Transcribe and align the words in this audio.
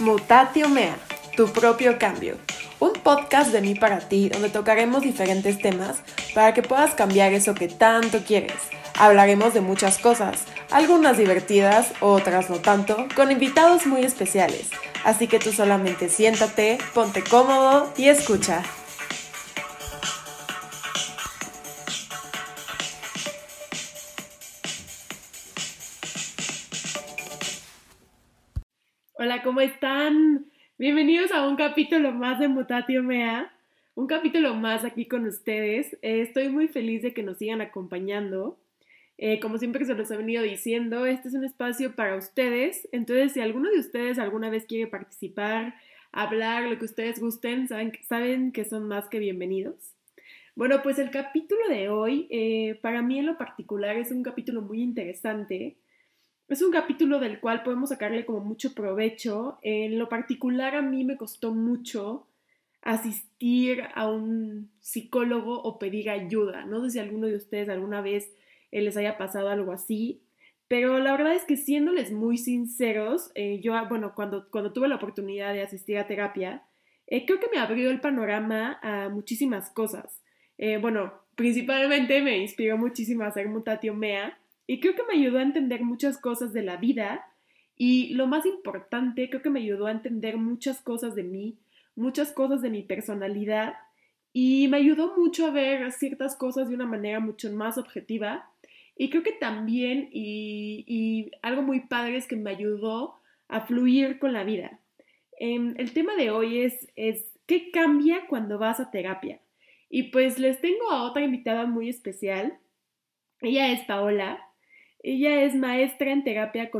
Mutatio 0.00 0.68
Mea, 0.68 0.96
tu 1.36 1.46
propio 1.52 1.98
cambio. 2.00 2.36
Un 2.80 2.94
podcast 2.94 3.52
de 3.52 3.60
mí 3.60 3.76
para 3.76 4.00
ti 4.00 4.28
donde 4.28 4.48
tocaremos 4.48 5.02
diferentes 5.02 5.58
temas 5.58 5.98
para 6.34 6.52
que 6.52 6.62
puedas 6.62 6.94
cambiar 6.94 7.32
eso 7.32 7.54
que 7.54 7.68
tanto 7.68 8.24
quieres. 8.24 8.56
Hablaremos 8.98 9.54
de 9.54 9.60
muchas 9.60 9.98
cosas, 9.98 10.46
algunas 10.72 11.16
divertidas, 11.16 11.92
otras 12.00 12.50
no 12.50 12.56
tanto, 12.56 13.06
con 13.14 13.30
invitados 13.30 13.86
muy 13.86 14.02
especiales. 14.02 14.68
Así 15.04 15.28
que 15.28 15.38
tú 15.38 15.52
solamente 15.52 16.08
siéntate, 16.08 16.78
ponte 16.92 17.22
cómodo 17.22 17.92
y 17.96 18.08
escucha. 18.08 18.64
¿Cómo 29.44 29.60
están? 29.60 30.46
Bienvenidos 30.78 31.30
a 31.30 31.46
un 31.46 31.56
capítulo 31.56 32.12
más 32.12 32.38
de 32.38 32.48
Mutatio 32.48 33.02
Mea, 33.02 33.52
un 33.94 34.06
capítulo 34.06 34.54
más 34.54 34.86
aquí 34.86 35.04
con 35.04 35.26
ustedes. 35.26 35.98
Eh, 36.00 36.22
estoy 36.22 36.48
muy 36.48 36.66
feliz 36.66 37.02
de 37.02 37.12
que 37.12 37.22
nos 37.22 37.36
sigan 37.36 37.60
acompañando. 37.60 38.58
Eh, 39.18 39.40
como 39.40 39.58
siempre 39.58 39.84
se 39.84 39.94
los 39.94 40.10
he 40.10 40.16
venido 40.16 40.42
diciendo, 40.42 41.04
este 41.04 41.28
es 41.28 41.34
un 41.34 41.44
espacio 41.44 41.94
para 41.94 42.16
ustedes. 42.16 42.88
Entonces, 42.90 43.32
si 43.32 43.40
alguno 43.40 43.70
de 43.70 43.80
ustedes 43.80 44.18
alguna 44.18 44.48
vez 44.48 44.64
quiere 44.64 44.86
participar, 44.86 45.74
hablar, 46.10 46.62
lo 46.62 46.78
que 46.78 46.86
ustedes 46.86 47.20
gusten, 47.20 47.68
saben, 47.68 47.92
saben 48.08 48.50
que 48.50 48.64
son 48.64 48.88
más 48.88 49.10
que 49.10 49.18
bienvenidos. 49.18 49.92
Bueno, 50.56 50.80
pues 50.82 50.98
el 50.98 51.10
capítulo 51.10 51.68
de 51.68 51.90
hoy, 51.90 52.28
eh, 52.30 52.78
para 52.80 53.02
mí 53.02 53.18
en 53.18 53.26
lo 53.26 53.36
particular, 53.36 53.94
es 53.96 54.10
un 54.10 54.22
capítulo 54.22 54.62
muy 54.62 54.80
interesante 54.80 55.76
es 56.48 56.62
un 56.62 56.70
capítulo 56.70 57.20
del 57.20 57.40
cual 57.40 57.62
podemos 57.62 57.88
sacarle 57.88 58.26
como 58.26 58.40
mucho 58.40 58.74
provecho. 58.74 59.58
En 59.62 59.98
lo 59.98 60.08
particular 60.08 60.74
a 60.74 60.82
mí 60.82 61.04
me 61.04 61.16
costó 61.16 61.54
mucho 61.54 62.26
asistir 62.82 63.82
a 63.94 64.10
un 64.10 64.70
psicólogo 64.80 65.60
o 65.62 65.78
pedir 65.78 66.10
ayuda. 66.10 66.66
No 66.66 66.84
sé 66.84 66.90
si 66.90 66.98
alguno 66.98 67.26
de 67.26 67.36
ustedes 67.36 67.70
alguna 67.70 68.02
vez 68.02 68.30
eh, 68.70 68.82
les 68.82 68.96
haya 68.96 69.16
pasado 69.16 69.48
algo 69.48 69.72
así, 69.72 70.20
pero 70.68 70.98
la 70.98 71.12
verdad 71.12 71.34
es 71.34 71.44
que 71.44 71.56
siéndoles 71.56 72.12
muy 72.12 72.36
sinceros, 72.36 73.30
eh, 73.34 73.60
yo, 73.60 73.74
bueno, 73.88 74.14
cuando, 74.14 74.50
cuando 74.50 74.72
tuve 74.72 74.88
la 74.88 74.96
oportunidad 74.96 75.54
de 75.54 75.62
asistir 75.62 75.96
a 75.96 76.06
terapia, 76.06 76.62
eh, 77.06 77.24
creo 77.24 77.40
que 77.40 77.48
me 77.52 77.58
abrió 77.58 77.90
el 77.90 78.00
panorama 78.00 78.78
a 78.82 79.08
muchísimas 79.08 79.70
cosas. 79.70 80.20
bueno, 80.80 81.12
principalmente 81.34 82.22
me 82.22 82.38
inspiró 82.38 82.78
muchísimo 82.78 83.24
a 83.24 83.28
hacer 83.28 83.48
mutatio 83.48 83.94
mea, 83.94 84.38
y 84.66 84.80
creo 84.80 84.94
que 84.94 85.02
me 85.04 85.14
ayudó 85.14 85.38
a 85.38 85.42
entender 85.42 85.82
muchas 85.82 86.18
cosas 86.18 86.52
de 86.52 86.62
la 86.62 86.76
vida 86.76 87.26
y 87.76 88.14
lo 88.14 88.26
más 88.26 88.46
importante, 88.46 89.28
creo 89.28 89.42
que 89.42 89.50
me 89.50 89.60
ayudó 89.60 89.86
a 89.86 89.92
entender 89.92 90.36
muchas 90.36 90.80
cosas 90.80 91.14
de 91.14 91.24
mí, 91.24 91.58
muchas 91.96 92.32
cosas 92.32 92.62
de 92.62 92.70
mi 92.70 92.82
personalidad 92.82 93.74
y 94.36 94.66
me 94.66 94.78
ayudó 94.78 95.16
mucho 95.16 95.46
a 95.46 95.50
ver 95.50 95.92
ciertas 95.92 96.34
cosas 96.34 96.68
de 96.68 96.74
una 96.74 96.86
manera 96.86 97.20
mucho 97.20 97.50
más 97.52 97.78
objetiva. 97.78 98.50
Y 98.96 99.08
creo 99.08 99.22
que 99.22 99.32
también, 99.32 100.08
y, 100.12 101.30
algo 101.40 101.62
muy 101.62 101.80
padre 101.80 102.16
es 102.16 102.26
que 102.26 102.34
me 102.34 102.50
ayudó 102.50 103.14
a 103.46 103.60
fluir 103.60 104.18
con 104.18 104.32
la 104.32 104.42
vida. 104.42 104.80
Em, 105.38 105.74
el 105.78 105.92
tema 105.92 106.16
de 106.16 106.32
hoy 106.32 106.62
es, 106.62 106.88
es 106.96 107.24
qué 107.46 107.70
cambia 107.70 108.26
cuando 108.26 108.58
vas 108.58 108.80
a 108.80 108.90
terapia. 108.90 109.40
Y 109.88 110.04
pues 110.10 110.40
les 110.40 110.60
tengo 110.60 110.90
a 110.90 111.04
otra 111.04 111.22
invitada 111.22 111.66
muy 111.66 111.88
especial. 111.88 112.58
Ella 113.40 113.70
es 113.70 113.84
Paola. 113.84 114.40
Ella 115.06 115.42
es 115.42 115.54
maestra 115.54 116.12
en 116.12 116.24
terapia 116.24 116.70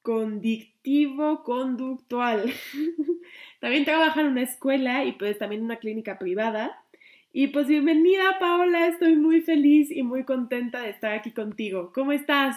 condictivo-conductual. 0.00 2.50
también 3.60 3.84
trabaja 3.84 4.22
en 4.22 4.28
una 4.28 4.40
escuela 4.40 5.04
y 5.04 5.12
pues 5.12 5.38
también 5.38 5.60
en 5.60 5.66
una 5.66 5.76
clínica 5.76 6.18
privada. 6.18 6.82
Y 7.30 7.48
pues 7.48 7.68
bienvenida 7.68 8.38
Paola, 8.40 8.86
estoy 8.86 9.16
muy 9.16 9.42
feliz 9.42 9.90
y 9.90 10.02
muy 10.02 10.24
contenta 10.24 10.80
de 10.80 10.88
estar 10.88 11.12
aquí 11.12 11.32
contigo. 11.32 11.92
¿Cómo 11.94 12.12
estás? 12.12 12.56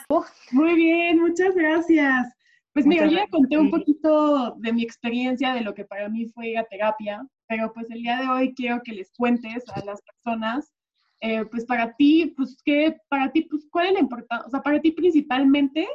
muy 0.53 0.75
bien, 0.75 1.19
muchas 1.19 1.53
gracias. 1.55 2.33
Pues 2.71 2.85
mira, 2.85 3.05
yo 3.05 3.17
ya 3.17 3.27
conté 3.27 3.57
un 3.57 3.69
poquito 3.69 4.55
de 4.59 4.71
mi 4.71 4.83
experiencia, 4.83 5.53
de 5.53 5.59
lo 5.59 5.73
que 5.73 5.83
para 5.83 6.07
mí 6.07 6.29
fue 6.29 6.51
ir 6.51 6.57
a 6.57 6.63
terapia, 6.63 7.21
pero 7.49 7.73
pues 7.73 7.91
el 7.91 8.01
día 8.01 8.15
de 8.15 8.29
hoy 8.29 8.53
quiero 8.53 8.81
que 8.81 8.93
les 8.93 9.11
cuentes 9.11 9.65
a 9.75 9.83
las 9.83 10.01
personas 10.03 10.71
eh, 11.21 11.45
pues 11.45 11.65
para 11.65 11.95
ti, 11.95 12.33
pues 12.35 12.57
qué, 12.65 12.97
para 13.07 13.31
ti, 13.31 13.43
pues 13.43 13.67
cuál 13.71 13.87
es 13.87 13.93
la 13.93 13.99
importancia, 13.99 14.47
o 14.47 14.49
sea, 14.49 14.61
para 14.61 14.81
ti 14.81 14.91
principalmente, 14.91 15.87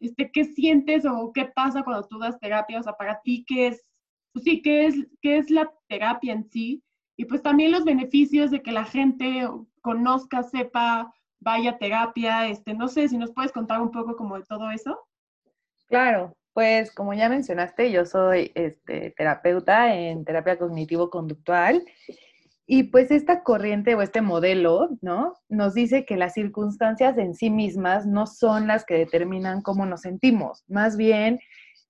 este, 0.00 0.30
qué 0.30 0.44
sientes 0.44 1.06
o 1.06 1.32
qué 1.32 1.46
pasa 1.46 1.82
cuando 1.82 2.06
tú 2.06 2.18
das 2.18 2.38
terapia, 2.38 2.78
o 2.80 2.82
sea, 2.82 2.92
para 2.92 3.20
ti 3.22 3.44
qué 3.48 3.68
es, 3.68 3.90
pues 4.32 4.44
sí, 4.44 4.60
qué 4.60 4.86
es, 4.86 4.94
qué 5.22 5.38
es 5.38 5.50
la 5.50 5.72
terapia 5.88 6.34
en 6.34 6.44
sí, 6.50 6.82
y 7.16 7.24
pues 7.24 7.42
también 7.42 7.72
los 7.72 7.84
beneficios 7.84 8.50
de 8.50 8.60
que 8.60 8.72
la 8.72 8.84
gente 8.84 9.48
conozca, 9.80 10.42
sepa, 10.42 11.10
vaya 11.40 11.70
a 11.70 11.78
terapia, 11.78 12.48
este, 12.48 12.74
no 12.74 12.88
sé 12.88 13.08
si 13.08 13.16
nos 13.16 13.32
puedes 13.32 13.52
contar 13.52 13.80
un 13.80 13.90
poco 13.90 14.14
como 14.14 14.36
de 14.36 14.44
todo 14.44 14.70
eso. 14.70 14.98
Claro, 15.86 16.36
pues 16.52 16.92
como 16.92 17.14
ya 17.14 17.30
mencionaste, 17.30 17.90
yo 17.90 18.04
soy 18.04 18.52
este, 18.54 19.12
terapeuta 19.16 19.94
en 19.94 20.24
terapia 20.24 20.58
cognitivo-conductual 20.58 21.82
y 22.66 22.84
pues 22.84 23.10
esta 23.10 23.42
corriente 23.42 23.94
o 23.94 24.02
este 24.02 24.20
modelo, 24.20 24.90
¿no? 25.00 25.34
Nos 25.48 25.74
dice 25.74 26.04
que 26.04 26.16
las 26.16 26.34
circunstancias 26.34 27.16
en 27.16 27.34
sí 27.34 27.48
mismas 27.48 28.06
no 28.06 28.26
son 28.26 28.66
las 28.66 28.84
que 28.84 28.94
determinan 28.94 29.62
cómo 29.62 29.86
nos 29.86 30.02
sentimos, 30.02 30.64
más 30.68 30.96
bien 30.96 31.38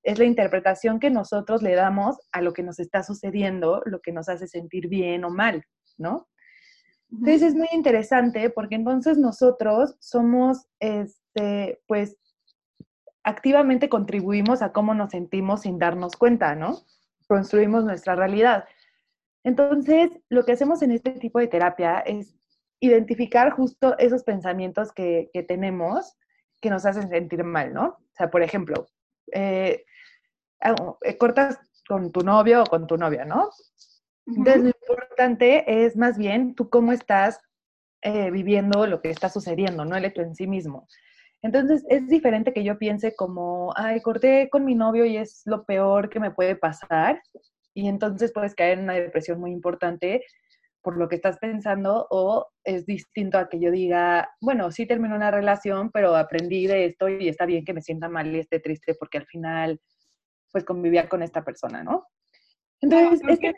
es 0.03 0.21
la 0.21 0.25
interpretación 0.25 1.01
que 1.01 1.11
nosotros 1.11 1.63
le 1.63 1.75
damos 1.75 2.17
a 2.31 2.41
lo 2.41 2.53
que 2.53 2.63
nos 2.63 2.79
está 2.79 3.03
sucediendo, 3.03 3.83
lo 3.87 4.01
que 4.01 4.13
nos 4.13 4.29
hace 4.29 4.47
sentir 4.47 4.87
bien 4.87 5.25
o 5.25 5.31
mal, 5.31 5.65
¿no? 5.99 6.29
Entonces 7.11 7.43
es 7.43 7.55
muy 7.57 7.67
interesante 7.73 8.51
porque 8.51 8.77
entonces 8.77 9.19
nosotros 9.19 9.97
somos, 9.99 10.67
este, 10.79 11.81
pues, 11.89 12.17
activamente 13.25 13.89
contribuimos 13.89 14.63
a 14.63 14.73
cómo 14.73 14.95
nos 14.95 15.11
sentimos 15.11 15.63
sin 15.63 15.79
darnos 15.79 16.15
cuenta, 16.15 16.55
¿no? 16.55 16.79
Construimos 17.27 17.85
nuestra 17.85 18.15
realidad. 18.15 18.65
Entonces, 19.47 20.11
lo 20.29 20.45
que 20.45 20.51
hacemos 20.51 20.83
en 20.83 20.91
este 20.91 21.12
tipo 21.12 21.39
de 21.39 21.47
terapia 21.47 22.01
es 22.01 22.34
identificar 22.81 23.53
justo 23.53 23.97
esos 23.97 24.25
pensamientos 24.25 24.93
que, 24.93 25.31
tenemos 25.47 26.17
que 26.61 26.69
nos 26.69 26.84
hacen 26.84 27.09
sentir 27.09 27.45
mal, 27.45 27.73
¿no? 27.73 27.84
O 27.84 28.15
sea, 28.17 28.29
por 28.29 28.43
ejemplo, 28.43 28.89
eh, 29.33 29.84
eh, 31.05 31.17
cortas 31.17 31.61
con 31.89 32.11
tu 32.11 32.23
novio 32.23 32.65
o 32.65 32.67
con 32.67 32.89
tu 32.89 32.97
novia, 32.97 33.25
¿no? 33.25 33.51
Entonces, 34.27 34.62
lo 34.65 34.69
importante 34.71 35.84
es 35.84 35.97
más 35.97 36.19
bien 36.19 36.57
tú 36.57 36.69
cómo 36.69 36.91
estás 36.91 37.39
eh, 38.03 38.33
viviendo 38.33 38.89
lo 38.89 39.01
que 39.01 39.11
está 39.11 39.28
sucediendo, 39.28 39.84
no 39.84 39.97
el 39.97 40.07
hecho 40.07 40.23
en 40.23 40.34
sí 40.34 40.49
mismo. 40.49 40.89
Entonces, 41.43 41.84
es 41.89 42.09
diferente 42.09 42.53
que 42.53 42.65
yo 42.65 42.78
piense 42.78 43.15
como, 43.15 43.73
ay, 43.77 44.03
corté 44.03 44.49
con 44.51 44.65
mi 44.65 44.75
novio 44.75 45.05
y 45.05 45.19
es 45.19 45.43
lo 45.45 45.65
peor 45.65 46.11
que 46.11 46.19
me 46.19 46.33
puede 46.33 46.57
pasar, 46.57 47.23
y 47.77 47.89
entonces 47.89 48.33
puedes 48.33 48.55
caer 48.55 48.79
en 48.79 48.85
una 48.85 48.95
depresión 48.95 49.39
muy 49.39 49.53
importante 49.53 50.25
por 50.81 50.97
lo 50.97 51.09
que 51.09 51.17
estás 51.17 51.37
pensando 51.39 52.07
o 52.11 52.47
es 52.65 52.87
distinto 52.87 53.39
a 53.39 53.51
que 53.51 53.61
yo 53.61 53.71
diga, 53.71 54.31
bueno, 54.41 54.71
sí 54.71 54.87
terminó 54.87 55.15
una 55.15 55.31
relación, 55.31 55.91
pero 55.91 56.17
aprendí 56.17 56.67
de 56.67 56.87
esto 56.87 57.09
y 57.11 57.29
está 57.29 57.45
bien 57.45 57.67
que 57.67 57.75
me 57.75 57.83
sienta 57.83 58.09
mal 58.09 58.35
y 58.35 58.39
esté 58.39 58.61
triste 58.61 58.95
porque 58.99 59.19
al 59.19 59.27
final 59.27 59.79
pues 60.51 60.65
convivía 60.65 61.07
con 61.07 61.23
esta 61.23 61.45
persona, 61.45 61.85
¿no? 61.85 62.07
Entonces, 62.81 63.21
es 63.29 63.39
que, 63.41 63.53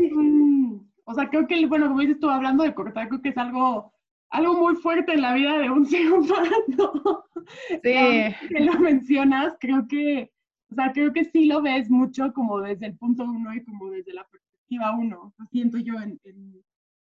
o 1.05 1.15
sea, 1.15 1.29
creo 1.29 1.47
que, 1.47 1.65
bueno, 1.67 1.87
como 1.87 2.01
dices 2.01 2.19
tú, 2.19 2.29
hablando 2.29 2.65
de 2.65 2.75
cortar, 2.75 3.09
creo 3.09 3.23
que 3.23 3.29
es 3.29 3.39
algo, 3.39 3.93
algo 4.31 4.55
muy 4.55 4.75
fuerte 4.77 5.13
en 5.13 5.23
la 5.23 5.35
vida 5.35 5.59
de 5.59 5.71
un 5.71 5.87
ser 5.87 6.13
humano. 6.13 7.25
Sí. 7.69 7.79
que 7.83 8.61
lo 8.61 8.81
mencionas, 8.81 9.55
creo 9.61 9.87
que 9.89 10.33
o 10.71 10.75
sea, 10.75 10.93
creo 10.93 11.13
que 11.13 11.25
sí 11.25 11.47
lo 11.47 11.63
ves 11.63 11.91
mucho 11.91 12.33
como 12.33 12.61
desde 12.61 12.87
el 12.87 12.97
punto 12.97 13.25
uno 13.25 13.55
y 13.55 13.65
como 13.65 13.91
desde 13.91 14.13
la 14.13 14.25
perspectiva 14.25 14.97
uno. 14.97 15.35
Lo 15.39 15.47
siento 15.47 15.79
yo 15.79 15.95
en, 16.01 16.21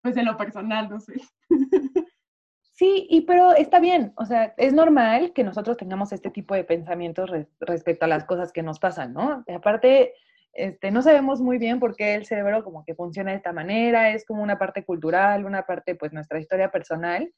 pues 0.02 0.18
en 0.18 0.26
lo 0.26 0.38
personal, 0.38 0.90
no 0.90 1.00
sé. 1.00 1.14
Sí, 2.78 3.08
y 3.10 3.22
pero 3.22 3.54
está 3.54 3.80
bien, 3.80 4.12
o 4.18 4.26
sea, 4.26 4.54
es 4.58 4.74
normal 4.74 5.32
que 5.32 5.46
nosotros 5.46 5.78
tengamos 5.78 6.12
este 6.12 6.30
tipo 6.30 6.56
de 6.56 6.66
pensamientos 6.66 7.32
respecto 7.62 8.04
a 8.04 8.10
las 8.10 8.26
cosas 8.26 8.52
que 8.52 8.64
nos 8.64 8.80
pasan, 8.80 9.14
¿no? 9.14 9.46
Y 9.48 9.54
aparte, 9.54 10.14
este, 10.52 10.92
no 10.92 11.02
sabemos 11.02 11.40
muy 11.40 11.58
bien 11.58 11.80
por 11.80 11.96
qué 11.96 12.16
el 12.16 12.26
cerebro 12.26 12.66
como 12.66 12.84
que 12.84 12.94
funciona 12.94 13.32
de 13.32 13.38
esta 13.38 13.54
manera, 13.54 14.10
es 14.10 14.26
como 14.26 14.44
una 14.44 14.58
parte 14.58 14.84
cultural, 14.84 15.46
una 15.46 15.66
parte 15.66 15.96
pues 15.96 16.12
nuestra 16.12 16.38
historia 16.38 16.70
personal, 16.70 17.32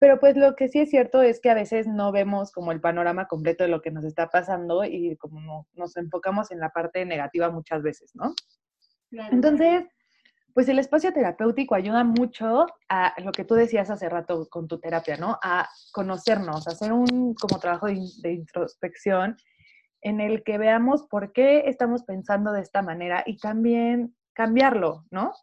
pero 0.00 0.18
pues 0.18 0.34
lo 0.34 0.56
que 0.56 0.68
sí 0.68 0.80
es 0.80 0.88
cierto 0.88 1.20
es 1.20 1.40
que 1.40 1.50
a 1.50 1.54
veces 1.54 1.86
no 1.86 2.10
vemos 2.10 2.52
como 2.52 2.72
el 2.72 2.80
panorama 2.80 3.28
completo 3.28 3.64
de 3.64 3.70
lo 3.70 3.82
que 3.82 3.90
nos 3.90 4.04
está 4.04 4.30
pasando 4.30 4.82
y 4.82 5.14
como 5.18 5.68
nos 5.74 5.96
enfocamos 5.98 6.50
en 6.50 6.58
la 6.58 6.70
parte 6.70 7.04
negativa 7.04 7.50
muchas 7.50 7.82
veces, 7.82 8.10
¿no? 8.14 8.34
Entonces, 9.30 9.84
pues 10.54 10.70
el 10.70 10.78
espacio 10.78 11.12
terapéutico 11.12 11.74
ayuda 11.74 12.02
mucho 12.02 12.66
a 12.88 13.14
lo 13.22 13.30
que 13.30 13.44
tú 13.44 13.54
decías 13.54 13.90
hace 13.90 14.08
rato 14.08 14.48
con 14.48 14.68
tu 14.68 14.80
terapia, 14.80 15.18
¿no? 15.18 15.38
A 15.42 15.68
conocernos, 15.92 16.66
a 16.66 16.70
hacer 16.70 16.94
un 16.94 17.34
como 17.34 17.58
trabajo 17.60 17.86
de, 17.86 18.32
introspección 18.32 19.36
en 20.00 20.22
el 20.22 20.42
que 20.44 20.56
veamos 20.56 21.02
por 21.10 21.32
qué 21.32 21.64
estamos 21.66 22.04
pensando 22.04 22.52
de 22.52 22.62
esta 22.62 22.80
manera 22.80 23.22
y 23.26 23.36
también 23.36 24.16
cambiarlo, 24.32 25.04
¿no? 25.10 25.34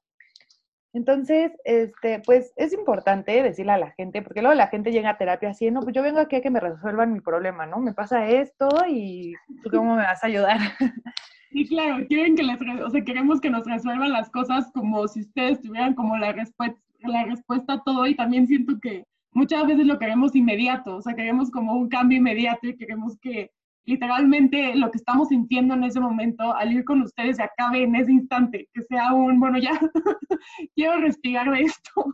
Entonces, 0.97 1.51
este, 1.63 2.23
pues 2.25 2.51
es 2.55 2.73
importante 2.73 3.43
decirle 3.43 3.73
a 3.73 3.77
la 3.77 3.91
gente, 3.91 4.23
porque 4.23 4.41
luego 4.41 4.55
la 4.55 4.65
gente 4.65 4.91
llega 4.91 5.11
a 5.11 5.17
terapia 5.19 5.51
así, 5.51 5.69
no, 5.69 5.81
pues 5.81 5.93
yo 5.93 6.01
vengo 6.01 6.19
aquí 6.19 6.37
a 6.37 6.41
que 6.41 6.49
me 6.49 6.59
resuelvan 6.59 7.13
mi 7.13 7.19
problema, 7.21 7.67
¿no? 7.67 7.77
Me 7.77 7.93
pasa 7.93 8.27
esto 8.27 8.67
y 8.89 9.35
tú 9.61 9.69
cómo 9.69 9.95
me 9.95 10.01
vas 10.01 10.23
a 10.23 10.27
ayudar. 10.27 10.57
Sí, 11.49 11.65
claro, 11.65 12.05
quieren 12.07 12.35
que 12.35 12.43
les, 12.43 12.59
o 12.85 12.89
sea, 12.89 13.03
queremos 13.05 13.39
que 13.39 13.49
nos 13.49 13.65
resuelvan 13.65 14.11
las 14.11 14.29
cosas 14.29 14.69
como 14.73 15.07
si 15.07 15.21
ustedes 15.21 15.61
tuvieran 15.61 15.93
como 15.93 16.17
la, 16.17 16.33
respuesta 16.33 16.77
la 16.99 17.23
respuesta 17.23 17.73
a 17.73 17.83
todo 17.83 18.05
y 18.05 18.15
también 18.15 18.47
siento 18.47 18.77
que 18.81 19.05
muchas 19.31 19.65
veces 19.65 19.87
lo 19.87 19.97
queremos 19.97 20.35
inmediato, 20.35 20.97
o 20.97 21.01
sea, 21.01 21.15
queremos 21.15 21.49
como 21.49 21.73
un 21.73 21.87
cambio 21.87 22.17
inmediato 22.17 22.67
y 22.67 22.75
queremos 22.75 23.17
que 23.21 23.49
literalmente 23.87 24.75
lo 24.75 24.91
que 24.91 24.97
estamos 24.97 25.29
sintiendo 25.29 25.73
en 25.73 25.85
ese 25.85 25.99
momento, 25.99 26.53
al 26.53 26.73
ir 26.73 26.83
con 26.83 27.01
ustedes, 27.01 27.37
se 27.37 27.43
acabe 27.43 27.83
en 27.83 27.95
ese 27.95 28.11
instante, 28.11 28.69
que 28.73 28.83
sea 28.83 29.13
un, 29.13 29.39
bueno, 29.39 29.57
ya 29.57 29.71
quiero 30.75 30.99
respirar 30.99 31.49
de 31.49 31.61
esto. 31.61 32.05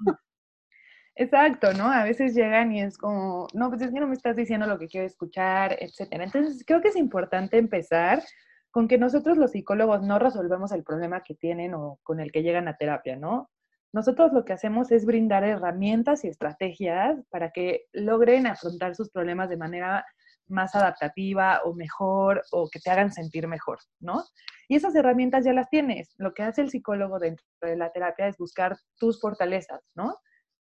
Exacto, 1.16 1.74
¿no? 1.74 1.92
A 1.92 2.04
veces 2.04 2.34
llegan 2.36 2.72
y 2.72 2.82
es 2.82 2.98
como, 2.98 3.48
no, 3.54 3.70
pues 3.70 3.82
es 3.82 3.92
que 3.92 4.00
no 4.00 4.08
me 4.08 4.14
estás 4.14 4.36
diciendo 4.36 4.68
lo 4.68 4.80
que 4.80 4.88
quiero 4.88 5.06
escuchar, 5.06 5.76
etcétera. 5.80 6.24
Entonces, 6.24 6.64
creo 6.66 6.82
que 6.82 6.90
es 6.90 6.96
importante 6.96 7.58
empezar 7.58 8.24
con 8.72 8.88
que 8.88 8.98
nosotros 8.98 9.38
los 9.38 9.52
psicólogos 9.52 10.02
no 10.04 10.20
resolvemos 10.20 10.72
el 10.72 10.84
problema 10.84 11.22
que 11.22 11.36
tienen 11.36 11.74
o 11.74 12.00
con 12.04 12.20
el 12.20 12.32
que 12.32 12.44
llegan 12.44 12.68
a 12.68 12.78
terapia, 12.78 13.16
¿no? 13.16 13.50
Nosotros 13.94 14.34
lo 14.34 14.46
que 14.46 14.54
hacemos 14.54 14.92
es 14.92 15.06
brindar 15.06 15.44
herramientas 15.44 16.24
y 16.24 16.28
estrategias 16.28 17.24
para 17.30 17.52
que 17.52 17.86
logren 17.94 18.48
afrontar 18.48 18.96
sus 18.96 19.12
problemas 19.12 19.50
de 19.50 19.58
manera 19.58 20.06
más 20.48 20.76
adaptativa 20.76 21.62
o 21.64 21.74
mejor 21.74 22.44
o 22.52 22.70
que 22.72 22.80
te 22.80 22.92
hagan 22.92 23.12
sentir 23.12 23.48
mejor, 23.48 23.80
¿no? 24.00 24.24
Y 24.68 24.76
esas 24.76 24.96
herramientas 24.96 25.46
ya 25.46 25.54
las 25.54 25.70
tienes. 25.70 26.14
Lo 26.18 26.34
que 26.34 26.44
hace 26.44 26.62
el 26.62 26.70
psicólogo 26.70 27.20
dentro 27.20 27.46
de 27.62 27.76
la 27.76 27.92
terapia 27.92 28.28
es 28.28 28.38
buscar 28.38 28.78
tus 28.98 29.20
fortalezas, 29.20 29.82
¿no? 29.96 30.18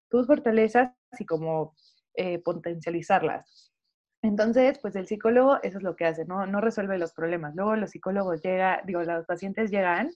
Tus 0.09 0.27
fortalezas 0.27 0.91
y 1.17 1.25
como 1.25 1.75
eh, 2.15 2.39
potencializarlas. 2.39 3.73
Entonces, 4.21 4.79
pues 4.79 4.95
el 4.95 5.07
psicólogo 5.07 5.61
eso 5.63 5.77
es 5.79 5.83
lo 5.83 5.95
que 5.95 6.05
hace, 6.05 6.25
¿no? 6.25 6.45
No 6.45 6.61
resuelve 6.61 6.97
los 6.97 7.13
problemas. 7.13 7.55
Luego 7.55 7.75
los 7.75 7.91
psicólogos 7.91 8.41
llegan, 8.41 8.79
digo, 8.85 9.03
los 9.03 9.25
pacientes 9.25 9.69
llegan 9.69 10.11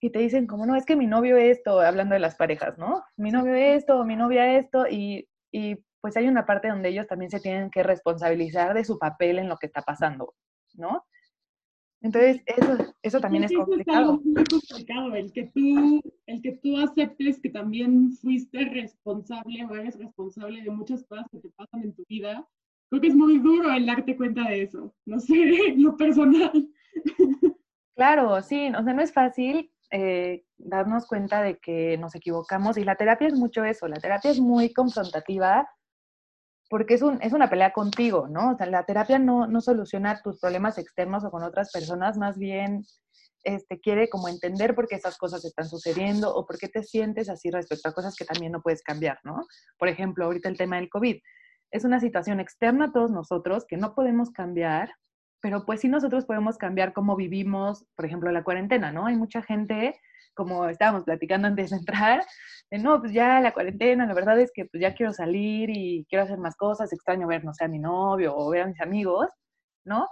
y 0.00 0.10
te 0.10 0.18
dicen 0.18 0.46
como, 0.46 0.66
no, 0.66 0.76
es 0.76 0.84
que 0.84 0.96
mi 0.96 1.06
novio 1.06 1.36
esto, 1.36 1.80
hablando 1.80 2.14
de 2.14 2.20
las 2.20 2.36
parejas, 2.36 2.78
¿no? 2.78 3.02
Mi 3.16 3.30
novio 3.30 3.54
esto, 3.54 4.04
mi 4.04 4.16
novia 4.16 4.58
esto, 4.58 4.86
y, 4.88 5.28
y 5.52 5.76
pues 6.00 6.16
hay 6.16 6.28
una 6.28 6.46
parte 6.46 6.68
donde 6.68 6.88
ellos 6.88 7.06
también 7.06 7.30
se 7.30 7.40
tienen 7.40 7.70
que 7.70 7.82
responsabilizar 7.82 8.74
de 8.74 8.84
su 8.84 8.98
papel 8.98 9.38
en 9.38 9.48
lo 9.48 9.56
que 9.56 9.66
está 9.66 9.82
pasando, 9.82 10.34
¿no? 10.74 11.04
Entonces, 12.02 12.40
eso, 12.46 12.94
eso 13.02 13.20
también 13.20 13.44
es 13.44 13.52
complicado. 13.52 14.14
Es 14.14 14.24
muy 14.24 14.44
complicado, 14.44 15.14
el 15.14 15.32
que, 15.32 15.44
tú, 15.54 16.00
el 16.26 16.40
que 16.40 16.52
tú 16.52 16.78
aceptes 16.78 17.40
que 17.40 17.50
también 17.50 18.12
fuiste 18.12 18.64
responsable 18.64 19.66
o 19.66 19.74
eres 19.74 19.98
responsable 19.98 20.62
de 20.62 20.70
muchas 20.70 21.04
cosas 21.04 21.26
que 21.30 21.40
te 21.40 21.50
pasan 21.50 21.82
en 21.82 21.94
tu 21.94 22.02
vida 22.08 22.48
creo 22.90 23.00
que 23.00 23.08
es 23.08 23.14
muy 23.14 23.38
duro 23.38 23.72
el 23.72 23.86
darte 23.86 24.16
cuenta 24.16 24.48
de 24.48 24.62
eso, 24.62 24.94
no 25.06 25.20
sé, 25.20 25.34
lo 25.76 25.96
personal. 25.96 26.68
Claro, 27.94 28.42
sí, 28.42 28.68
o 28.68 28.82
sea, 28.82 28.92
no 28.92 29.02
es 29.02 29.12
fácil 29.12 29.70
eh, 29.90 30.44
darnos 30.58 31.06
cuenta 31.06 31.42
de 31.42 31.58
que 31.58 31.96
nos 31.98 32.14
equivocamos 32.14 32.76
y 32.76 32.84
la 32.84 32.96
terapia 32.96 33.28
es 33.28 33.34
mucho 33.34 33.64
eso, 33.64 33.86
la 33.88 34.00
terapia 34.00 34.30
es 34.30 34.40
muy 34.40 34.72
confrontativa 34.72 35.68
porque 36.70 36.94
es, 36.94 37.02
un, 37.02 37.20
es 37.20 37.32
una 37.32 37.50
pelea 37.50 37.72
contigo, 37.72 38.28
¿no? 38.28 38.52
O 38.52 38.56
sea, 38.56 38.66
la 38.66 38.84
terapia 38.86 39.18
no, 39.18 39.48
no 39.48 39.60
soluciona 39.60 40.22
tus 40.22 40.38
problemas 40.40 40.78
externos 40.78 41.24
o 41.24 41.30
con 41.30 41.42
otras 41.42 41.72
personas, 41.72 42.16
más 42.16 42.38
bien 42.38 42.84
este, 43.42 43.80
quiere 43.80 44.08
como 44.08 44.28
entender 44.28 44.76
por 44.76 44.86
qué 44.86 44.94
esas 44.94 45.18
cosas 45.18 45.44
están 45.44 45.68
sucediendo 45.68 46.32
o 46.32 46.46
por 46.46 46.58
qué 46.58 46.68
te 46.68 46.84
sientes 46.84 47.28
así 47.28 47.50
respecto 47.50 47.88
a 47.88 47.92
cosas 47.92 48.14
que 48.14 48.24
también 48.24 48.52
no 48.52 48.62
puedes 48.62 48.82
cambiar, 48.82 49.18
¿no? 49.24 49.46
Por 49.78 49.88
ejemplo, 49.88 50.26
ahorita 50.26 50.48
el 50.48 50.56
tema 50.56 50.76
del 50.76 50.88
COVID 50.88 51.16
es 51.72 51.84
una 51.84 51.98
situación 51.98 52.38
externa 52.38 52.86
a 52.86 52.92
todos 52.92 53.10
nosotros 53.10 53.64
que 53.66 53.76
no 53.76 53.94
podemos 53.94 54.30
cambiar, 54.30 54.94
pero 55.40 55.66
pues 55.66 55.80
sí 55.80 55.88
nosotros 55.88 56.24
podemos 56.24 56.56
cambiar 56.56 56.92
cómo 56.92 57.16
vivimos, 57.16 57.84
por 57.96 58.04
ejemplo, 58.04 58.30
la 58.30 58.44
cuarentena, 58.44 58.92
¿no? 58.92 59.06
Hay 59.06 59.16
mucha 59.16 59.42
gente, 59.42 59.98
como 60.34 60.66
estábamos 60.66 61.04
platicando 61.04 61.48
antes 61.48 61.70
de 61.70 61.76
entrar, 61.76 62.24
de 62.70 62.78
no, 62.78 63.00
pues 63.00 63.12
ya 63.12 63.40
la 63.40 63.52
cuarentena, 63.52 64.06
la 64.06 64.14
verdad 64.14 64.38
es 64.40 64.50
que 64.54 64.66
pues 64.66 64.80
ya 64.80 64.94
quiero 64.94 65.12
salir 65.12 65.70
y 65.70 66.06
quiero 66.08 66.24
hacer 66.24 66.38
más 66.38 66.56
cosas, 66.56 66.92
extraño 66.92 67.26
ver, 67.26 67.44
no 67.44 67.52
sé, 67.54 67.64
a 67.64 67.68
mi 67.68 67.78
novio 67.78 68.36
o 68.36 68.50
ver 68.50 68.62
a 68.62 68.66
mis 68.66 68.80
amigos, 68.80 69.28
¿no? 69.84 70.06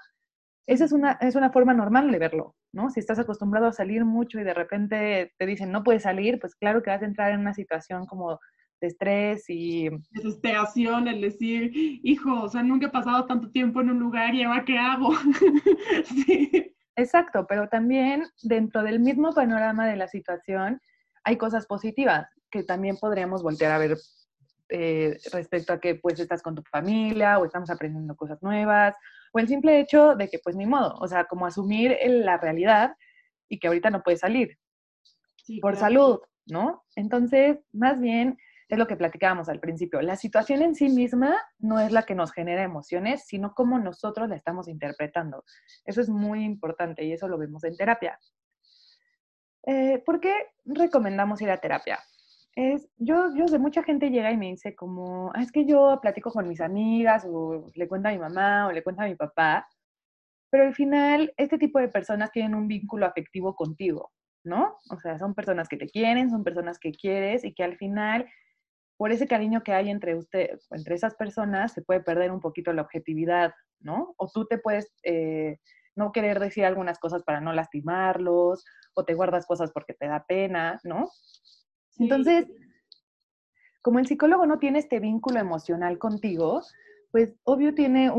Esa 0.66 0.84
es 0.84 0.92
una, 0.92 1.12
es 1.20 1.34
una 1.34 1.50
forma 1.50 1.72
normal 1.72 2.10
de 2.10 2.18
verlo, 2.18 2.54
¿no? 2.72 2.90
Si 2.90 3.00
estás 3.00 3.18
acostumbrado 3.18 3.66
a 3.68 3.72
salir 3.72 4.04
mucho 4.04 4.38
y 4.38 4.44
de 4.44 4.54
repente 4.54 5.32
te 5.38 5.46
dicen 5.46 5.72
no 5.72 5.82
puedes 5.82 6.02
salir, 6.02 6.38
pues 6.38 6.54
claro 6.56 6.82
que 6.82 6.90
vas 6.90 7.02
a 7.02 7.06
entrar 7.06 7.32
en 7.32 7.40
una 7.40 7.54
situación 7.54 8.06
como 8.06 8.38
de 8.80 8.86
estrés 8.86 9.44
y... 9.48 9.88
Desesperación, 10.10 11.08
el 11.08 11.20
decir, 11.20 11.70
hijo, 11.74 12.42
o 12.42 12.48
sea, 12.48 12.62
nunca 12.62 12.86
he 12.86 12.90
pasado 12.90 13.26
tanto 13.26 13.50
tiempo 13.50 13.80
en 13.80 13.90
un 13.90 13.98
lugar 13.98 14.34
y 14.34 14.42
ahora 14.42 14.64
qué 14.64 14.78
hago. 14.78 15.10
sí. 16.04 16.74
Exacto, 16.98 17.46
pero 17.46 17.68
también 17.68 18.26
dentro 18.42 18.82
del 18.82 18.98
mismo 18.98 19.32
panorama 19.32 19.86
de 19.86 19.94
la 19.94 20.08
situación 20.08 20.80
hay 21.22 21.36
cosas 21.36 21.64
positivas 21.64 22.26
que 22.50 22.64
también 22.64 22.96
podríamos 22.96 23.44
voltear 23.44 23.70
a 23.70 23.78
ver 23.78 23.96
eh, 24.68 25.16
respecto 25.32 25.72
a 25.72 25.78
que 25.78 25.94
pues 25.94 26.18
estás 26.18 26.42
con 26.42 26.56
tu 26.56 26.62
familia 26.62 27.38
o 27.38 27.44
estamos 27.44 27.70
aprendiendo 27.70 28.16
cosas 28.16 28.42
nuevas 28.42 28.96
o 29.32 29.38
el 29.38 29.46
simple 29.46 29.78
hecho 29.78 30.16
de 30.16 30.28
que 30.28 30.40
pues 30.40 30.56
ni 30.56 30.66
modo, 30.66 30.96
o 30.98 31.06
sea, 31.06 31.26
como 31.26 31.46
asumir 31.46 31.96
la 32.04 32.36
realidad 32.36 32.96
y 33.48 33.60
que 33.60 33.68
ahorita 33.68 33.90
no 33.90 34.02
puedes 34.02 34.18
salir 34.18 34.58
por 35.62 35.76
salud, 35.76 36.18
¿no? 36.46 36.82
Entonces, 36.96 37.58
más 37.72 38.00
bien 38.00 38.38
es 38.68 38.78
lo 38.78 38.86
que 38.86 38.96
platicábamos 38.96 39.48
al 39.48 39.60
principio. 39.60 40.02
La 40.02 40.16
situación 40.16 40.62
en 40.62 40.74
sí 40.74 40.88
misma 40.88 41.36
no 41.58 41.80
es 41.80 41.90
la 41.90 42.02
que 42.02 42.14
nos 42.14 42.32
genera 42.32 42.62
emociones, 42.62 43.26
sino 43.26 43.54
cómo 43.54 43.78
nosotros 43.78 44.28
la 44.28 44.36
estamos 44.36 44.68
interpretando. 44.68 45.44
Eso 45.84 46.00
es 46.00 46.08
muy 46.08 46.44
importante 46.44 47.04
y 47.04 47.12
eso 47.12 47.28
lo 47.28 47.38
vemos 47.38 47.64
en 47.64 47.76
terapia. 47.76 48.18
Eh, 49.66 50.02
¿Por 50.04 50.20
qué 50.20 50.34
recomendamos 50.64 51.40
ir 51.40 51.50
a 51.50 51.58
terapia? 51.58 51.98
Es, 52.54 52.88
yo, 52.96 53.34
yo 53.34 53.48
sé, 53.48 53.58
mucha 53.58 53.82
gente 53.82 54.10
llega 54.10 54.32
y 54.32 54.36
me 54.36 54.46
dice 54.46 54.74
como, 54.74 55.30
ah, 55.34 55.42
es 55.42 55.52
que 55.52 55.64
yo 55.64 55.98
platico 56.02 56.30
con 56.30 56.48
mis 56.48 56.60
amigas 56.60 57.26
o 57.28 57.70
le 57.74 57.88
cuento 57.88 58.08
a 58.08 58.12
mi 58.12 58.18
mamá 58.18 58.66
o 58.66 58.72
le 58.72 58.82
cuento 58.82 59.02
a 59.02 59.06
mi 59.06 59.14
papá, 59.14 59.68
pero 60.50 60.64
al 60.64 60.74
final 60.74 61.32
este 61.36 61.58
tipo 61.58 61.78
de 61.78 61.88
personas 61.88 62.32
tienen 62.32 62.54
un 62.54 62.66
vínculo 62.66 63.06
afectivo 63.06 63.54
contigo, 63.54 64.12
¿no? 64.44 64.76
O 64.90 64.98
sea, 64.98 65.18
son 65.18 65.34
personas 65.34 65.68
que 65.68 65.76
te 65.76 65.86
quieren, 65.86 66.30
son 66.30 66.42
personas 66.42 66.78
que 66.78 66.92
quieres 66.92 67.44
y 67.44 67.54
que 67.54 67.62
al 67.62 67.76
final 67.76 68.26
por 68.98 69.12
ese 69.12 69.28
cariño 69.28 69.62
que 69.62 69.72
hay 69.72 69.88
entre 69.88 70.16
usted, 70.16 70.58
entre 70.70 70.96
esas 70.96 71.14
personas, 71.14 71.72
se 71.72 71.82
puede 71.82 72.00
perder 72.00 72.32
un 72.32 72.40
poquito 72.40 72.72
la 72.72 72.82
objetividad, 72.82 73.52
¿no? 73.80 74.14
O 74.18 74.28
tú 74.28 74.44
te 74.44 74.58
puedes 74.58 74.92
eh, 75.04 75.58
no 75.94 76.10
querer 76.12 76.40
decir 76.40 76.64
algunas 76.64 76.98
cosas 76.98 77.22
para 77.22 77.40
no 77.40 77.52
lastimarlos, 77.52 78.64
o 78.94 79.04
te 79.04 79.14
guardas 79.14 79.46
cosas 79.46 79.70
porque 79.72 79.94
te 79.94 80.08
da 80.08 80.24
pena, 80.26 80.80
¿no? 80.82 81.08
Entonces, 81.98 82.46
como 83.82 84.00
el 84.00 84.06
psicólogo 84.06 84.46
no 84.46 84.58
tiene 84.58 84.80
este 84.80 84.98
vínculo 84.98 85.38
emocional 85.38 85.98
contigo, 85.98 86.60
pues 87.12 87.36
obvio 87.44 87.74
tiene 87.74 88.10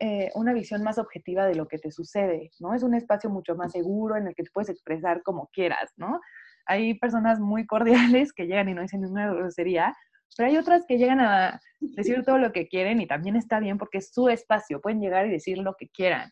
eh, 0.00 0.30
una 0.34 0.52
visión 0.52 0.82
más 0.82 0.98
objetiva 0.98 1.46
de 1.46 1.54
lo 1.54 1.66
que 1.66 1.78
te 1.78 1.90
sucede, 1.90 2.50
¿no? 2.60 2.74
Es 2.74 2.82
un 2.82 2.94
espacio 2.94 3.30
mucho 3.30 3.56
más 3.56 3.72
seguro 3.72 4.16
en 4.16 4.28
el 4.28 4.34
que 4.34 4.42
te 4.42 4.50
puedes 4.52 4.68
expresar 4.68 5.22
como 5.22 5.48
quieras, 5.48 5.92
¿no? 5.96 6.20
Hay 6.66 6.98
personas 6.98 7.40
muy 7.40 7.66
cordiales 7.66 8.34
que 8.34 8.46
llegan 8.46 8.68
y 8.68 8.74
no 8.74 8.82
dicen 8.82 9.00
ninguna 9.00 9.32
grosería, 9.32 9.96
pero 10.36 10.48
hay 10.48 10.56
otras 10.56 10.84
que 10.86 10.98
llegan 10.98 11.20
a 11.20 11.60
decir 11.80 12.22
todo 12.24 12.38
lo 12.38 12.52
que 12.52 12.68
quieren 12.68 13.00
y 13.00 13.06
también 13.06 13.36
está 13.36 13.60
bien 13.60 13.78
porque 13.78 13.98
es 13.98 14.12
su 14.12 14.28
espacio, 14.28 14.80
pueden 14.80 15.00
llegar 15.00 15.26
y 15.26 15.30
decir 15.30 15.58
lo 15.58 15.74
que 15.74 15.88
quieran. 15.88 16.30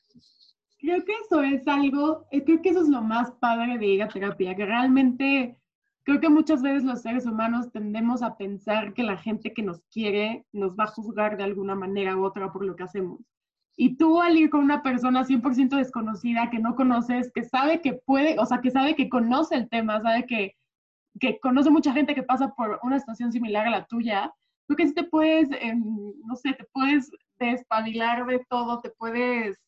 Creo 0.78 1.04
que 1.04 1.12
eso 1.12 1.42
es 1.42 1.66
algo, 1.66 2.26
eh, 2.30 2.44
creo 2.44 2.62
que 2.62 2.70
eso 2.70 2.82
es 2.82 2.88
lo 2.88 3.02
más 3.02 3.32
padre 3.32 3.78
de 3.78 3.86
ir 3.86 4.08
terapia, 4.08 4.54
que 4.54 4.66
realmente 4.66 5.58
creo 6.04 6.20
que 6.20 6.28
muchas 6.28 6.62
veces 6.62 6.84
los 6.84 7.02
seres 7.02 7.26
humanos 7.26 7.72
tendemos 7.72 8.22
a 8.22 8.36
pensar 8.36 8.94
que 8.94 9.02
la 9.02 9.16
gente 9.16 9.52
que 9.52 9.62
nos 9.62 9.82
quiere 9.92 10.46
nos 10.52 10.76
va 10.76 10.84
a 10.84 10.88
juzgar 10.88 11.36
de 11.36 11.44
alguna 11.44 11.74
manera 11.74 12.16
u 12.16 12.24
otra 12.24 12.52
por 12.52 12.64
lo 12.64 12.76
que 12.76 12.84
hacemos. 12.84 13.20
Y 13.76 13.96
tú 13.96 14.20
al 14.20 14.36
ir 14.36 14.50
con 14.50 14.60
una 14.60 14.82
persona 14.82 15.24
100% 15.24 15.76
desconocida 15.76 16.50
que 16.50 16.58
no 16.58 16.74
conoces, 16.74 17.30
que 17.32 17.44
sabe 17.44 17.80
que 17.80 17.94
puede, 17.94 18.36
o 18.38 18.46
sea, 18.46 18.60
que 18.60 18.70
sabe 18.70 18.96
que 18.96 19.08
conoce 19.08 19.54
el 19.54 19.68
tema, 19.68 20.00
sabe 20.00 20.26
que 20.26 20.56
que 21.18 21.38
conoce 21.40 21.70
mucha 21.70 21.92
gente 21.92 22.14
que 22.14 22.22
pasa 22.22 22.54
por 22.54 22.78
una 22.82 22.98
situación 22.98 23.32
similar 23.32 23.66
a 23.66 23.70
la 23.70 23.86
tuya, 23.86 24.32
tú 24.68 24.76
que 24.76 24.86
sí 24.86 24.94
te 24.94 25.04
puedes, 25.04 25.48
em, 25.60 25.82
no 26.24 26.36
sé, 26.36 26.52
te 26.52 26.64
puedes 26.72 27.10
despabilar 27.38 28.26
de 28.26 28.44
todo, 28.48 28.80
te 28.80 28.90
puedes, 28.90 29.58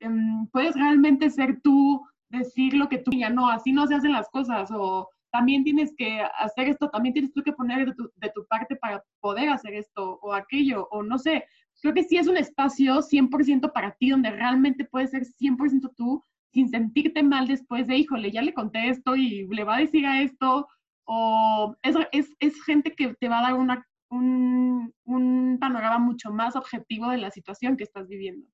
em, 0.00 0.46
puedes 0.48 0.74
realmente 0.74 1.30
ser 1.30 1.60
tú, 1.62 2.04
decir 2.28 2.74
lo 2.74 2.88
que 2.88 2.98
tú 2.98 3.12
ya 3.12 3.30
no, 3.30 3.48
así 3.48 3.72
no 3.72 3.86
se 3.86 3.94
hacen 3.94 4.12
las 4.12 4.28
cosas, 4.30 4.70
o 4.72 5.08
también 5.30 5.64
tienes 5.64 5.94
que 5.96 6.20
hacer 6.38 6.68
esto, 6.68 6.90
también 6.90 7.12
tienes 7.12 7.32
tú 7.32 7.42
que 7.42 7.52
poner 7.52 7.86
de 7.86 7.94
tu, 7.94 8.10
de 8.16 8.30
tu 8.34 8.44
parte 8.46 8.76
para 8.76 9.02
poder 9.20 9.48
hacer 9.50 9.74
esto 9.74 10.18
o 10.22 10.32
aquello, 10.32 10.88
o 10.90 11.02
no 11.02 11.18
sé, 11.18 11.44
creo 11.80 11.94
que 11.94 12.04
sí 12.04 12.16
es 12.16 12.28
un 12.28 12.36
espacio 12.36 13.02
100% 13.02 13.72
para 13.72 13.92
ti, 13.92 14.10
donde 14.10 14.30
realmente 14.30 14.84
puedes 14.84 15.10
ser 15.10 15.24
100% 15.24 15.90
tú, 15.96 16.22
sin 16.52 16.68
sentirte 16.68 17.22
mal 17.22 17.46
después 17.46 17.86
de, 17.86 17.96
híjole, 17.96 18.30
ya 18.30 18.42
le 18.42 18.54
conté 18.54 18.88
esto 18.88 19.16
y 19.16 19.46
le 19.48 19.64
va 19.64 19.76
a 19.76 19.80
decir 19.80 20.06
a 20.06 20.20
esto, 20.22 20.68
o 21.04 21.76
es, 21.82 21.96
es, 22.12 22.30
es 22.38 22.62
gente 22.64 22.94
que 22.94 23.14
te 23.14 23.28
va 23.28 23.40
a 23.40 23.42
dar 23.42 23.54
una, 23.54 23.86
un, 24.10 24.94
un 25.04 25.58
panorama 25.60 25.98
mucho 25.98 26.30
más 26.30 26.56
objetivo 26.56 27.10
de 27.10 27.18
la 27.18 27.30
situación 27.30 27.76
que 27.76 27.84
estás 27.84 28.08
viviendo. 28.08 28.46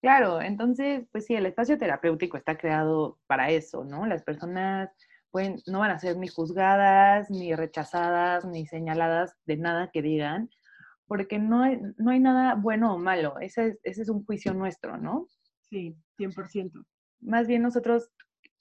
Claro, 0.00 0.40
entonces, 0.40 1.06
pues 1.12 1.26
sí, 1.26 1.34
el 1.34 1.44
espacio 1.44 1.76
terapéutico 1.76 2.38
está 2.38 2.56
creado 2.56 3.18
para 3.26 3.50
eso, 3.50 3.84
¿no? 3.84 4.06
Las 4.06 4.22
personas 4.22 4.90
pueden, 5.30 5.56
no 5.66 5.80
van 5.80 5.90
a 5.90 5.98
ser 5.98 6.16
ni 6.16 6.26
juzgadas, 6.26 7.30
ni 7.30 7.54
rechazadas, 7.54 8.46
ni 8.46 8.66
señaladas 8.66 9.36
de 9.44 9.58
nada 9.58 9.90
que 9.92 10.00
digan, 10.00 10.48
porque 11.06 11.38
no 11.38 11.62
hay, 11.62 11.80
no 11.98 12.10
hay 12.12 12.20
nada 12.20 12.54
bueno 12.54 12.94
o 12.94 12.98
malo, 12.98 13.38
ese 13.40 13.68
es, 13.68 13.80
ese 13.82 14.02
es 14.02 14.08
un 14.08 14.24
juicio 14.24 14.54
nuestro, 14.54 14.96
¿no? 14.96 15.26
Sí, 15.68 15.94
100%. 16.18 16.84
Más 17.20 17.46
bien 17.46 17.62
nosotros 17.62 18.10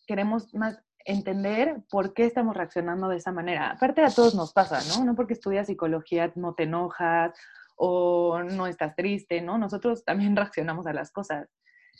queremos 0.08 0.54
más 0.54 0.84
entender 1.06 1.78
por 1.90 2.14
qué 2.14 2.26
estamos 2.26 2.56
reaccionando 2.56 3.10
de 3.10 3.18
esa 3.18 3.32
manera. 3.32 3.72
Aparte 3.72 4.04
a 4.04 4.10
todos 4.10 4.36
nos 4.36 4.54
pasa, 4.54 4.80
¿no? 4.90 5.06
No 5.06 5.16
porque 5.16 5.34
estudias 5.34 5.68
psicología 5.68 6.32
no 6.36 6.54
te 6.54 6.64
enojas 6.64 7.34
o 7.76 8.42
no 8.44 8.68
estás 8.68 8.96
triste, 8.96 9.42
¿no? 9.42 9.58
Nosotros 9.58 10.04
también 10.04 10.36
reaccionamos 10.36 10.86
a 10.88 10.94
las 10.94 11.12
cosas. 11.12 11.48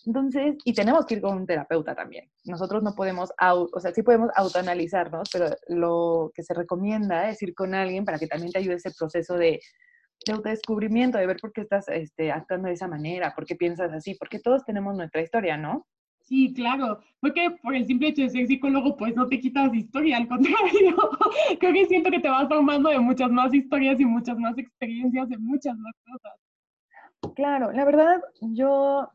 Entonces, 0.06 0.56
y 0.64 0.74
tenemos 0.74 1.06
que 1.06 1.16
ir 1.16 1.22
con 1.22 1.38
un 1.38 1.46
terapeuta 1.46 1.94
también. 1.94 2.30
Nosotros 2.46 2.84
no 2.84 2.96
podemos, 2.96 3.32
o 3.42 3.80
sea, 3.80 3.92
sí 3.94 4.02
podemos 4.02 4.30
autoanalizarnos, 4.36 5.30
pero 5.32 5.48
lo 5.68 6.32
que 6.34 6.44
se 6.44 6.54
recomienda 6.54 7.30
es 7.30 7.42
ir 7.42 7.54
con 7.54 7.74
alguien 7.76 8.06
para 8.06 8.18
que 8.18 8.28
también 8.28 8.52
te 8.52 8.60
ayude 8.60 8.76
ese 8.76 8.92
proceso 8.98 9.36
de, 9.36 9.60
de 10.26 10.34
autodescubrimiento, 10.34 11.18
de 11.18 11.28
ver 11.28 11.38
por 11.42 11.52
qué 11.52 11.62
estás 11.62 11.88
este, 11.90 12.32
actuando 12.32 12.68
de 12.68 12.76
esa 12.76 12.88
manera, 12.88 13.34
por 13.36 13.46
qué 13.46 13.56
piensas 13.56 13.92
así, 13.92 14.16
porque 14.16 14.40
todos 14.40 14.64
tenemos 14.64 14.96
nuestra 14.96 15.22
historia, 15.22 15.58
¿no? 15.58 15.86
Sí, 16.30 16.54
claro, 16.54 17.00
porque 17.22 17.50
por 17.64 17.74
el 17.74 17.88
simple 17.88 18.10
hecho 18.10 18.22
de 18.22 18.30
ser 18.30 18.46
psicólogo, 18.46 18.96
pues 18.96 19.16
no 19.16 19.28
te 19.28 19.40
quitas 19.40 19.74
historia, 19.74 20.18
al 20.18 20.28
contrario, 20.28 20.96
creo 21.60 21.74
que 21.74 21.86
siento 21.88 22.12
que 22.12 22.20
te 22.20 22.30
vas 22.30 22.48
formando 22.48 22.90
de 22.90 23.00
muchas 23.00 23.32
más 23.32 23.52
historias 23.52 24.00
y 24.00 24.06
muchas 24.06 24.38
más 24.38 24.56
experiencias, 24.60 25.28
de 25.28 25.40
muchas 25.40 25.76
más 25.76 25.96
cosas. 26.06 27.34
Claro, 27.34 27.72
la 27.72 27.84
verdad, 27.84 28.22
yo, 28.42 29.10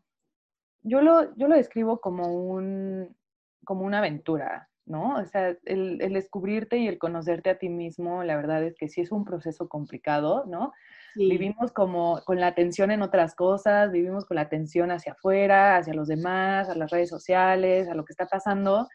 yo, 0.82 1.02
lo, 1.02 1.32
yo 1.36 1.46
lo 1.46 1.54
describo 1.54 2.00
como, 2.00 2.34
un, 2.34 3.16
como 3.64 3.84
una 3.84 3.98
aventura, 3.98 4.68
¿no? 4.84 5.14
O 5.14 5.24
sea, 5.24 5.56
el 5.66 5.98
descubrirte 6.12 6.78
y 6.78 6.88
el 6.88 6.98
conocerte 6.98 7.50
a 7.50 7.58
ti 7.58 7.68
mismo, 7.68 8.24
la 8.24 8.34
verdad 8.34 8.64
es 8.64 8.74
que 8.74 8.88
sí 8.88 9.02
es 9.02 9.12
un 9.12 9.24
proceso 9.24 9.68
complicado, 9.68 10.46
¿no? 10.48 10.72
Vivimos 11.16 11.72
como 11.72 12.20
con 12.24 12.40
la 12.40 12.48
atención 12.48 12.90
en 12.90 13.02
otras 13.02 13.34
cosas, 13.34 13.92
vivimos 13.92 14.24
con 14.24 14.36
la 14.36 14.42
atención 14.42 14.90
hacia 14.90 15.12
afuera, 15.12 15.76
hacia 15.76 15.94
los 15.94 16.08
demás, 16.08 16.68
a 16.68 16.74
las 16.74 16.90
redes 16.90 17.08
sociales, 17.08 17.88
a 17.88 17.94
lo 17.94 18.04
que 18.04 18.12
está 18.12 18.26
pasando. 18.26 18.88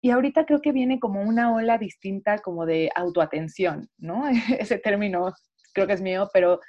Y 0.00 0.10
ahorita 0.10 0.46
creo 0.46 0.60
que 0.60 0.72
viene 0.72 1.00
como 1.00 1.22
una 1.22 1.52
ola 1.52 1.78
distinta 1.78 2.38
como 2.38 2.66
de 2.66 2.90
autoatención, 2.94 3.88
¿no? 3.98 4.24
Ese 4.58 4.78
término 4.78 5.32
creo 5.72 5.86
que 5.86 5.94
es 5.94 6.02
mío, 6.02 6.28
pero 6.32 6.60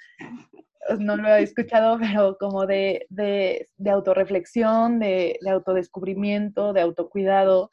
no 0.99 1.17
lo 1.17 1.27
he 1.29 1.43
escuchado, 1.43 1.99
pero 1.99 2.37
como 2.39 2.65
de, 2.65 3.05
de, 3.09 3.67
de 3.77 3.89
autorreflexión, 3.89 4.99
de, 4.99 5.37
de 5.41 5.49
autodescubrimiento, 5.49 6.73
de 6.73 6.81
autocuidado, 6.81 7.69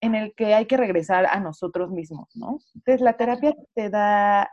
en 0.00 0.14
el 0.16 0.34
que 0.34 0.54
hay 0.54 0.66
que 0.66 0.76
regresar 0.76 1.26
a 1.26 1.38
nosotros 1.38 1.90
mismos, 1.90 2.28
¿no? 2.34 2.58
Entonces 2.74 3.00
la 3.00 3.16
terapia 3.16 3.54
te 3.74 3.88
da 3.88 4.50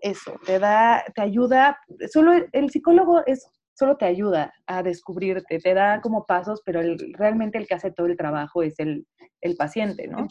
eso, 0.00 0.38
te 0.44 0.58
da, 0.58 1.04
te 1.14 1.22
ayuda, 1.22 1.78
solo 2.10 2.32
el, 2.52 2.70
psicólogo 2.70 3.22
es, 3.26 3.48
solo 3.74 3.96
te 3.96 4.06
ayuda 4.06 4.52
a 4.66 4.82
descubrirte, 4.82 5.58
te 5.58 5.74
da 5.74 6.00
como 6.00 6.26
pasos, 6.26 6.62
pero 6.64 6.80
realmente 7.14 7.58
el 7.58 7.66
que 7.66 7.74
hace 7.74 7.90
todo 7.90 8.06
el 8.06 8.16
trabajo 8.16 8.62
es 8.62 8.78
el, 8.78 9.06
el 9.40 9.56
paciente, 9.56 10.08
¿no? 10.08 10.26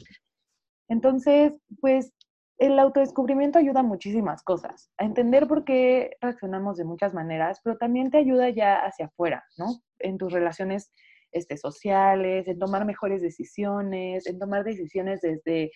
Entonces, 0.90 1.54
pues 1.82 2.14
el 2.58 2.80
autodescubrimiento 2.80 3.60
ayuda 3.60 3.82
a 3.82 3.84
muchísimas 3.84 4.42
cosas, 4.42 4.92
a 4.98 5.06
entender 5.06 5.48
por 5.48 5.64
qué 5.64 6.18
reaccionamos 6.22 6.78
de 6.78 6.86
muchas 6.86 7.14
maneras, 7.14 7.60
pero 7.64 7.78
también 7.78 8.10
te 8.10 8.18
ayuda 8.18 8.50
ya 8.50 8.78
hacia 8.78 9.08
afuera, 9.08 9.44
¿no? 9.58 9.68
En 10.00 10.18
tus 10.18 10.34
relaciones 10.34 10.92
este, 11.32 11.58
sociales, 11.58 12.48
en 12.48 12.58
tomar 12.58 12.86
mejores 12.86 13.22
decisiones, 13.22 14.26
en 14.28 14.40
tomar 14.40 14.64
decisiones 14.64 15.22
desde 15.22 15.72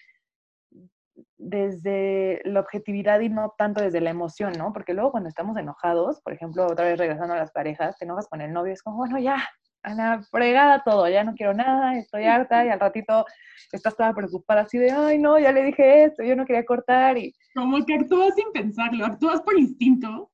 desde 1.37 2.41
la 2.45 2.59
objetividad 2.59 3.19
y 3.19 3.29
no 3.29 3.53
tanto 3.57 3.81
desde 3.81 4.01
la 4.01 4.09
emoción, 4.09 4.53
¿no? 4.57 4.73
Porque 4.73 4.93
luego 4.93 5.11
cuando 5.11 5.29
estamos 5.29 5.57
enojados, 5.57 6.21
por 6.21 6.33
ejemplo, 6.33 6.65
otra 6.65 6.85
vez 6.85 6.97
regresando 6.97 7.33
a 7.33 7.37
las 7.37 7.51
parejas, 7.51 7.97
te 7.97 8.05
enojas 8.05 8.27
con 8.27 8.41
el 8.41 8.53
novio, 8.53 8.73
es 8.73 8.83
como, 8.83 8.97
bueno, 8.97 9.19
ya, 9.19 9.37
Ana, 9.83 10.21
fregada 10.29 10.83
todo, 10.83 11.09
ya 11.09 11.23
no 11.23 11.33
quiero 11.33 11.53
nada, 11.53 11.97
estoy 11.97 12.25
harta, 12.25 12.65
y 12.65 12.69
al 12.69 12.79
ratito 12.79 13.25
estás 13.71 13.95
toda 13.95 14.13
preocupada 14.13 14.61
así 14.61 14.77
de, 14.77 14.91
ay, 14.91 15.17
no, 15.17 15.39
ya 15.39 15.51
le 15.51 15.63
dije 15.63 16.03
esto, 16.03 16.23
yo 16.23 16.35
no 16.35 16.45
quería 16.45 16.65
cortar, 16.65 17.17
y... 17.17 17.33
Como 17.55 17.83
que 17.85 17.95
actúas 17.95 18.35
sin 18.35 18.51
pensarlo, 18.53 19.05
actúas 19.05 19.41
por 19.41 19.57
instinto, 19.57 20.31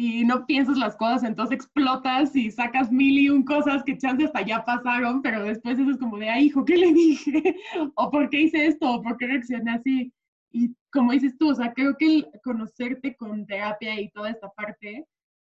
y 0.00 0.24
no 0.24 0.46
piensas 0.46 0.78
las 0.78 0.94
cosas, 0.94 1.24
entonces 1.24 1.56
explotas 1.56 2.34
y 2.36 2.52
sacas 2.52 2.92
mil 2.92 3.18
y 3.18 3.30
un 3.30 3.42
cosas 3.42 3.82
que 3.82 3.98
chance 3.98 4.24
hasta 4.24 4.42
ya 4.42 4.64
pasaron, 4.64 5.22
pero 5.22 5.42
después 5.42 5.76
eso 5.76 5.90
es 5.90 5.98
como 5.98 6.18
de, 6.18 6.28
ay, 6.28 6.46
hijo, 6.46 6.64
¿qué 6.64 6.76
le 6.76 6.92
dije? 6.92 7.56
o 7.96 8.08
¿por 8.08 8.30
qué 8.30 8.42
hice 8.42 8.66
esto? 8.66 8.94
¿O 8.94 9.02
por 9.02 9.16
qué 9.16 9.26
reaccioné 9.26 9.72
así? 9.72 10.12
Y 10.50 10.74
como 10.92 11.12
dices 11.12 11.36
tú, 11.38 11.50
o 11.50 11.54
sea, 11.54 11.72
creo 11.72 11.96
que 11.96 12.06
el 12.06 12.30
conocerte 12.42 13.16
con 13.16 13.46
terapia 13.46 14.00
y 14.00 14.10
toda 14.10 14.30
esta 14.30 14.48
parte, 14.50 15.06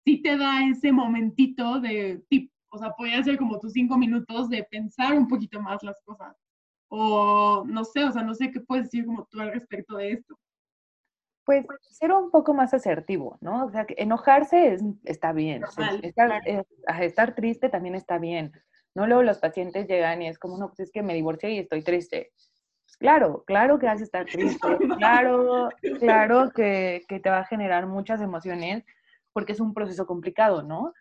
sí 0.06 0.22
te 0.22 0.38
da 0.38 0.68
ese 0.68 0.92
momentito 0.92 1.80
de, 1.80 2.22
o 2.70 2.78
sea, 2.78 2.92
puede 2.92 3.24
ser 3.24 3.38
como 3.38 3.60
tus 3.60 3.74
cinco 3.74 3.98
minutos 3.98 4.50
de 4.50 4.64
pensar 4.64 5.14
un 5.14 5.28
poquito 5.28 5.62
más 5.62 5.82
las 5.84 6.00
cosas. 6.04 6.36
O 6.90 7.64
no 7.66 7.84
sé, 7.84 8.04
o 8.04 8.12
sea, 8.12 8.22
no 8.22 8.36
sé 8.36 8.52
qué 8.52 8.60
puedes 8.60 8.86
decir 8.86 9.06
como 9.06 9.26
tú 9.26 9.40
al 9.40 9.52
respecto 9.52 9.98
de 9.98 10.12
esto. 10.12 10.38
Pues 11.46 11.66
ser 11.90 12.12
un 12.12 12.32
poco 12.32 12.54
más 12.54 12.74
asertivo, 12.74 13.38
¿no? 13.42 13.66
O 13.66 13.72
sea, 13.72 13.86
que 13.86 13.96
enojarse 13.98 14.78
está 15.04 15.34
bien. 15.34 15.64
estar, 16.04 16.42
estar 17.02 17.36
triste 17.36 17.70
también 17.70 17.96
está 17.96 18.18
bien. 18.18 18.54
No 18.96 19.08
luego 19.08 19.24
los 19.24 19.40
pacientes 19.40 19.88
llegan 19.88 20.22
y 20.22 20.28
es 20.28 20.38
como, 20.38 20.58
no, 20.58 20.68
pues 20.68 20.82
es 20.82 20.92
que 20.92 21.02
me 21.02 21.14
divorcié 21.14 21.52
y 21.52 21.60
estoy 21.60 21.84
triste. 21.84 22.32
Claro, 22.98 23.44
claro 23.46 23.80
que 23.80 23.86
vas 23.86 24.02
a 24.02 24.04
estar 24.04 24.26
triste, 24.60 24.78
claro, 24.98 25.70
claro 26.00 26.52
que, 26.52 27.04
te 27.08 27.30
va 27.30 27.40
a 27.40 27.46
generar 27.46 27.88
muchas 27.88 28.22
emociones 28.22 28.84
porque 29.34 29.54
es 29.54 29.60
un 29.60 29.74
proceso 29.74 30.06
complicado, 30.06 30.64
¿no? 30.64 30.94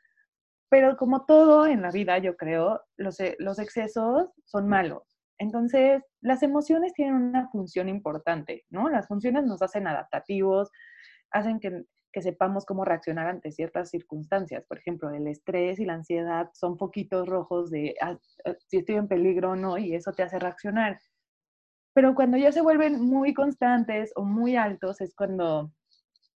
Pero 0.71 0.97
como 0.97 1.27
todo 1.27 1.67
en 1.67 1.83
la 1.83 1.91
vida, 1.91 2.19
yo 2.19 2.37
creo, 2.37 2.81
los, 2.97 3.21
e, 3.21 3.37
los 3.39 3.59
excesos 3.59 4.31
son 4.45 4.69
malos. 4.69 5.03
Entonces, 5.39 6.03
las 6.21 6.43
emociones 6.43 6.95
tienen 6.95 7.15
una 7.15 7.49
función 7.51 7.89
importante, 7.89 8.65
¿no? 8.71 8.89
Las 8.89 9.07
funciones 9.07 9.45
nos 9.45 9.61
hacen 9.61 9.87
adaptativos, 9.87 10.71
hacen 11.31 11.61
que, 11.61 11.85
que 12.13 12.23
sepamos 12.23 12.65
cómo 12.65 12.85
reaccionar 12.85 13.27
ante 13.27 13.51
ciertas 13.51 13.91
circunstancias. 13.91 14.65
Por 14.67 14.79
ejemplo, 14.79 15.11
el 15.11 15.27
estrés 15.27 15.81
y 15.81 15.85
la 15.85 15.95
ansiedad 15.95 16.51
son 16.55 16.77
poquitos 16.77 17.27
rojos 17.29 17.71
de 17.71 17.95
ah, 18.01 18.17
ah, 18.45 18.55
si 18.67 18.79
estoy 18.79 18.97
en 18.97 19.09
peligro 19.09 19.51
o 19.51 19.57
no, 19.57 19.79
y 19.79 19.95
eso 19.95 20.13
te 20.13 20.23
hace 20.23 20.39
reaccionar. 20.39 20.99
Pero 21.95 22.15
cuando 22.15 22.37
ya 22.37 22.53
se 22.53 22.63
vuelven 22.63 23.01
muy 23.01 23.35
constantes 23.35 24.13
o 24.17 24.25
muy 24.25 24.57
altos 24.57 25.01
es 25.01 25.15
cuando 25.15 25.73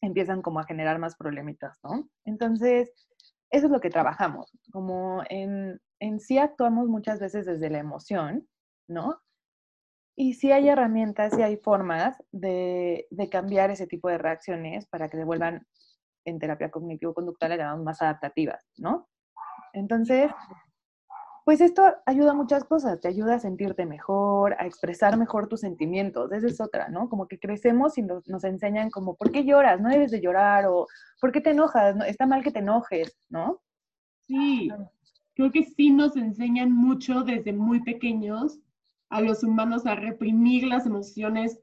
empiezan 0.01 0.43
como 0.43 0.61
a 0.61 0.65
generar 0.65 0.99
más 0.99 1.17
problemitas, 1.17 1.79
¿no? 1.83 2.09
Entonces, 2.25 2.93
eso 3.51 3.67
es 3.67 3.73
lo 3.73 3.81
que 3.81 3.91
trabajamos, 3.91 4.51
como 4.73 5.23
en, 5.29 5.81
en 6.01 6.21
sí 6.21 6.39
actuamos 6.39 6.89
muchas 6.89 7.21
veces 7.21 7.47
desde 7.47 7.71
la 7.71 7.79
emoción, 7.79 8.49
¿no? 8.89 9.21
Y 10.17 10.35
sí 10.35 10.53
hay 10.53 10.69
herramientas 10.69 11.37
y 11.39 11.43
hay 11.43 11.57
formas 11.57 12.17
de, 12.31 13.07
de 13.11 13.29
cambiar 13.29 13.71
ese 13.71 13.87
tipo 13.87 14.09
de 14.09 14.19
reacciones 14.19 14.87
para 14.87 15.09
que 15.09 15.17
se 15.17 15.25
vuelvan 15.25 15.67
en 16.25 16.39
terapia 16.39 16.71
cognitivo-conductual, 16.71 17.83
más 17.83 18.03
adaptativas, 18.03 18.65
¿no? 18.77 19.09
Entonces, 19.73 20.31
pues 21.45 21.61
esto 21.61 21.83
ayuda 22.07 22.31
a 22.31 22.35
muchas 22.35 22.65
cosas, 22.65 23.01
te 23.01 23.09
ayuda 23.09 23.35
a 23.35 23.39
sentirte 23.39 23.85
mejor, 23.85 24.57
a 24.59 24.67
expresar 24.67 25.19
mejor 25.19 25.47
tus 25.47 25.61
sentimientos, 25.61 26.33
esa 26.33 26.47
es 26.47 26.61
otra, 26.61 26.89
¿no? 26.89 27.11
Como 27.11 27.29
que 27.29 27.39
crecemos 27.39 27.99
y 27.99 28.03
nos, 28.03 28.45
enseñan 28.45 28.91
como, 28.91 29.15
¿por 29.15 29.31
qué 29.31 29.45
lloras? 29.45 29.79
No 29.79 29.91
debes 29.91 30.11
de 30.11 30.23
llorar 30.23 30.65
o 30.67 30.87
¿por 31.21 31.33
qué 31.33 31.43
te 31.43 31.51
enojas? 31.51 31.97
Está 32.07 32.27
mal 32.27 32.43
que 32.43 32.51
te 32.51 32.61
enojes, 32.61 33.15
¿no? 33.29 33.61
Sí, 34.27 34.71
creo 35.35 35.53
que 35.53 35.65
sí 35.65 35.91
nos 35.91 36.17
enseñan 36.17 36.73
mucho 36.73 37.23
desde 37.23 37.53
muy 37.53 37.83
pequeños 37.83 38.59
a 39.11 39.21
los 39.21 39.45
humanos 39.45 39.85
a 39.85 39.95
reprimir 39.95 40.65
las 40.65 40.87
emociones 40.87 41.61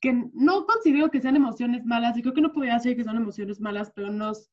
que 0.00 0.28
no 0.32 0.66
considero 0.66 1.10
que 1.10 1.20
sean 1.20 1.36
emociones 1.36 1.84
malas 1.84 2.16
y 2.16 2.22
creo 2.22 2.34
que 2.34 2.40
no 2.40 2.52
podría 2.52 2.74
decir 2.74 2.96
que 2.96 3.04
son 3.04 3.16
emociones 3.16 3.60
malas, 3.60 3.92
pero 3.94 4.10
nos 4.10 4.50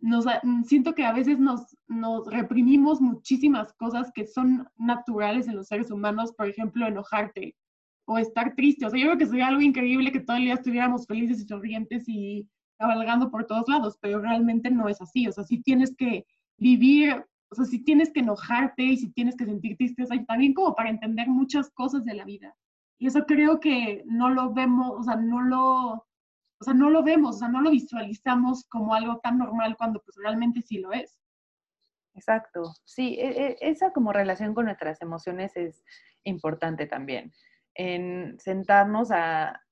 nos, 0.00 0.26
mm, 0.26 0.62
siento 0.64 0.94
que 0.94 1.04
a 1.04 1.12
veces 1.12 1.38
nos, 1.38 1.76
nos 1.88 2.26
reprimimos 2.26 3.00
muchísimas 3.00 3.72
cosas 3.74 4.10
que 4.14 4.26
son 4.26 4.68
naturales 4.76 5.48
en 5.48 5.56
los 5.56 5.68
seres 5.68 5.90
humanos, 5.90 6.32
por 6.32 6.48
ejemplo, 6.48 6.86
enojarte 6.86 7.56
o 8.06 8.18
estar 8.18 8.54
triste. 8.54 8.86
O 8.86 8.90
sea, 8.90 8.98
yo 8.98 9.06
creo 9.06 9.18
que 9.18 9.26
sería 9.26 9.48
algo 9.48 9.60
increíble 9.60 10.12
que 10.12 10.20
todo 10.20 10.36
el 10.36 10.44
día 10.44 10.54
estuviéramos 10.54 11.06
felices 11.06 11.40
y 11.40 11.46
sonrientes 11.46 12.04
y 12.08 12.48
cabalgando 12.78 13.30
por 13.30 13.46
todos 13.46 13.68
lados, 13.68 13.98
pero 14.00 14.20
realmente 14.20 14.70
no 14.70 14.88
es 14.88 15.00
así. 15.00 15.26
O 15.28 15.32
sea, 15.32 15.44
sí 15.44 15.62
tienes 15.62 15.94
que 15.96 16.24
vivir, 16.56 17.24
o 17.50 17.54
sea, 17.54 17.64
sí 17.64 17.80
tienes 17.80 18.12
que 18.12 18.20
enojarte 18.20 18.82
y 18.82 18.96
si 18.96 19.10
tienes 19.12 19.36
que 19.36 19.44
sentir 19.44 19.76
tristeza 19.76 20.14
y 20.14 20.24
también 20.24 20.54
como 20.54 20.74
para 20.74 20.90
entender 20.90 21.28
muchas 21.28 21.70
cosas 21.70 22.04
de 22.04 22.14
la 22.14 22.24
vida. 22.24 22.54
Y 22.98 23.06
eso 23.06 23.24
creo 23.26 23.60
que 23.60 24.02
no 24.06 24.30
lo 24.30 24.52
vemos, 24.52 24.92
o 24.98 25.02
sea, 25.02 25.16
no 25.16 25.42
lo, 25.42 26.07
o 26.60 26.64
sea, 26.64 26.74
no 26.74 26.90
lo 26.90 27.02
vemos, 27.02 27.36
o 27.36 27.38
sea, 27.38 27.48
no 27.48 27.60
lo 27.60 27.70
visualizamos 27.70 28.64
como 28.68 28.94
algo 28.94 29.18
tan 29.20 29.38
normal 29.38 29.76
cuando 29.76 30.02
pues 30.02 30.16
realmente 30.16 30.62
sí 30.62 30.78
lo 30.78 30.92
es. 30.92 31.18
Exacto, 32.14 32.74
sí, 32.84 33.16
e, 33.18 33.28
e, 33.28 33.56
esa 33.60 33.92
como 33.92 34.12
relación 34.12 34.54
con 34.54 34.64
nuestras 34.64 35.00
emociones 35.00 35.56
es 35.56 35.84
importante 36.24 36.86
también, 36.86 37.32
en 37.74 38.38
sentarnos 38.40 39.12
a, 39.12 39.62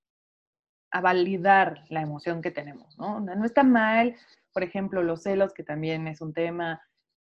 a 0.93 1.01
validar 1.01 1.85
la 1.89 2.03
emoción 2.03 2.41
que 2.41 2.53
tenemos, 2.53 2.97
¿no? 2.99 3.19
No 3.19 3.45
está 3.45 3.65
mal, 3.65 4.15
por 4.53 4.63
ejemplo, 4.63 5.03
los 5.03 5.25
celos, 5.25 5.53
que 5.53 5.65
también 5.65 6.07
es 6.07 6.21
un 6.21 6.33
tema, 6.33 6.81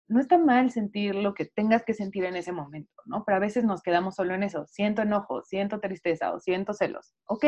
no 0.07 0.21
está 0.21 0.39
mal 0.39 0.71
sentir 0.71 1.15
lo 1.15 1.33
que 1.33 1.47
tengas 1.47 1.83
que 1.85 1.95
sentir 1.95 2.25
en 2.25 2.37
ese 2.37 2.53
momento, 2.53 2.93
¿no? 3.07 3.25
Pero 3.25 3.37
a 3.37 3.41
veces 3.41 3.65
nos 3.65 3.83
quedamos 3.83 4.17
solo 4.17 4.35
en 4.35 4.43
eso, 4.43 4.67
siento 4.67 5.03
enojo, 5.03 5.43
siento 5.43 5.81
tristeza 5.81 6.33
o 6.33 6.41
siento 6.41 6.75
celos. 6.75 7.15
Ok. 7.25 7.47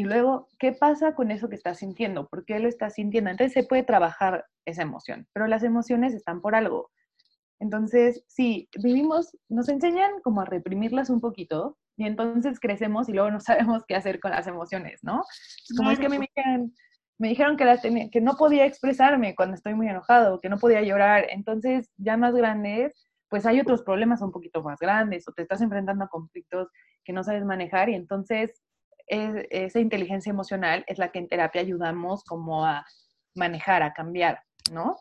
Y 0.00 0.04
luego, 0.04 0.48
¿qué 0.58 0.72
pasa 0.72 1.14
con 1.14 1.30
eso 1.30 1.50
que 1.50 1.56
estás 1.56 1.80
sintiendo? 1.80 2.26
¿Por 2.26 2.46
qué 2.46 2.58
lo 2.58 2.68
estás 2.68 2.94
sintiendo? 2.94 3.28
Entonces 3.28 3.52
se 3.52 3.68
puede 3.68 3.82
trabajar 3.82 4.46
esa 4.64 4.80
emoción, 4.80 5.28
pero 5.34 5.46
las 5.46 5.62
emociones 5.62 6.14
están 6.14 6.40
por 6.40 6.54
algo. 6.54 6.90
Entonces, 7.58 8.24
sí, 8.26 8.66
vivimos, 8.82 9.36
nos 9.50 9.68
enseñan 9.68 10.10
como 10.24 10.40
a 10.40 10.46
reprimirlas 10.46 11.10
un 11.10 11.20
poquito 11.20 11.76
y 11.98 12.06
entonces 12.06 12.58
crecemos 12.60 13.10
y 13.10 13.12
luego 13.12 13.30
no 13.30 13.40
sabemos 13.40 13.84
qué 13.86 13.94
hacer 13.94 14.20
con 14.20 14.30
las 14.30 14.46
emociones, 14.46 15.00
¿no? 15.02 15.22
Como 15.76 15.90
es 15.90 15.98
que 15.98 16.06
a 16.06 16.08
mí 16.08 16.18
me 16.18 16.30
dijeron, 16.34 16.72
me 17.18 17.28
dijeron 17.28 17.58
que, 17.58 17.66
las 17.66 17.82
que 17.82 18.20
no 18.22 18.38
podía 18.38 18.64
expresarme 18.64 19.34
cuando 19.34 19.54
estoy 19.54 19.74
muy 19.74 19.86
enojado, 19.86 20.40
que 20.40 20.48
no 20.48 20.56
podía 20.56 20.80
llorar. 20.80 21.26
Entonces, 21.28 21.90
ya 21.98 22.16
más 22.16 22.34
grandes, 22.34 23.06
pues 23.28 23.44
hay 23.44 23.60
otros 23.60 23.82
problemas 23.82 24.22
un 24.22 24.32
poquito 24.32 24.62
más 24.62 24.78
grandes 24.78 25.28
o 25.28 25.32
te 25.32 25.42
estás 25.42 25.60
enfrentando 25.60 26.06
a 26.06 26.08
conflictos 26.08 26.68
que 27.04 27.12
no 27.12 27.22
sabes 27.22 27.44
manejar 27.44 27.90
y 27.90 27.96
entonces 27.96 28.62
esa 29.10 29.80
inteligencia 29.80 30.30
emocional 30.30 30.84
es 30.86 30.98
la 30.98 31.10
que 31.10 31.18
en 31.18 31.28
terapia 31.28 31.60
ayudamos 31.60 32.24
como 32.24 32.64
a 32.64 32.86
manejar, 33.34 33.82
a 33.82 33.92
cambiar, 33.92 34.40
¿no? 34.72 34.96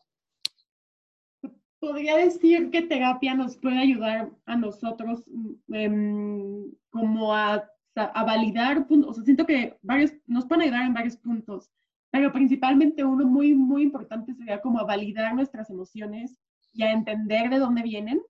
Podría 1.79 2.17
decir 2.17 2.71
que 2.71 2.81
terapia 2.81 3.35
nos 3.35 3.57
puede 3.57 3.79
ayudar 3.79 4.31
a 4.45 4.55
nosotros 4.57 5.23
em, 5.69 6.71
como 6.89 7.33
a, 7.33 7.63
a 7.95 8.23
validar, 8.25 8.85
o 8.89 9.13
sea, 9.13 9.23
siento 9.23 9.45
que 9.45 9.77
varios, 9.81 10.11
nos 10.27 10.45
pueden 10.45 10.63
ayudar 10.63 10.85
en 10.85 10.93
varios 10.93 11.15
puntos 11.15 11.71
pero 12.11 12.31
principalmente 12.31 13.03
uno 13.03 13.25
muy, 13.25 13.53
muy 13.53 13.83
importante 13.83 14.33
sería 14.33 14.61
como 14.61 14.79
a 14.79 14.85
validar 14.85 15.35
nuestras 15.35 15.69
emociones 15.69 16.37
y 16.73 16.83
a 16.83 16.91
entender 16.91 17.49
de 17.49 17.59
dónde 17.59 17.83
vienen. 17.83 18.21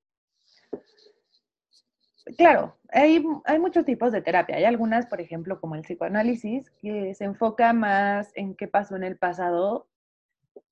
Claro, 2.38 2.78
hay, 2.92 3.24
hay 3.46 3.60
muchos 3.60 3.86
tipos 3.86 4.12
de 4.12 4.22
terapia. 4.22 4.58
Hay 4.58 4.66
algunas, 4.66 5.06
por 5.08 5.22
ejemplo, 5.22 5.60
como 5.60 5.76
el 5.76 5.82
psicoanálisis, 5.82 6.70
que 6.82 7.14
se 7.16 7.26
enfoca 7.26 7.74
más 7.74 8.32
en 8.36 8.56
qué 8.56 8.68
pasó 8.68 8.96
en 8.96 9.04
el 9.04 9.18
pasado 9.18 9.88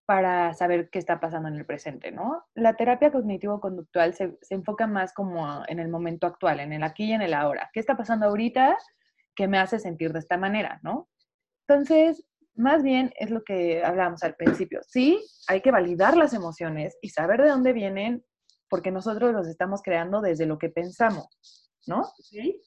para 0.05 0.53
saber 0.53 0.89
qué 0.89 0.99
está 0.99 1.19
pasando 1.19 1.49
en 1.49 1.55
el 1.55 1.65
presente, 1.65 2.11
¿no? 2.11 2.45
La 2.55 2.75
terapia 2.75 3.11
cognitivo-conductual 3.11 4.13
se, 4.13 4.37
se, 4.41 4.55
enfoca 4.55 4.87
más 4.87 5.13
como 5.13 5.63
en 5.67 5.79
el 5.79 5.89
momento 5.89 6.27
actual, 6.27 6.61
en 6.61 6.71
el 6.71 6.83
aquí 6.83 7.05
y 7.05 7.13
en 7.13 7.21
el 7.21 7.33
ahora. 7.33 7.69
¿Qué 7.73 7.81
está 7.81 7.97
pasando 7.97 8.27
ahorita 8.27 8.77
que 9.35 9.49
me 9.49 9.59
hace 9.59 9.79
sentir 9.79 10.13
de 10.13 10.19
esta 10.19 10.37
manera, 10.37 10.79
¿no? 10.81 11.09
Entonces, 11.67 12.25
más 12.57 12.83
bien 12.83 13.13
es 13.17 13.29
lo 13.29 13.43
que 13.43 13.83
hablábamos 13.83 14.23
al 14.23 14.35
principio. 14.35 14.81
Sí, 14.87 15.23
hay 15.47 15.61
que 15.61 15.71
validar 15.71 16.17
las 16.17 16.33
emociones 16.33 16.97
y 17.01 17.09
saber 17.09 17.41
de 17.41 17.49
dónde 17.49 17.71
vienen, 17.71 18.25
porque 18.69 18.91
nosotros 18.91 19.33
los 19.33 19.47
estamos 19.47 19.81
creando 19.81 20.21
desde 20.21 20.45
lo 20.45 20.57
que 20.57 20.69
pensamos, 20.69 21.69
¿no? 21.85 22.03
Sí. 22.19 22.61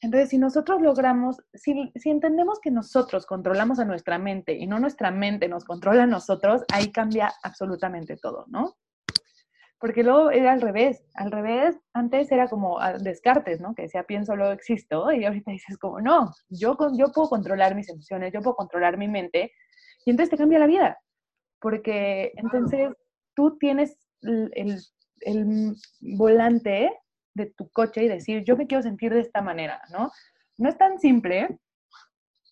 Entonces, 0.00 0.28
si 0.28 0.38
nosotros 0.38 0.80
logramos, 0.80 1.38
si, 1.54 1.92
si, 1.96 2.10
entendemos 2.10 2.60
que 2.60 2.70
nosotros 2.70 3.26
controlamos 3.26 3.80
a 3.80 3.84
nuestra 3.84 4.18
mente 4.18 4.54
y 4.54 4.66
no 4.66 4.78
nuestra 4.78 5.10
mente 5.10 5.48
nos 5.48 5.64
controla 5.64 6.04
a 6.04 6.06
nosotros, 6.06 6.62
ahí 6.72 6.92
cambia 6.92 7.32
absolutamente 7.42 8.16
todo, 8.16 8.44
¿no? 8.46 8.76
porque 9.80 10.02
luego 10.02 10.30
era 10.30 10.52
al 10.52 10.60
revés, 10.60 11.04
al 11.14 11.30
revés, 11.30 11.76
antes 11.92 12.30
era 12.32 12.48
como 12.48 12.78
Descartes, 13.00 13.60
¿no? 13.60 13.74
Que 13.74 13.82
decía, 13.82 14.02
pienso, 14.02 14.34
luego 14.34 14.52
existo, 14.52 15.12
y 15.12 15.24
ahorita 15.24 15.52
dices 15.52 15.78
como, 15.78 16.00
no, 16.00 16.32
yo, 16.48 16.76
yo 16.96 17.12
puedo 17.12 17.28
controlar 17.28 17.74
mis 17.74 17.88
emociones, 17.88 18.32
yo 18.32 18.40
puedo 18.40 18.56
controlar 18.56 18.98
mi 18.98 19.06
mente, 19.06 19.52
y 20.04 20.10
entonces 20.10 20.30
te 20.30 20.36
cambia 20.36 20.58
la 20.58 20.66
vida, 20.66 20.98
porque 21.60 22.32
entonces 22.36 22.92
tú 23.34 23.56
tienes 23.58 23.96
el, 24.22 24.50
el, 24.54 24.80
volante 26.00 26.92
de 27.34 27.46
tu 27.46 27.68
coche 27.70 28.04
y 28.04 28.08
decir, 28.08 28.44
yo 28.44 28.56
me 28.56 28.66
quiero 28.66 28.82
sentir 28.82 29.12
de 29.12 29.20
esta 29.20 29.42
manera, 29.42 29.80
¿no? 29.90 30.10
No 30.56 30.68
es 30.68 30.76
tan 30.76 30.98
simple, 30.98 31.58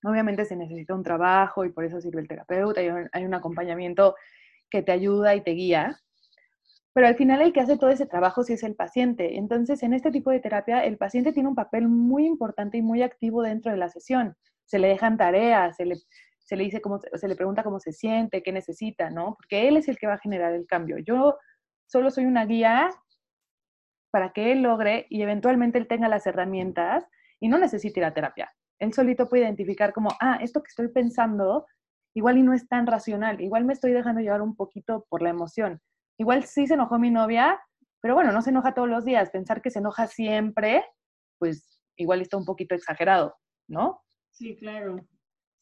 obviamente 0.04 0.44
se 0.44 0.56
necesita 0.56 0.94
un 0.94 1.02
trabajo 1.02 1.64
y 1.64 1.72
por 1.72 1.84
eso 1.84 2.00
sirve 2.00 2.20
el 2.20 2.28
terapeuta, 2.28 2.82
y 2.82 2.88
hay 3.12 3.24
un 3.24 3.34
acompañamiento 3.34 4.14
que 4.70 4.82
te 4.82 4.92
ayuda 4.92 5.34
y 5.34 5.42
te 5.42 5.52
guía, 5.52 6.00
pero 6.96 7.08
al 7.08 7.16
final 7.16 7.42
el 7.42 7.52
que 7.52 7.60
hace 7.60 7.76
todo 7.76 7.90
ese 7.90 8.06
trabajo 8.06 8.42
sí 8.42 8.54
es 8.54 8.62
el 8.62 8.74
paciente. 8.74 9.36
Entonces, 9.36 9.82
en 9.82 9.92
este 9.92 10.10
tipo 10.10 10.30
de 10.30 10.40
terapia, 10.40 10.82
el 10.82 10.96
paciente 10.96 11.34
tiene 11.34 11.50
un 11.50 11.54
papel 11.54 11.88
muy 11.88 12.24
importante 12.24 12.78
y 12.78 12.82
muy 12.82 13.02
activo 13.02 13.42
dentro 13.42 13.70
de 13.70 13.76
la 13.76 13.90
sesión. 13.90 14.34
Se 14.64 14.78
le 14.78 14.88
dejan 14.88 15.18
tareas, 15.18 15.76
se 15.76 15.84
le, 15.84 15.96
se 16.38 16.56
le 16.56 16.64
dice 16.64 16.80
cómo, 16.80 16.98
se 17.12 17.28
le 17.28 17.36
pregunta 17.36 17.62
cómo 17.62 17.80
se 17.80 17.92
siente, 17.92 18.42
qué 18.42 18.50
necesita, 18.50 19.10
¿no? 19.10 19.36
Porque 19.36 19.68
él 19.68 19.76
es 19.76 19.88
el 19.88 19.98
que 19.98 20.06
va 20.06 20.14
a 20.14 20.18
generar 20.18 20.54
el 20.54 20.66
cambio. 20.66 20.96
Yo 20.96 21.36
solo 21.86 22.10
soy 22.10 22.24
una 22.26 22.46
guía 22.46 22.90
para 24.10 24.32
que 24.32 24.52
él 24.52 24.62
logre 24.62 25.06
y 25.10 25.22
eventualmente 25.22 25.78
él 25.78 25.88
tenga 25.88 26.08
las 26.08 26.26
herramientas 26.26 27.06
y 27.40 27.48
no 27.48 27.58
necesite 27.58 28.00
ir 28.00 28.06
a 28.06 28.14
terapia. 28.14 28.52
Él 28.78 28.92
solito 28.92 29.28
puede 29.28 29.44
identificar 29.44 29.92
como, 29.92 30.10
ah, 30.20 30.38
esto 30.40 30.62
que 30.62 30.68
estoy 30.68 30.88
pensando 30.88 31.66
igual 32.14 32.38
y 32.38 32.42
no 32.42 32.54
es 32.54 32.66
tan 32.66 32.86
racional, 32.86 33.40
igual 33.40 33.64
me 33.64 33.74
estoy 33.74 33.92
dejando 33.92 34.20
llevar 34.20 34.40
un 34.40 34.56
poquito 34.56 35.06
por 35.10 35.22
la 35.22 35.30
emoción 35.30 35.80
Igual 36.18 36.44
sí 36.44 36.66
se 36.66 36.74
enojó 36.74 36.98
mi 36.98 37.10
novia, 37.10 37.60
pero 38.00 38.14
bueno, 38.14 38.32
no 38.32 38.40
se 38.40 38.50
enoja 38.50 38.74
todos 38.74 38.88
los 38.88 39.04
días. 39.04 39.30
Pensar 39.30 39.60
que 39.60 39.70
se 39.70 39.80
enoja 39.80 40.06
siempre, 40.06 40.84
pues 41.38 41.78
igual 41.96 42.22
está 42.22 42.36
un 42.36 42.44
poquito 42.44 42.74
exagerado, 42.74 43.36
¿no? 43.68 44.00
Sí, 44.30 44.56
claro. 44.56 44.96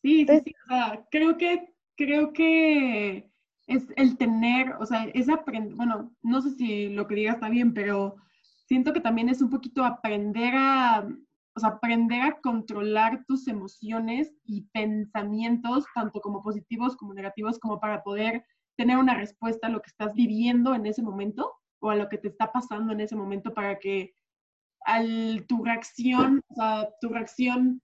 Sí, 0.03 0.27
sí, 0.27 0.41
sí. 0.45 0.55
O 0.65 0.69
sea, 0.69 1.07
creo 1.11 1.37
que, 1.37 1.75
creo 1.97 2.33
que 2.33 3.31
es 3.67 3.87
el 3.97 4.17
tener, 4.17 4.75
o 4.79 4.87
sea, 4.87 5.05
es 5.15 5.29
aprender, 5.29 5.75
bueno, 5.75 6.13
no 6.23 6.43
sé 6.43 6.51
si 6.51 6.89
lo 6.91 7.07
que 7.07 7.15
diga 7.15 7.33
está 7.33 7.49
bien, 7.49 7.73
pero 7.73 8.17
siento 8.67 8.93
que 8.93 9.01
también 9.01 9.29
es 9.29 9.41
un 9.41 9.51
poquito 9.51 9.85
aprender 9.85 10.55
a, 10.57 11.07
o 11.55 11.61
sea, 11.61 11.71
aprender 11.71 12.21
a 12.23 12.41
controlar 12.41 13.25
tus 13.27 13.49
emociones 13.49 14.35
y 14.45 14.63
pensamientos, 14.73 15.85
tanto 15.95 16.21
como 16.21 16.43
positivos 16.43 16.97
como 16.97 17.15
negativos, 17.15 17.59
como 17.59 17.81
para 17.81 18.03
poder 18.03 18.45
tener 18.77 18.99
una 18.99 19.15
respuesta 19.15 19.69
a 19.69 19.71
lo 19.71 19.81
que 19.81 19.91
estás 19.91 20.15
viviendo 20.15 20.75
en 20.75 20.87
ese 20.87 21.03
momento 21.03 21.53
o 21.81 21.91
a 21.91 21.97
lo 21.97 22.09
que 22.09 22.19
te 22.19 22.29
está 22.29 22.53
pasando 22.53 22.93
en 22.93 23.01
ese 23.01 23.17
momento 23.17 23.55
para 23.55 23.79
que 23.79 24.15
al, 24.85 25.45
tu 25.49 25.65
reacción, 25.65 26.43
tu 27.01 27.09
reacción 27.09 27.81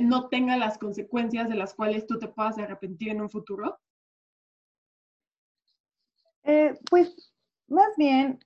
no 0.00 0.28
tenga 0.28 0.56
las 0.56 0.78
consecuencias 0.78 1.48
de 1.48 1.56
las 1.56 1.74
cuales 1.74 2.06
tú 2.06 2.18
te 2.18 2.28
puedas 2.28 2.58
arrepentir 2.58 3.10
en 3.10 3.20
un 3.20 3.30
futuro? 3.30 3.78
Eh, 6.48 6.78
pues 6.90 7.30
más 7.68 7.94
bien, 7.98 8.38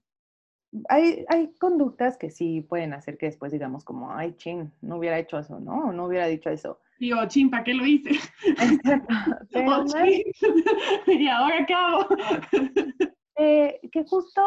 hay, 0.89 1.25
hay, 1.29 1.55
conductas 1.55 2.19
que 2.19 2.31
sí 2.31 2.61
pueden 2.61 2.95
hacer 2.95 3.17
que 3.17 3.27
después 3.27 3.53
digamos 3.53 3.85
como, 3.85 4.13
ay, 4.13 4.35
ching, 4.37 4.73
no 4.81 4.97
hubiera 4.97 5.21
hecho 5.21 5.39
eso, 5.39 5.61
¿no? 5.61 5.93
No 5.93 6.07
hubiera 6.07 6.27
dicho 6.27 6.51
eso. 6.51 6.81
Digo, 6.99 7.19
chin, 7.29 7.49
¿para 7.49 7.63
qué 7.63 7.75
lo 7.75 7.87
hice? 7.87 8.11
Oh, 9.55 9.85
¿Y 11.07 11.29
ahora 11.29 11.65
qué 11.67 11.75
hago? 11.75 12.09
Eh, 13.39 13.81
que 13.91 14.05
justo 14.05 14.43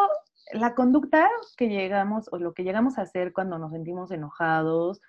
la 0.53 0.75
conducta 0.75 1.27
que 1.57 1.69
llegamos 1.69 2.29
o 2.31 2.37
lo 2.37 2.53
que 2.53 2.63
llegamos 2.63 2.99
a 2.99 3.01
hacer 3.01 3.33
cuando 3.33 3.57
nos 3.57 3.71
sentimos 3.71 4.11
enojados 4.11 5.01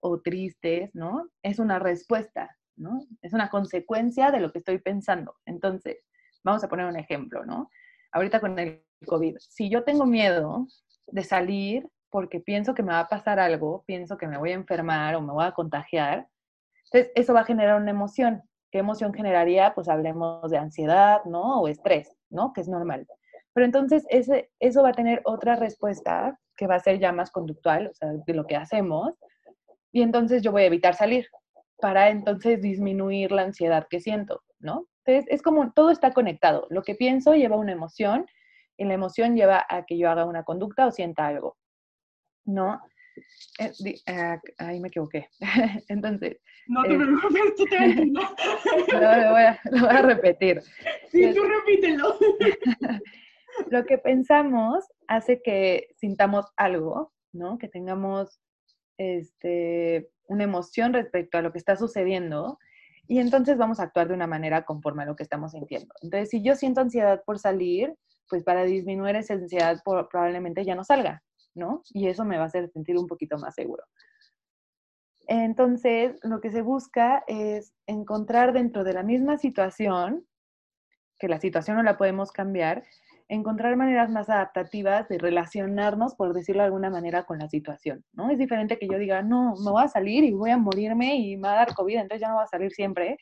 o 0.00 0.20
tristes, 0.22 0.90
¿no? 0.94 1.28
Es 1.42 1.58
una 1.58 1.78
respuesta, 1.78 2.56
¿no? 2.76 2.98
Es 3.20 3.34
una 3.34 3.50
consecuencia 3.50 4.30
de 4.30 4.40
lo 4.40 4.50
que 4.50 4.60
estoy 4.60 4.78
pensando. 4.78 5.36
Entonces, 5.44 5.98
vamos 6.42 6.64
a 6.64 6.68
poner 6.68 6.86
un 6.86 6.96
ejemplo, 6.96 7.44
¿no? 7.44 7.68
Ahorita 8.12 8.40
con 8.40 8.58
el 8.58 8.84
COVID, 9.06 9.36
si 9.38 9.70
yo 9.70 9.84
tengo 9.84 10.06
miedo 10.06 10.66
de 11.06 11.24
salir 11.24 11.88
porque 12.10 12.40
pienso 12.40 12.74
que 12.74 12.82
me 12.82 12.92
va 12.92 13.00
a 13.00 13.08
pasar 13.08 13.38
algo, 13.38 13.84
pienso 13.86 14.16
que 14.16 14.26
me 14.26 14.38
voy 14.38 14.50
a 14.50 14.54
enfermar 14.54 15.14
o 15.14 15.20
me 15.20 15.32
voy 15.32 15.44
a 15.44 15.52
contagiar, 15.52 16.26
entonces, 16.92 17.12
eso 17.14 17.34
va 17.34 17.40
a 17.40 17.44
generar 17.44 17.80
una 17.80 17.90
emoción. 17.90 18.42
¿Qué 18.72 18.78
emoción 18.78 19.14
generaría? 19.14 19.74
Pues 19.74 19.88
hablemos 19.88 20.50
de 20.50 20.58
ansiedad, 20.58 21.24
¿no? 21.24 21.60
O 21.60 21.68
estrés, 21.68 22.16
¿no? 22.30 22.52
Que 22.52 22.62
es 22.62 22.68
normal. 22.68 23.06
Pero 23.52 23.64
entonces 23.64 24.04
ese, 24.10 24.50
eso 24.58 24.82
va 24.82 24.90
a 24.90 24.94
tener 24.94 25.20
otra 25.24 25.56
respuesta 25.56 26.38
que 26.56 26.66
va 26.66 26.76
a 26.76 26.80
ser 26.80 26.98
ya 26.98 27.12
más 27.12 27.30
conductual, 27.30 27.88
o 27.88 27.94
sea, 27.94 28.12
de 28.12 28.34
lo 28.34 28.46
que 28.46 28.56
hacemos. 28.56 29.14
Y 29.92 30.02
entonces 30.02 30.42
yo 30.42 30.52
voy 30.52 30.62
a 30.62 30.66
evitar 30.66 30.94
salir, 30.94 31.26
para 31.80 32.10
entonces 32.10 32.60
disminuir 32.60 33.32
la 33.32 33.42
ansiedad 33.42 33.86
que 33.88 34.00
siento, 34.00 34.42
¿no? 34.60 34.86
Entonces, 35.04 35.32
es 35.32 35.42
como 35.42 35.72
todo 35.72 35.90
está 35.90 36.12
conectado. 36.12 36.66
Lo 36.70 36.82
que 36.82 36.94
pienso 36.94 37.34
lleva 37.34 37.56
una 37.56 37.72
emoción 37.72 38.26
y 38.76 38.84
la 38.84 38.94
emoción 38.94 39.36
lleva 39.36 39.66
a 39.68 39.84
que 39.84 39.98
yo 39.98 40.10
haga 40.10 40.24
una 40.24 40.44
conducta 40.44 40.86
o 40.86 40.92
sienta 40.92 41.26
algo, 41.26 41.56
¿no? 42.44 42.80
Eh, 43.58 43.94
ah, 44.06 44.40
ahí 44.58 44.80
me 44.80 44.88
equivoqué. 44.88 45.28
Entonces. 45.88 46.38
No 46.66 46.82
te 46.84 46.96
preocupes, 46.96 47.54
tú 47.56 47.64
te 47.64 47.78
lo, 48.06 49.30
voy 49.30 49.42
a, 49.42 49.60
lo 49.70 49.80
voy 49.80 49.96
a 49.96 50.02
repetir. 50.02 50.62
Sí, 51.08 51.32
tú 51.34 51.42
repítelo. 51.42 52.16
lo 53.70 53.84
que 53.84 53.98
pensamos 53.98 54.86
hace 55.08 55.42
que 55.42 55.88
sintamos 55.96 56.46
algo, 56.56 57.12
¿no? 57.32 57.58
Que 57.58 57.68
tengamos 57.68 58.40
este, 58.96 60.10
una 60.28 60.44
emoción 60.44 60.92
respecto 60.92 61.38
a 61.38 61.42
lo 61.42 61.52
que 61.52 61.58
está 61.58 61.76
sucediendo 61.76 62.58
y 63.10 63.18
entonces 63.18 63.58
vamos 63.58 63.80
a 63.80 63.82
actuar 63.82 64.06
de 64.06 64.14
una 64.14 64.28
manera 64.28 64.62
conforme 64.62 65.02
a 65.02 65.06
lo 65.06 65.16
que 65.16 65.24
estamos 65.24 65.50
sintiendo. 65.50 65.92
Entonces, 66.00 66.30
si 66.30 66.44
yo 66.44 66.54
siento 66.54 66.80
ansiedad 66.80 67.24
por 67.26 67.40
salir, 67.40 67.92
pues 68.28 68.44
para 68.44 68.62
disminuir 68.62 69.16
esa 69.16 69.34
ansiedad 69.34 69.82
probablemente 69.84 70.64
ya 70.64 70.76
no 70.76 70.84
salga, 70.84 71.20
¿no? 71.56 71.82
Y 71.88 72.06
eso 72.06 72.24
me 72.24 72.36
va 72.36 72.44
a 72.44 72.46
hacer 72.46 72.70
sentir 72.70 72.96
un 72.96 73.08
poquito 73.08 73.36
más 73.36 73.56
seguro. 73.56 73.82
Entonces, 75.26 76.20
lo 76.22 76.40
que 76.40 76.52
se 76.52 76.62
busca 76.62 77.24
es 77.26 77.74
encontrar 77.88 78.52
dentro 78.52 78.84
de 78.84 78.92
la 78.92 79.02
misma 79.02 79.38
situación, 79.38 80.24
que 81.18 81.26
la 81.26 81.40
situación 81.40 81.78
no 81.78 81.82
la 81.82 81.98
podemos 81.98 82.30
cambiar, 82.30 82.84
encontrar 83.30 83.76
maneras 83.76 84.10
más 84.10 84.28
adaptativas 84.28 85.08
de 85.08 85.16
relacionarnos, 85.16 86.16
por 86.16 86.34
decirlo 86.34 86.62
de 86.62 86.66
alguna 86.66 86.90
manera, 86.90 87.24
con 87.24 87.38
la 87.38 87.48
situación, 87.48 88.04
¿no? 88.12 88.28
Es 88.28 88.38
diferente 88.38 88.76
que 88.76 88.88
yo 88.88 88.98
diga, 88.98 89.22
no, 89.22 89.54
me 89.64 89.70
voy 89.70 89.84
a 89.84 89.88
salir 89.88 90.24
y 90.24 90.32
voy 90.32 90.50
a 90.50 90.58
morirme 90.58 91.14
y 91.14 91.36
me 91.36 91.46
va 91.46 91.52
a 91.52 91.56
dar 91.58 91.74
COVID, 91.74 91.96
entonces 91.96 92.20
ya 92.20 92.28
no 92.28 92.34
voy 92.34 92.44
a 92.44 92.48
salir 92.48 92.72
siempre, 92.72 93.16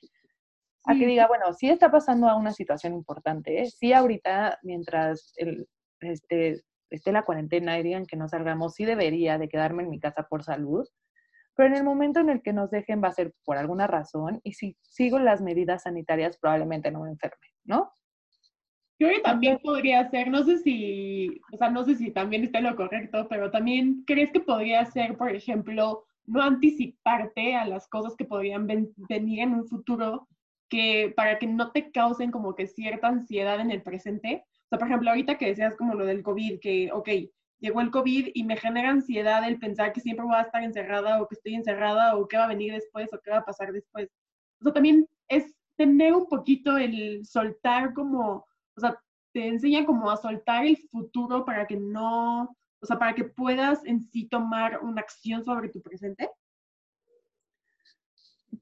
a 0.86 0.94
que 0.94 1.06
diga, 1.06 1.26
bueno, 1.26 1.52
sí 1.52 1.68
está 1.68 1.90
pasando 1.90 2.26
a 2.26 2.36
una 2.36 2.52
situación 2.52 2.94
importante, 2.94 3.60
¿eh? 3.60 3.66
sí 3.66 3.92
ahorita, 3.92 4.58
mientras 4.62 5.34
el, 5.36 5.68
este, 6.00 6.62
esté 6.88 7.12
la 7.12 7.26
cuarentena 7.26 7.78
y 7.78 7.82
digan 7.82 8.06
que 8.06 8.16
no 8.16 8.28
salgamos, 8.28 8.74
sí 8.74 8.86
debería 8.86 9.36
de 9.36 9.48
quedarme 9.48 9.82
en 9.82 9.90
mi 9.90 10.00
casa 10.00 10.22
por 10.22 10.42
salud, 10.42 10.88
pero 11.54 11.68
en 11.68 11.74
el 11.74 11.84
momento 11.84 12.20
en 12.20 12.30
el 12.30 12.40
que 12.40 12.54
nos 12.54 12.70
dejen 12.70 13.04
va 13.04 13.08
a 13.08 13.12
ser 13.12 13.34
por 13.44 13.58
alguna 13.58 13.86
razón 13.86 14.40
y 14.42 14.54
si 14.54 14.78
sigo 14.80 15.18
las 15.18 15.42
medidas 15.42 15.82
sanitarias 15.82 16.38
probablemente 16.38 16.90
no 16.90 17.02
me 17.02 17.10
enferme, 17.10 17.46
¿no? 17.64 17.92
Creo 18.98 19.14
que 19.14 19.20
también 19.20 19.58
podría 19.62 20.08
ser, 20.10 20.28
no 20.28 20.42
sé 20.42 20.58
si, 20.58 21.40
o 21.52 21.56
sea, 21.56 21.70
no 21.70 21.84
sé 21.84 21.94
si 21.94 22.10
también 22.10 22.42
está 22.42 22.60
lo 22.60 22.74
correcto, 22.74 23.28
pero 23.28 23.50
también 23.50 24.02
crees 24.06 24.32
que 24.32 24.40
podría 24.40 24.84
ser, 24.86 25.16
por 25.16 25.30
ejemplo, 25.30 26.04
no 26.26 26.42
anticiparte 26.42 27.54
a 27.54 27.64
las 27.66 27.86
cosas 27.88 28.16
que 28.16 28.24
podrían 28.24 28.66
venir 28.66 29.40
en 29.40 29.54
un 29.54 29.68
futuro, 29.68 30.26
que 30.68 31.12
para 31.16 31.38
que 31.38 31.46
no 31.46 31.70
te 31.70 31.92
causen 31.92 32.32
como 32.32 32.56
que 32.56 32.66
cierta 32.66 33.06
ansiedad 33.08 33.60
en 33.60 33.70
el 33.70 33.82
presente. 33.82 34.44
O 34.64 34.68
sea, 34.68 34.78
por 34.78 34.88
ejemplo, 34.88 35.10
ahorita 35.10 35.38
que 35.38 35.46
decías 35.46 35.76
como 35.76 35.94
lo 35.94 36.04
del 36.04 36.22
COVID, 36.24 36.58
que, 36.60 36.90
ok, 36.92 37.08
llegó 37.60 37.80
el 37.80 37.92
COVID 37.92 38.30
y 38.34 38.44
me 38.44 38.56
genera 38.56 38.90
ansiedad 38.90 39.46
el 39.46 39.60
pensar 39.60 39.92
que 39.92 40.00
siempre 40.00 40.26
voy 40.26 40.34
a 40.34 40.42
estar 40.42 40.62
encerrada 40.62 41.22
o 41.22 41.28
que 41.28 41.36
estoy 41.36 41.54
encerrada 41.54 42.16
o 42.16 42.26
qué 42.26 42.36
va 42.36 42.44
a 42.44 42.48
venir 42.48 42.72
después 42.72 43.12
o 43.12 43.20
qué 43.22 43.30
va 43.30 43.38
a 43.38 43.44
pasar 43.44 43.72
después. 43.72 44.10
O 44.60 44.64
sea, 44.64 44.72
también 44.72 45.06
es 45.28 45.54
tener 45.76 46.14
un 46.14 46.26
poquito 46.26 46.76
el 46.76 47.24
soltar 47.24 47.94
como 47.94 48.44
o 48.78 48.80
sea, 48.80 48.98
te 49.32 49.46
enseña 49.46 49.84
como 49.84 50.10
a 50.10 50.16
soltar 50.16 50.64
el 50.64 50.76
futuro 50.90 51.44
para 51.44 51.66
que 51.66 51.76
no, 51.76 52.56
o 52.80 52.86
sea, 52.86 52.98
para 52.98 53.14
que 53.14 53.24
puedas 53.24 53.84
en 53.84 54.00
sí 54.00 54.28
tomar 54.28 54.80
una 54.82 55.00
acción 55.00 55.44
sobre 55.44 55.68
tu 55.68 55.82
presente? 55.82 56.30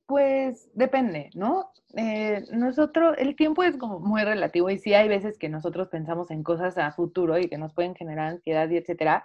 Pues 0.07 0.71
depende, 0.75 1.31
¿no? 1.35 1.71
Eh, 1.97 2.45
nosotros, 2.53 3.15
el 3.19 3.37
tiempo 3.37 3.63
es 3.63 3.77
como 3.77 4.01
muy 4.01 4.23
relativo 4.23 4.71
y 4.71 4.79
sí 4.79 4.95
hay 4.95 5.09
veces 5.09 5.39
que 5.39 5.49
nosotros 5.49 5.89
pensamos 5.89 6.31
en 6.31 6.43
cosas 6.43 6.79
a 6.79 6.93
futuro 6.93 7.39
y 7.39 7.49
que 7.49 7.59
nos 7.59 7.75
pueden 7.75 7.95
generar 7.95 8.29
ansiedad 8.29 8.69
y 8.71 8.77
etcétera, 8.77 9.25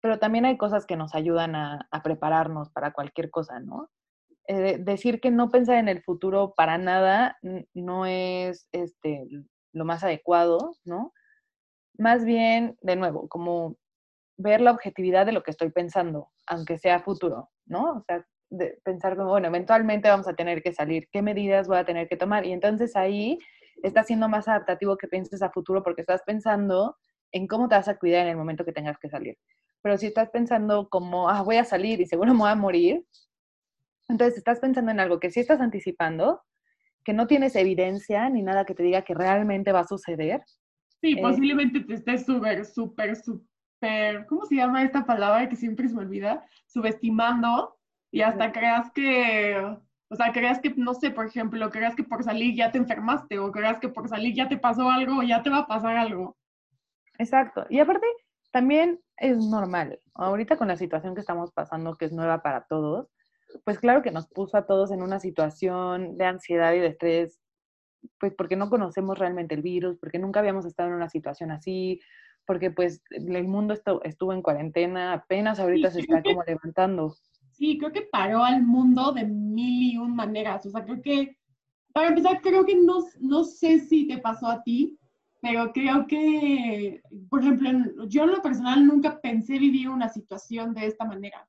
pero 0.00 0.18
también 0.18 0.44
hay 0.44 0.56
cosas 0.56 0.86
que 0.86 0.96
nos 0.96 1.14
ayudan 1.14 1.56
a, 1.56 1.88
prepararnos 2.04 2.70
para 2.70 2.92
cualquier 2.92 3.30
cosa, 3.30 3.60
¿no? 3.60 3.90
Eh, 4.46 4.78
decir 4.78 5.20
que 5.20 5.30
no 5.30 5.50
pensar 5.50 5.76
en 5.76 5.88
el 5.88 6.02
futuro 6.02 6.54
para 6.56 6.78
nada 6.78 7.36
no 7.74 8.06
es 8.06 8.68
este, 8.72 9.26
lo 9.78 9.84
más 9.84 10.04
adecuado, 10.04 10.76
¿no? 10.84 11.12
Más 11.96 12.24
bien, 12.24 12.76
de 12.82 12.96
nuevo, 12.96 13.28
como 13.28 13.76
ver 14.36 14.60
la 14.60 14.70
objetividad 14.70 15.26
de 15.26 15.32
lo 15.32 15.42
que 15.42 15.50
estoy 15.50 15.70
pensando, 15.70 16.30
aunque 16.46 16.78
sea 16.78 17.00
futuro, 17.00 17.50
¿no? 17.66 17.96
O 17.96 18.02
sea, 18.02 18.24
de 18.50 18.78
pensar 18.84 19.16
como, 19.16 19.30
bueno, 19.30 19.48
eventualmente 19.48 20.08
vamos 20.08 20.28
a 20.28 20.34
tener 20.34 20.62
que 20.62 20.72
salir, 20.72 21.08
¿qué 21.10 21.22
medidas 21.22 21.68
voy 21.68 21.78
a 21.78 21.84
tener 21.84 22.08
que 22.08 22.16
tomar? 22.16 22.46
Y 22.46 22.52
entonces 22.52 22.96
ahí 22.96 23.38
está 23.82 24.04
siendo 24.04 24.28
más 24.28 24.48
adaptativo 24.48 24.96
que 24.96 25.08
pienses 25.08 25.42
a 25.42 25.50
futuro 25.50 25.82
porque 25.82 26.00
estás 26.00 26.22
pensando 26.24 26.96
en 27.32 27.46
cómo 27.46 27.68
te 27.68 27.74
vas 27.74 27.88
a 27.88 27.98
cuidar 27.98 28.22
en 28.22 28.28
el 28.28 28.36
momento 28.36 28.64
que 28.64 28.72
tengas 28.72 28.98
que 28.98 29.10
salir. 29.10 29.36
Pero 29.82 29.98
si 29.98 30.06
estás 30.06 30.30
pensando 30.30 30.88
como, 30.88 31.28
ah, 31.28 31.42
voy 31.42 31.56
a 31.56 31.64
salir 31.64 32.00
y 32.00 32.06
seguro 32.06 32.32
me 32.32 32.40
voy 32.40 32.50
a 32.50 32.54
morir, 32.54 33.04
entonces 34.08 34.38
estás 34.38 34.60
pensando 34.60 34.90
en 34.90 35.00
algo 35.00 35.20
que 35.20 35.30
sí 35.30 35.40
estás 35.40 35.60
anticipando, 35.60 36.42
que 37.08 37.14
no 37.14 37.26
tienes 37.26 37.56
evidencia 37.56 38.28
ni 38.28 38.42
nada 38.42 38.66
que 38.66 38.74
te 38.74 38.82
diga 38.82 39.00
que 39.00 39.14
realmente 39.14 39.72
va 39.72 39.80
a 39.80 39.86
suceder. 39.88 40.42
Sí, 41.00 41.12
eh, 41.12 41.22
posiblemente 41.22 41.80
te 41.80 41.94
estés 41.94 42.26
súper, 42.26 42.66
súper, 42.66 43.16
súper, 43.16 44.26
¿cómo 44.26 44.44
se 44.44 44.56
llama 44.56 44.82
esta 44.82 45.06
palabra 45.06 45.48
que 45.48 45.56
siempre 45.56 45.88
se 45.88 45.94
me 45.94 46.02
olvida? 46.02 46.44
Subestimando 46.66 47.78
y 48.12 48.20
hasta 48.20 48.52
creas 48.52 48.92
que, 48.92 49.56
o 50.10 50.16
sea, 50.16 50.34
creas 50.34 50.60
que, 50.60 50.74
no 50.76 50.92
sé, 50.92 51.10
por 51.10 51.24
ejemplo, 51.24 51.70
creas 51.70 51.94
que 51.94 52.04
por 52.04 52.22
salir 52.22 52.54
ya 52.54 52.72
te 52.72 52.76
enfermaste 52.76 53.38
o 53.38 53.50
creas 53.52 53.78
que 53.78 53.88
por 53.88 54.06
salir 54.06 54.34
ya 54.34 54.46
te 54.46 54.58
pasó 54.58 54.90
algo 54.90 55.20
o 55.20 55.22
ya 55.22 55.42
te 55.42 55.48
va 55.48 55.60
a 55.60 55.66
pasar 55.66 55.96
algo. 55.96 56.36
Exacto. 57.16 57.64
Y 57.70 57.78
aparte, 57.78 58.06
también 58.50 59.00
es 59.16 59.38
normal. 59.38 59.98
Ahorita 60.12 60.58
con 60.58 60.68
la 60.68 60.76
situación 60.76 61.14
que 61.14 61.22
estamos 61.22 61.52
pasando, 61.52 61.96
que 61.96 62.04
es 62.04 62.12
nueva 62.12 62.42
para 62.42 62.66
todos, 62.68 63.08
pues 63.64 63.78
claro 63.78 64.02
que 64.02 64.10
nos 64.10 64.26
puso 64.28 64.56
a 64.56 64.66
todos 64.66 64.90
en 64.90 65.02
una 65.02 65.20
situación 65.20 66.16
de 66.16 66.24
ansiedad 66.24 66.72
y 66.74 66.80
de 66.80 66.88
estrés, 66.88 67.40
pues 68.18 68.34
porque 68.36 68.56
no 68.56 68.70
conocemos 68.70 69.18
realmente 69.18 69.54
el 69.54 69.62
virus, 69.62 69.98
porque 69.98 70.18
nunca 70.18 70.40
habíamos 70.40 70.66
estado 70.66 70.88
en 70.90 70.96
una 70.96 71.08
situación 71.08 71.50
así, 71.50 72.00
porque 72.46 72.70
pues 72.70 73.02
el 73.10 73.48
mundo 73.48 73.74
estuvo, 73.74 74.32
en 74.32 74.42
cuarentena, 74.42 75.12
apenas 75.12 75.60
ahorita 75.60 75.90
se 75.90 76.00
está 76.00 76.22
como 76.22 76.42
levantando. 76.46 77.14
Sí, 77.50 77.76
creo 77.78 77.92
que 77.92 78.08
paró 78.10 78.44
al 78.44 78.62
mundo 78.62 79.12
de 79.12 79.24
mil 79.24 79.92
y 79.92 79.98
un 79.98 80.14
maneras, 80.14 80.64
o 80.66 80.70
sea, 80.70 80.84
creo 80.84 81.02
que, 81.02 81.36
para 81.92 82.08
empezar, 82.08 82.40
creo 82.40 82.64
que 82.64 82.76
no, 82.76 83.00
no 83.20 83.44
sé 83.44 83.80
si 83.80 84.06
te 84.06 84.18
pasó 84.18 84.46
a 84.46 84.62
ti, 84.62 84.98
pero 85.40 85.72
creo 85.72 86.06
que, 86.06 87.00
por 87.28 87.40
ejemplo, 87.40 88.06
yo 88.06 88.24
en 88.24 88.30
lo 88.30 88.42
personal 88.42 88.86
nunca 88.86 89.20
pensé 89.20 89.58
vivir 89.58 89.88
una 89.88 90.08
situación 90.08 90.74
de 90.74 90.86
esta 90.86 91.04
manera. 91.04 91.46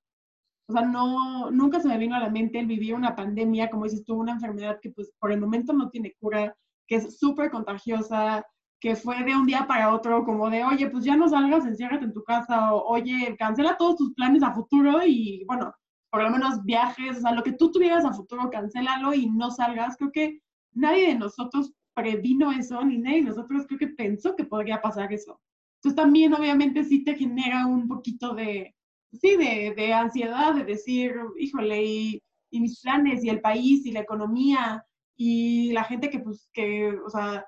O 0.70 0.72
sea, 0.72 0.84
no, 0.84 1.50
nunca 1.50 1.80
se 1.80 1.88
me 1.88 1.98
vino 1.98 2.16
a 2.16 2.20
la 2.20 2.30
mente 2.30 2.60
el 2.60 2.68
vivir 2.68 2.94
una 2.94 3.16
pandemia, 3.16 3.72
como 3.72 3.86
dices 3.86 4.06
tú, 4.06 4.16
una 4.16 4.34
enfermedad 4.34 4.78
que 4.80 4.92
pues 4.92 5.12
por 5.20 5.32
el 5.32 5.40
momento 5.42 5.74
no 5.74 5.90
tiene 5.90 6.14
cura, 6.20 6.56
que 6.88 6.98
es 6.98 7.18
súper 7.18 7.50
contagiosa, 7.50 8.46
que 8.80 8.96
fue 8.96 9.24
de 9.24 9.36
un 9.36 9.48
día 9.48 9.66
para 9.68 9.92
otro, 9.92 10.24
como 10.24 10.48
de, 10.48 10.64
oye, 10.64 10.88
pues 10.88 11.04
ya 11.04 11.16
no 11.16 11.28
salgas, 11.28 11.66
enciérrate 11.66 12.06
en 12.06 12.14
tu 12.14 12.24
casa, 12.24 12.72
o 12.76 12.84
oye, 12.88 13.36
cancela 13.40 13.78
todos 13.78 13.96
tus 13.96 14.14
planes 14.14 14.44
a 14.44 14.54
futuro 14.54 15.04
y 15.04 15.44
bueno, 15.48 15.74
por 16.12 16.22
lo 16.22 16.30
menos 16.30 16.64
viajes, 16.64 17.18
o 17.18 17.22
sea, 17.22 17.32
lo 17.32 17.42
que 17.42 17.54
tú 17.54 17.72
tuvieras 17.72 18.06
a 18.06 18.14
futuro, 18.14 18.52
cancélalo 18.52 19.16
y 19.16 19.28
no 19.28 19.50
salgas. 19.50 19.98
Creo 19.98 20.12
que 20.12 20.40
nadie 20.74 21.08
de 21.08 21.16
nosotros 21.16 21.74
previno 21.96 22.52
eso, 22.52 22.86
ni 22.86 23.00
nadie 23.00 23.24
de 23.24 23.30
nosotros 23.30 23.66
creo 23.68 23.80
que 23.80 23.88
pensó 23.88 24.36
que 24.36 24.46
podría 24.46 24.82
pasar 24.84 25.12
eso. 25.12 25.42
Entonces 25.78 25.96
también 25.96 26.34
obviamente 26.36 26.84
sí 26.84 27.04
te 27.04 27.16
genera 27.16 27.66
un 27.66 27.88
poquito 27.88 28.36
de, 28.36 28.76
sí, 29.12 29.38
de, 29.38 29.74
de, 29.76 29.94
ansiedad, 29.94 30.54
de 30.54 30.64
decir, 30.64 31.16
híjole, 31.38 31.84
y, 31.84 32.24
mis 32.52 32.82
planes, 32.82 33.24
y 33.24 33.30
el 33.30 33.42
país, 33.42 33.86
y 33.86 33.92
la 33.92 34.02
economía, 34.02 34.86
y 35.16 35.72
la 35.74 35.84
gente 35.84 36.10
que, 36.10 36.20
pues, 36.20 36.50
que, 36.54 36.98
o 37.06 37.10
sea, 37.10 37.46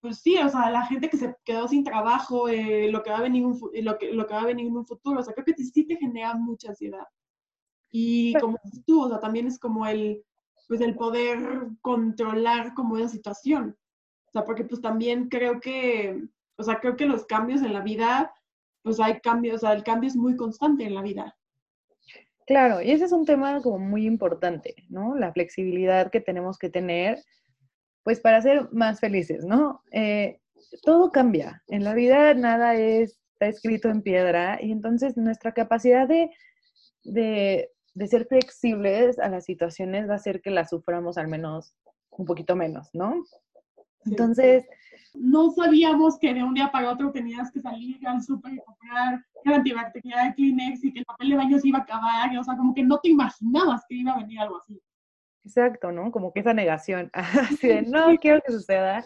pues 0.00 0.18
sí, 0.20 0.36
o 0.36 0.48
sea, 0.48 0.70
la 0.70 0.84
gente 0.86 1.08
que 1.08 1.16
se 1.16 1.34
quedó 1.44 1.66
sin 1.66 1.82
trabajo, 1.82 2.48
eh, 2.48 2.90
lo, 2.90 3.02
que 3.02 3.10
va 3.10 3.18
a 3.18 3.22
venir 3.22 3.46
un, 3.46 3.58
lo, 3.82 3.98
que, 3.98 4.12
lo 4.12 4.26
que 4.26 4.34
va 4.34 4.42
a 4.42 4.46
venir 4.46 4.66
en 4.66 4.76
un 4.76 4.86
futuro, 4.86 5.20
o 5.20 5.22
sea, 5.22 5.32
creo 5.32 5.46
que 5.46 5.54
sí 5.64 5.86
te 5.86 5.96
genera 5.96 6.34
mucha 6.34 6.68
ansiedad. 6.68 7.06
Y 7.90 8.34
como 8.40 8.58
tú, 8.86 9.04
o 9.04 9.08
sea, 9.08 9.20
también 9.20 9.46
es 9.46 9.58
como 9.58 9.86
el, 9.86 10.24
pues 10.68 10.80
el 10.80 10.96
poder 10.96 11.68
controlar 11.80 12.74
como 12.74 12.98
esa 12.98 13.08
situación. 13.08 13.76
O 14.26 14.32
sea, 14.32 14.44
porque 14.44 14.64
pues 14.64 14.80
también 14.80 15.28
creo 15.28 15.60
que, 15.60 16.24
o 16.56 16.62
sea, 16.62 16.80
creo 16.80 16.96
que 16.96 17.06
los 17.06 17.24
cambios 17.24 17.62
en 17.62 17.72
la 17.72 17.80
vida 17.80 18.34
pues 18.84 19.00
hay 19.00 19.18
cambios, 19.20 19.56
o 19.56 19.66
sea, 19.66 19.72
el 19.72 19.82
cambio 19.82 20.06
es 20.06 20.14
muy 20.14 20.36
constante 20.36 20.84
en 20.84 20.94
la 20.94 21.02
vida. 21.02 21.36
Claro, 22.46 22.80
y 22.80 22.92
ese 22.92 23.06
es 23.06 23.12
un 23.12 23.24
tema 23.24 23.60
como 23.62 23.78
muy 23.78 24.06
importante, 24.06 24.76
¿no? 24.88 25.16
La 25.16 25.32
flexibilidad 25.32 26.10
que 26.12 26.20
tenemos 26.20 26.58
que 26.58 26.70
tener, 26.70 27.18
pues 28.04 28.20
para 28.20 28.40
ser 28.40 28.68
más 28.70 29.00
felices, 29.00 29.44
¿no? 29.44 29.82
Eh, 29.90 30.38
todo 30.82 31.10
cambia. 31.10 31.64
En 31.66 31.82
la 31.82 31.94
vida 31.94 32.34
nada 32.34 32.76
es, 32.76 33.18
está 33.32 33.48
escrito 33.48 33.88
en 33.88 34.02
piedra 34.02 34.58
y 34.60 34.70
entonces 34.70 35.16
nuestra 35.16 35.52
capacidad 35.52 36.06
de, 36.06 36.30
de 37.02 37.70
de 37.94 38.08
ser 38.08 38.26
flexibles 38.26 39.18
a 39.18 39.28
las 39.28 39.44
situaciones 39.44 40.08
va 40.08 40.14
a 40.14 40.16
hacer 40.16 40.42
que 40.42 40.50
las 40.50 40.70
suframos 40.70 41.16
al 41.16 41.28
menos 41.28 41.74
un 42.10 42.26
poquito 42.26 42.56
menos, 42.56 42.90
¿no? 42.92 43.24
Entonces... 44.06 44.64
No 45.14 45.50
sabíamos 45.52 46.18
que 46.18 46.34
de 46.34 46.42
un 46.42 46.54
día 46.54 46.72
para 46.72 46.90
otro 46.90 47.12
tenías 47.12 47.52
que 47.52 47.60
salir 47.60 48.04
al 48.04 48.20
súper 48.20 48.54
y 48.54 48.58
comprar 48.58 49.24
el 49.44 49.52
antibacterial 49.52 50.34
Kleenex 50.34 50.82
y 50.82 50.92
que 50.92 50.98
el 50.98 51.04
papel 51.04 51.30
de 51.30 51.36
baño 51.36 51.58
se 51.58 51.68
iba 51.68 51.78
a 51.78 51.82
acabar, 51.82 52.36
o 52.36 52.42
sea, 52.42 52.56
como 52.56 52.74
que 52.74 52.82
no 52.82 52.98
te 52.98 53.10
imaginabas 53.10 53.84
que 53.88 53.94
iba 53.94 54.12
a 54.12 54.18
venir 54.18 54.40
algo 54.40 54.58
así. 54.58 54.82
Exacto, 55.44 55.92
¿no? 55.92 56.10
Como 56.10 56.32
que 56.32 56.40
esa 56.40 56.54
negación, 56.54 57.10
así 57.12 57.68
de 57.68 57.82
no 57.82 58.16
quiero 58.16 58.40
que 58.44 58.52
suceda. 58.52 59.04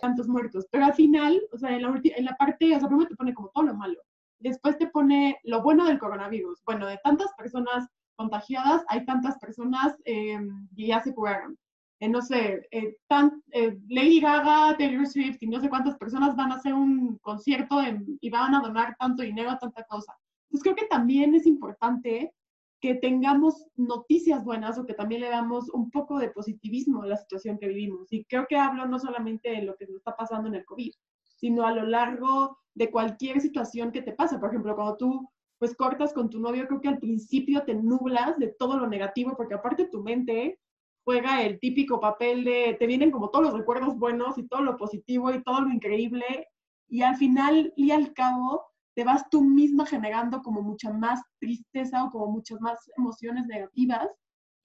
Tantos 0.00 0.28
muertos, 0.28 0.66
pero 0.70 0.84
al 0.84 0.94
final, 0.94 1.42
o 1.50 1.58
sea, 1.58 1.74
en 1.74 1.82
la, 1.82 2.00
en 2.04 2.24
la 2.24 2.36
parte, 2.36 2.76
o 2.76 2.78
sea, 2.78 2.88
primero 2.88 3.08
te 3.08 3.16
pone 3.16 3.34
como 3.34 3.48
todo 3.48 3.64
lo 3.64 3.74
malo, 3.74 4.00
después 4.38 4.78
te 4.78 4.86
pone 4.86 5.38
lo 5.44 5.62
bueno 5.62 5.86
del 5.86 5.98
coronavirus. 5.98 6.62
Bueno, 6.64 6.86
de 6.86 6.98
tantas 7.02 7.32
personas 7.36 7.88
contagiadas, 8.16 8.84
hay 8.88 9.04
tantas 9.04 9.38
personas 9.38 9.96
eh, 10.04 10.38
que 10.76 10.86
ya 10.86 11.00
se 11.00 11.14
curaron. 11.14 11.58
No 12.00 12.22
sé, 12.22 12.68
eh, 12.70 12.96
tan, 13.08 13.42
eh, 13.50 13.76
Lady 13.88 14.20
Gaga, 14.20 14.76
Taylor 14.76 15.06
Swift 15.06 15.38
y 15.40 15.48
no 15.48 15.60
sé 15.60 15.68
cuántas 15.68 15.96
personas 15.96 16.36
van 16.36 16.52
a 16.52 16.56
hacer 16.56 16.72
un 16.72 17.18
concierto 17.18 17.80
y 18.20 18.30
van 18.30 18.54
a 18.54 18.60
donar 18.60 18.94
tanto 18.98 19.22
dinero 19.22 19.50
a 19.50 19.58
tanta 19.58 19.82
cosa. 19.84 20.16
Entonces 20.44 20.62
creo 20.62 20.76
que 20.76 20.86
también 20.86 21.34
es 21.34 21.44
importante 21.46 22.32
que 22.80 22.94
tengamos 22.94 23.66
noticias 23.76 24.44
buenas 24.44 24.78
o 24.78 24.86
que 24.86 24.94
también 24.94 25.22
le 25.22 25.28
damos 25.28 25.68
un 25.70 25.90
poco 25.90 26.18
de 26.18 26.30
positivismo 26.30 27.02
a 27.02 27.06
la 27.06 27.16
situación 27.16 27.58
que 27.58 27.68
vivimos. 27.68 28.12
Y 28.12 28.24
creo 28.24 28.46
que 28.48 28.56
hablo 28.56 28.86
no 28.86 28.98
solamente 28.98 29.50
de 29.50 29.62
lo 29.62 29.76
que 29.76 29.86
nos 29.86 29.96
está 29.96 30.16
pasando 30.16 30.48
en 30.48 30.54
el 30.54 30.64
COVID, 30.64 30.92
sino 31.24 31.66
a 31.66 31.72
lo 31.72 31.84
largo 31.84 32.58
de 32.74 32.90
cualquier 32.90 33.40
situación 33.40 33.90
que 33.90 34.02
te 34.02 34.12
pasa. 34.12 34.38
Por 34.38 34.50
ejemplo, 34.50 34.76
cuando 34.76 34.96
tú 34.96 35.28
pues 35.58 35.74
cortas 35.74 36.12
con 36.12 36.30
tu 36.30 36.38
novio, 36.38 36.68
creo 36.68 36.80
que 36.80 36.88
al 36.88 37.00
principio 37.00 37.64
te 37.64 37.74
nublas 37.74 38.38
de 38.38 38.46
todo 38.46 38.78
lo 38.78 38.86
negativo, 38.86 39.34
porque 39.36 39.54
aparte 39.54 39.86
tu 39.86 40.02
mente 40.04 40.60
juega 41.08 41.40
el 41.40 41.58
típico 41.58 42.00
papel 42.00 42.44
de, 42.44 42.76
te 42.78 42.86
vienen 42.86 43.10
como 43.10 43.30
todos 43.30 43.46
los 43.46 43.54
recuerdos 43.54 43.96
buenos 43.96 44.36
y 44.36 44.46
todo 44.46 44.60
lo 44.60 44.76
positivo 44.76 45.32
y 45.32 45.42
todo 45.42 45.62
lo 45.62 45.72
increíble, 45.72 46.48
y 46.86 47.00
al 47.00 47.16
final 47.16 47.72
y 47.76 47.92
al 47.92 48.12
cabo 48.12 48.66
te 48.94 49.04
vas 49.04 49.24
tú 49.30 49.42
misma 49.42 49.86
generando 49.86 50.42
como 50.42 50.60
mucha 50.60 50.92
más 50.92 51.22
tristeza 51.38 52.04
o 52.04 52.10
como 52.10 52.26
muchas 52.26 52.60
más 52.60 52.78
emociones 52.98 53.46
negativas, 53.46 54.06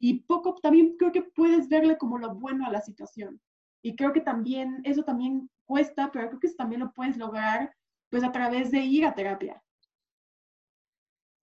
y 0.02 0.20
poco 0.24 0.56
también 0.62 0.98
creo 0.98 1.14
que 1.14 1.22
puedes 1.22 1.70
verle 1.70 1.98
como 1.98 2.18
lo 2.18 2.36
bueno 2.36 2.66
a 2.66 2.72
la 2.72 2.82
situación. 2.82 3.40
Y 3.82 3.96
creo 3.96 4.12
que 4.12 4.20
también, 4.20 4.82
eso 4.84 5.04
también 5.04 5.50
cuesta, 5.64 6.12
pero 6.12 6.28
creo 6.28 6.42
que 6.42 6.48
eso 6.48 6.58
también 6.58 6.82
lo 6.82 6.92
puedes 6.92 7.16
lograr 7.16 7.74
pues 8.10 8.22
a 8.22 8.34
través 8.34 8.70
de 8.70 8.80
ir 8.80 9.06
a 9.06 9.16
terapia. 9.16 9.64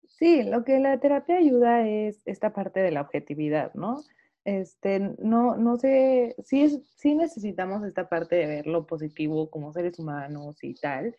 Sí, 0.08 0.42
lo 0.42 0.64
que 0.64 0.80
la 0.80 1.00
terapia 1.00 1.36
ayuda 1.38 1.88
es 1.88 2.24
esta 2.26 2.54
parte 2.54 2.80
de 2.80 2.90
la 2.90 3.02
objetividad, 3.02 3.72
¿no? 3.76 4.02
Este, 4.46 5.00
no, 5.20 5.56
no 5.56 5.78
sé, 5.78 6.36
sí, 6.44 6.84
sí 6.96 7.16
necesitamos 7.16 7.84
esta 7.86 8.08
parte 8.10 8.36
de 8.36 8.48
ver 8.48 8.68
lo 8.68 8.86
positivo 8.86 9.50
como 9.50 9.74
seres 9.74 10.00
humanos 10.00 10.64
y 10.64 10.74
tal, 10.76 11.16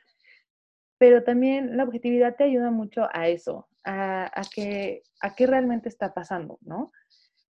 pero 0.99 1.25
también 1.25 1.77
la 1.77 1.85
objetividad 1.85 2.37
te 2.37 2.45
ayuda 2.45 2.71
mucho 2.71 3.09
a 3.13 3.29
eso, 3.29 3.69
a, 3.85 4.25
a 4.39 4.43
que, 4.55 5.03
a 5.21 5.35
qué 5.35 5.47
realmente 5.47 5.89
está 5.89 6.13
pasando, 6.13 6.59
¿no? 6.63 6.93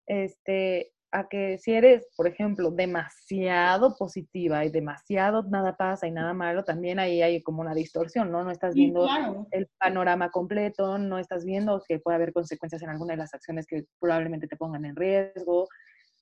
Este, 0.05 0.93
a 1.11 1.27
que 1.27 1.57
si 1.57 1.73
eres, 1.73 2.07
por 2.15 2.27
ejemplo, 2.27 2.71
demasiado 2.71 3.95
positiva 3.97 4.63
y 4.65 4.69
demasiado 4.69 5.43
nada 5.43 5.75
pasa 5.75 6.07
y 6.07 6.11
nada 6.11 6.33
malo, 6.33 6.63
también 6.63 6.99
ahí 6.99 7.21
hay 7.21 7.41
como 7.41 7.61
una 7.61 7.73
distorsión, 7.73 8.31
¿no? 8.31 8.43
No 8.43 8.51
estás 8.51 8.75
viendo 8.75 9.07
el 9.51 9.67
panorama 9.79 10.29
completo, 10.29 10.97
no 10.97 11.17
estás 11.17 11.45
viendo 11.45 11.81
que 11.87 11.99
puede 11.99 12.15
haber 12.15 12.33
consecuencias 12.33 12.81
en 12.83 12.89
alguna 12.89 13.13
de 13.13 13.17
las 13.17 13.33
acciones 13.33 13.65
que 13.65 13.85
probablemente 13.99 14.47
te 14.47 14.57
pongan 14.57 14.85
en 14.85 14.95
riesgo, 14.95 15.67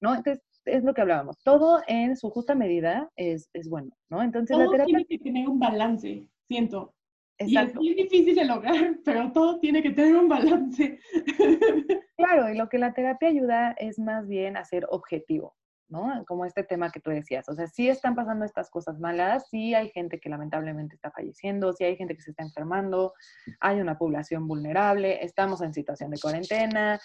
¿no? 0.01 0.15
Entonces, 0.15 0.43
es 0.65 0.83
lo 0.83 0.93
que 0.93 1.01
hablábamos. 1.01 1.37
Todo 1.43 1.81
en 1.87 2.15
su 2.15 2.29
justa 2.29 2.55
medida 2.55 3.09
es, 3.15 3.49
es 3.53 3.69
bueno, 3.69 3.91
¿no? 4.09 4.21
Entonces, 4.21 4.57
la 4.57 4.69
terapia... 4.69 4.85
tiene 4.85 5.05
que 5.05 5.19
tener 5.19 5.47
un 5.47 5.59
balance, 5.59 6.27
siento. 6.47 6.93
Exacto. 7.39 7.79
Y 7.81 7.89
es 7.91 7.95
difícil 7.97 8.35
de 8.35 8.45
lograr, 8.45 8.75
pero 9.05 9.31
todo 9.31 9.59
tiene 9.59 9.81
que 9.81 9.91
tener 9.91 10.15
un 10.15 10.27
balance. 10.27 10.99
Claro, 12.17 12.49
y 12.49 12.57
lo 12.57 12.67
que 12.67 12.79
la 12.79 12.93
terapia 12.93 13.29
ayuda 13.29 13.75
es 13.77 13.99
más 13.99 14.27
bien 14.27 14.57
a 14.57 14.65
ser 14.65 14.87
objetivo, 14.89 15.55
¿no? 15.87 16.25
Como 16.25 16.45
este 16.45 16.63
tema 16.63 16.91
que 16.91 16.99
tú 16.99 17.11
decías. 17.11 17.47
O 17.47 17.53
sea, 17.53 17.67
sí 17.67 17.87
están 17.87 18.15
pasando 18.15 18.43
estas 18.43 18.71
cosas 18.71 18.99
malas, 18.99 19.47
sí 19.51 19.75
hay 19.75 19.91
gente 19.91 20.19
que 20.19 20.27
lamentablemente 20.27 20.95
está 20.95 21.11
falleciendo, 21.11 21.73
sí 21.73 21.83
hay 21.83 21.95
gente 21.95 22.15
que 22.15 22.23
se 22.23 22.31
está 22.31 22.41
enfermando, 22.41 23.13
hay 23.59 23.79
una 23.81 23.99
población 23.99 24.47
vulnerable, 24.47 25.23
estamos 25.23 25.61
en 25.61 25.75
situación 25.75 26.09
de 26.09 26.19
cuarentena, 26.19 26.99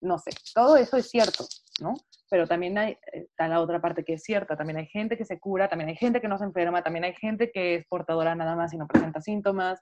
no 0.00 0.16
sé, 0.16 0.30
todo 0.54 0.78
eso 0.78 0.96
es 0.96 1.10
cierto, 1.10 1.44
¿no? 1.80 1.94
Pero 2.30 2.46
también 2.46 2.78
hay, 2.78 2.98
está 3.12 3.48
la 3.48 3.60
otra 3.60 3.80
parte 3.80 4.04
que 4.04 4.14
es 4.14 4.22
cierta, 4.22 4.56
también 4.56 4.78
hay 4.78 4.86
gente 4.86 5.16
que 5.16 5.24
se 5.24 5.38
cura, 5.38 5.68
también 5.68 5.90
hay 5.90 5.96
gente 5.96 6.20
que 6.20 6.28
no 6.28 6.38
se 6.38 6.44
enferma, 6.44 6.82
también 6.82 7.04
hay 7.04 7.14
gente 7.14 7.50
que 7.50 7.76
es 7.76 7.86
portadora 7.86 8.34
nada 8.34 8.56
más 8.56 8.72
y 8.72 8.78
no 8.78 8.86
presenta 8.86 9.20
síntomas, 9.20 9.80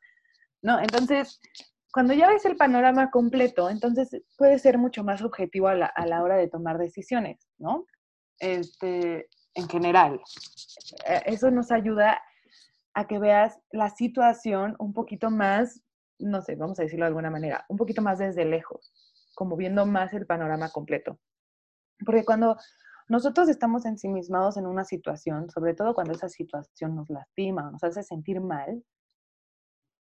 ¿no? 0.63 0.81
Entonces, 0.81 1.41
cuando 1.93 2.15
ya 2.15 2.29
ves 2.29 2.45
el 2.45 2.57
panorama 2.57 3.11
completo, 3.11 3.71
entonces 3.71 4.23
puede 4.37 4.59
ser 4.59 4.79
mucho 4.79 5.05
más 5.05 5.23
objetivo 5.23 5.69
a 5.69 5.75
la, 5.75 5.87
a 5.87 6.07
la 6.07 6.23
hora 6.23 6.37
de 6.37 6.49
tomar 6.49 6.79
decisiones, 6.79 7.49
¿no? 7.59 7.87
Este, 8.39 9.29
en 9.55 9.69
general. 9.69 10.21
Eh, 11.07 11.23
eso 11.27 11.51
nos 11.51 11.73
ayuda 11.73 12.23
a 12.95 13.07
que 13.07 13.19
veas 13.19 13.61
la 13.71 13.91
situación 13.91 14.77
un 14.79 14.93
poquito 14.93 15.31
más, 15.31 15.83
no 16.19 16.41
sé, 16.43 16.57
vamos 16.57 16.79
a 16.79 16.83
decirlo 16.83 17.05
de 17.05 17.09
alguna 17.09 17.31
manera, 17.31 17.65
un 17.69 17.77
poquito 17.77 18.03
más 18.03 18.19
desde 18.19 18.45
lejos, 18.45 18.93
como 19.35 19.57
viendo 19.57 19.87
más 19.87 20.13
el 20.13 20.27
panorama 20.27 20.71
completo. 20.71 21.19
Porque 22.05 22.25
cuando 22.25 22.57
nosotros 23.09 23.49
estamos 23.49 23.87
ensimismados 23.87 24.57
en 24.57 24.67
una 24.67 24.85
situación, 24.85 25.51
sobre 25.51 25.75
todo 25.75 25.95
cuando 25.95 26.13
esa 26.13 26.29
situación 26.29 26.95
nos 26.95 27.09
lastima 27.09 27.69
o 27.69 27.71
nos 27.73 27.85
hace 27.85 28.03
sentir 28.03 28.41
mal, 28.41 28.85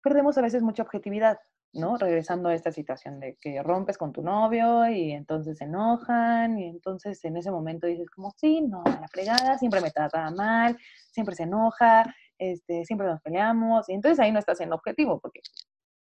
perdemos 0.02 0.38
a 0.38 0.42
veces 0.42 0.62
mucha 0.62 0.82
objetividad. 0.82 1.38
¿no? 1.74 1.96
Regresando 1.96 2.48
a 2.48 2.54
esta 2.54 2.70
situación 2.72 3.20
de 3.20 3.36
que 3.40 3.62
rompes 3.62 3.98
con 3.98 4.12
tu 4.12 4.22
novio 4.22 4.88
y 4.88 5.12
entonces 5.12 5.58
se 5.58 5.64
enojan 5.64 6.58
y 6.58 6.68
entonces 6.68 7.22
en 7.24 7.36
ese 7.36 7.50
momento 7.50 7.86
dices 7.86 8.08
como, 8.10 8.32
sí, 8.36 8.60
no, 8.60 8.82
la 8.84 9.08
fregada, 9.08 9.58
siempre 9.58 9.80
me 9.80 9.90
trata 9.90 10.30
mal, 10.30 10.78
siempre 11.10 11.34
se 11.34 11.42
enoja, 11.42 12.14
este, 12.38 12.84
siempre 12.84 13.08
nos 13.08 13.20
peleamos 13.20 13.88
y 13.88 13.94
entonces 13.94 14.20
ahí 14.20 14.32
no 14.32 14.38
estás 14.38 14.58
siendo 14.58 14.76
objetivo 14.76 15.18
porque 15.20 15.40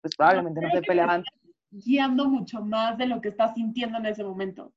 pues 0.01 0.15
probablemente 0.17 0.61
no, 0.61 0.71
se 0.71 0.83
peleaban. 0.83 1.25
Guiando 1.71 2.29
mucho 2.29 2.65
más 2.65 2.97
de 2.97 3.07
lo 3.07 3.21
que 3.21 3.29
estás 3.29 3.55
sintiendo 3.55 3.99
en 3.99 4.07
ese 4.07 4.25
momento. 4.25 4.73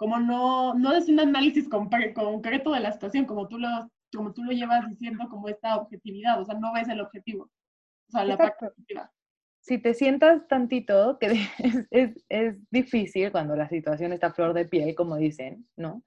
Como 0.00 0.18
no, 0.18 0.72
no 0.72 0.92
es 0.94 1.08
un 1.10 1.20
análisis 1.20 1.68
concreto 1.68 2.72
de 2.72 2.80
la 2.80 2.92
situación, 2.92 3.26
como 3.26 3.48
tú, 3.48 3.58
lo, 3.58 3.68
como 4.16 4.32
tú 4.32 4.42
lo 4.42 4.52
llevas 4.52 4.88
diciendo 4.88 5.28
como 5.28 5.46
esta 5.48 5.76
objetividad, 5.76 6.40
o 6.40 6.44
sea, 6.46 6.54
no 6.58 6.72
ves 6.72 6.88
el 6.88 7.02
objetivo, 7.02 7.44
o 7.44 8.10
sea, 8.10 8.24
la 8.24 8.38
perspectiva 8.38 9.12
si 9.60 9.78
te 9.78 9.94
sientas 9.94 10.46
tantito, 10.48 11.18
que 11.18 11.46
es, 11.90 12.56
difícil 12.70 13.30
cuando 13.30 13.56
la 13.56 13.68
situación 13.68 14.12
está 14.12 14.32
flor 14.32 14.54
de 14.54 14.64
piel, 14.64 14.94
como 14.94 15.16
dicen, 15.16 15.68
¿no? 15.76 16.02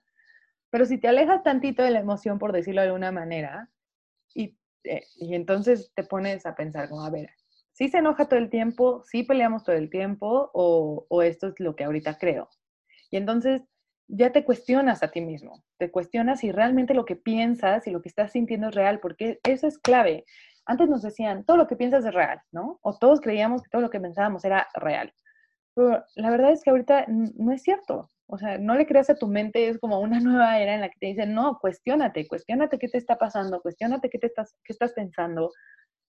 Pero 0.70 0.86
si 0.86 0.98
te 0.98 1.08
alejas 1.08 1.44
tantito 1.44 1.84
de 1.84 1.92
la 1.92 2.00
emoción, 2.00 2.40
por 2.40 2.52
decirlo 2.52 2.82
de 2.82 2.88
alguna 2.88 3.12
manera, 3.12 3.70
y, 4.34 4.58
eh, 4.86 5.04
y 5.16 5.36
entonces 5.36 5.92
te 5.96 6.04
pones 6.04 6.46
a 6.46 6.56
pensar 6.56 6.90
como, 6.90 7.06
a 7.06 7.12
ver, 7.12 7.30
si 7.74 7.90
se 7.90 8.00
enoja 8.00 8.28
todo 8.28 8.40
el 8.40 8.50
tiempo, 8.50 9.04
si 9.06 9.24
peleamos 9.24 9.64
todo 9.64 9.76
el 9.76 9.90
tiempo, 9.90 10.50
o, 10.54 11.06
o 11.08 11.22
esto 11.22 11.48
es 11.48 11.60
lo 11.60 11.76
que 11.76 11.84
ahorita 11.84 12.18
creo. 12.18 12.50
Y 13.12 13.18
entonces 13.18 13.62
ya 14.16 14.32
te 14.32 14.46
cuestionas 14.46 15.02
a 15.02 15.10
ti 15.10 15.22
mismo, 15.22 15.64
te 15.80 15.90
cuestionas 15.90 16.42
si 16.42 16.52
realmente 16.52 16.94
lo 16.94 17.06
que 17.06 17.16
piensas 17.16 17.88
y 17.88 17.92
lo 17.92 18.02
que 18.02 18.10
estás 18.10 18.32
sintiendo 18.32 18.70
es 18.70 18.76
real, 18.76 19.00
porque 19.00 19.40
eso 19.44 19.68
es 19.68 19.80
clave. 19.80 20.26
Antes 20.66 20.88
nos 20.88 21.02
decían, 21.02 21.44
todo 21.46 21.58
lo 21.58 21.68
que 21.68 21.76
piensas 21.76 22.06
es 22.06 22.14
real, 22.14 22.40
¿no? 22.52 22.80
O 22.84 22.98
todos 22.98 23.22
creíamos 23.22 23.64
que 23.64 23.70
todo 23.70 23.82
lo 23.82 23.90
que 23.90 24.00
pensábamos 24.00 24.46
era 24.46 24.68
real. 24.76 25.14
Pero 25.74 26.04
la 26.16 26.30
verdad 26.30 26.52
es 26.52 26.64
que 26.64 26.70
ahorita 26.70 27.06
no 27.08 27.52
es 27.52 27.64
cierto. 27.64 28.10
O 28.28 28.38
sea, 28.38 28.58
no 28.58 28.76
le 28.76 28.86
creas 28.86 29.10
a 29.10 29.16
tu 29.16 29.28
mente, 29.28 29.68
es 29.68 29.80
como 29.80 30.00
una 30.00 30.20
nueva 30.20 30.60
era 30.60 30.76
en 30.76 30.82
la 30.82 30.90
que 30.90 31.00
te 31.00 31.08
dicen, 31.08 31.34
no, 31.34 31.58
cuestiónate, 31.60 32.28
cuestiónate 32.28 32.78
qué 32.78 32.88
te 32.88 33.00
está 33.00 33.18
pasando, 33.18 33.62
cuestiónate 33.62 34.10
qué, 34.10 34.20
te 34.20 34.28
estás, 34.28 34.56
qué 34.64 34.74
estás 34.74 34.94
pensando, 34.94 35.52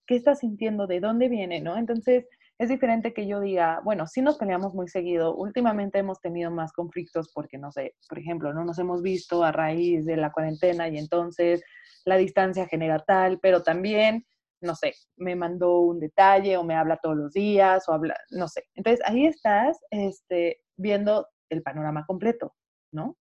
qué 0.06 0.16
estás 0.16 0.40
sintiendo, 0.40 0.86
de 0.86 1.00
dónde 1.00 1.30
viene, 1.30 1.62
¿no? 1.62 1.78
Entonces, 1.78 2.28
es 2.58 2.70
diferente 2.70 3.14
que 3.14 3.28
yo 3.28 3.40
diga, 3.40 3.82
bueno, 3.84 4.08
sí 4.08 4.22
nos 4.22 4.38
peleamos 4.38 4.74
muy 4.74 4.88
seguido, 4.88 5.36
últimamente 5.36 6.00
hemos 6.00 6.22
tenido 6.22 6.52
más 6.52 6.72
conflictos 6.72 7.32
porque, 7.34 7.58
no 7.58 7.72
sé, 7.72 7.96
por 8.08 8.20
ejemplo, 8.20 8.54
no 8.54 8.64
nos 8.64 8.80
hemos 8.80 9.02
visto 9.02 9.44
a 9.44 9.52
raíz 9.52 10.06
de 10.06 10.18
la 10.18 10.32
cuarentena 10.32 10.88
y 10.88 10.98
entonces 10.98 11.64
la 12.06 12.18
distancia 12.18 12.68
genera 12.68 13.00
tal, 13.00 13.40
pero 13.40 13.64
también 13.64 14.26
no 14.62 14.76
sé, 14.76 14.94
me 15.18 15.36
mandó 15.36 15.80
un 15.80 16.00
detalle 16.00 16.58
o 16.58 16.64
me 16.64 16.76
habla 16.76 16.98
todos 16.98 17.16
los 17.16 17.34
días 17.34 17.88
o 17.88 17.94
habla, 17.94 18.16
no 18.32 18.48
sé. 18.48 18.64
Entonces 18.74 19.06
ahí 19.06 19.26
estás 19.26 19.80
este, 19.92 20.62
viendo 20.78 21.28
el 21.50 21.62
panorama 21.62 22.06
completo, 22.06 22.56
¿no? 22.92 23.18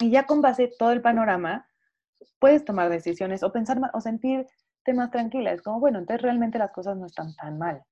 Y 0.00 0.10
ya 0.10 0.26
con 0.26 0.42
base 0.42 0.70
todo 0.78 0.92
el 0.92 1.02
panorama, 1.02 1.66
puedes 2.38 2.64
tomar 2.64 2.90
decisiones 2.90 3.42
o 3.42 3.52
pensar 3.52 3.78
o 3.94 4.00
sentirte 4.00 4.50
más 4.94 5.10
tranquila. 5.10 5.52
Es 5.52 5.62
como, 5.62 5.80
bueno, 5.80 5.98
entonces 5.98 6.22
realmente 6.22 6.58
las 6.58 6.72
cosas 6.72 6.96
no 6.96 7.06
están 7.06 7.34
tan 7.36 7.58
mal. 7.58 7.82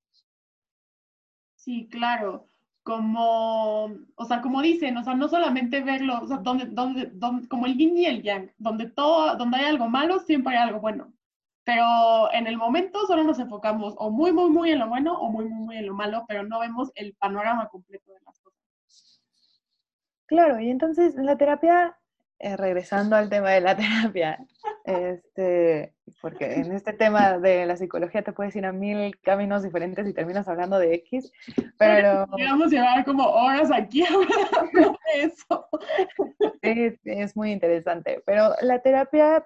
Sí, 1.68 1.86
claro. 1.90 2.46
como, 2.82 3.86
o 4.16 4.24
sea, 4.26 4.40
como 4.42 4.62
dicen, 4.62 4.96
o 4.96 5.04
sea, 5.04 5.14
no 5.14 5.28
solamente 5.28 5.82
verlo, 5.82 6.20
o 6.22 6.26
sea, 6.28 6.38
donde, 6.38 6.66
donde, 6.66 7.06
donde, 7.12 7.48
como 7.48 7.66
el 7.66 7.76
yin 7.76 7.98
y 7.98 8.06
el 8.06 8.22
yang, 8.22 8.50
donde 8.58 8.86
todo, 8.90 9.36
donde 9.36 9.58
hay 9.58 9.66
algo 9.66 9.88
malo, 9.90 10.20
siempre 10.20 10.56
hay 10.56 10.62
algo 10.68 10.80
bueno. 10.80 11.12
Pero 11.64 12.32
en 12.32 12.46
el 12.46 12.56
momento 12.58 13.06
solo 13.06 13.24
nos 13.24 13.38
enfocamos 13.40 13.94
o 13.98 14.10
muy, 14.10 14.32
muy, 14.32 14.50
muy 14.50 14.70
en 14.72 14.78
lo 14.80 14.88
bueno 14.88 15.18
o 15.20 15.30
muy, 15.30 15.44
muy, 15.46 15.60
muy 15.66 15.76
en 15.78 15.86
lo 15.88 15.94
malo, 15.94 16.24
pero 16.28 16.44
no 16.44 16.60
vemos 16.60 16.90
el 16.94 17.14
panorama 17.16 17.68
completo 17.68 18.12
de 18.12 18.20
las 18.24 18.40
cosas. 18.40 18.60
Claro, 20.26 20.60
y 20.60 20.70
entonces 20.70 21.16
la 21.16 21.36
terapia, 21.36 21.97
eh, 22.40 22.56
regresando 22.56 23.16
al 23.16 23.28
tema 23.28 23.50
de 23.50 23.60
la 23.60 23.76
terapia, 24.14 24.38
este, 24.84 25.94
porque 26.20 26.54
en 26.54 26.72
este 26.72 26.92
tema 26.92 27.38
de 27.38 27.66
la 27.66 27.76
psicología 27.76 28.22
te 28.22 28.32
puedes 28.32 28.54
ir 28.54 28.64
a 28.64 28.72
mil 28.72 29.18
caminos 29.20 29.62
diferentes 29.62 30.06
y 30.06 30.14
terminas 30.14 30.48
hablando 30.48 30.78
de 30.78 30.94
X, 30.94 31.32
pero... 31.78 32.26
Vamos 32.26 32.68
a 32.68 32.70
llevar 32.70 33.04
como 33.04 33.24
horas 33.24 33.70
aquí 33.72 34.04
hablando 34.56 34.98
de 35.14 35.22
eso. 35.22 35.68
Es, 36.62 36.94
es 37.04 37.36
muy 37.36 37.50
interesante, 37.50 38.22
pero 38.24 38.52
la 38.62 38.80
terapia 38.80 39.44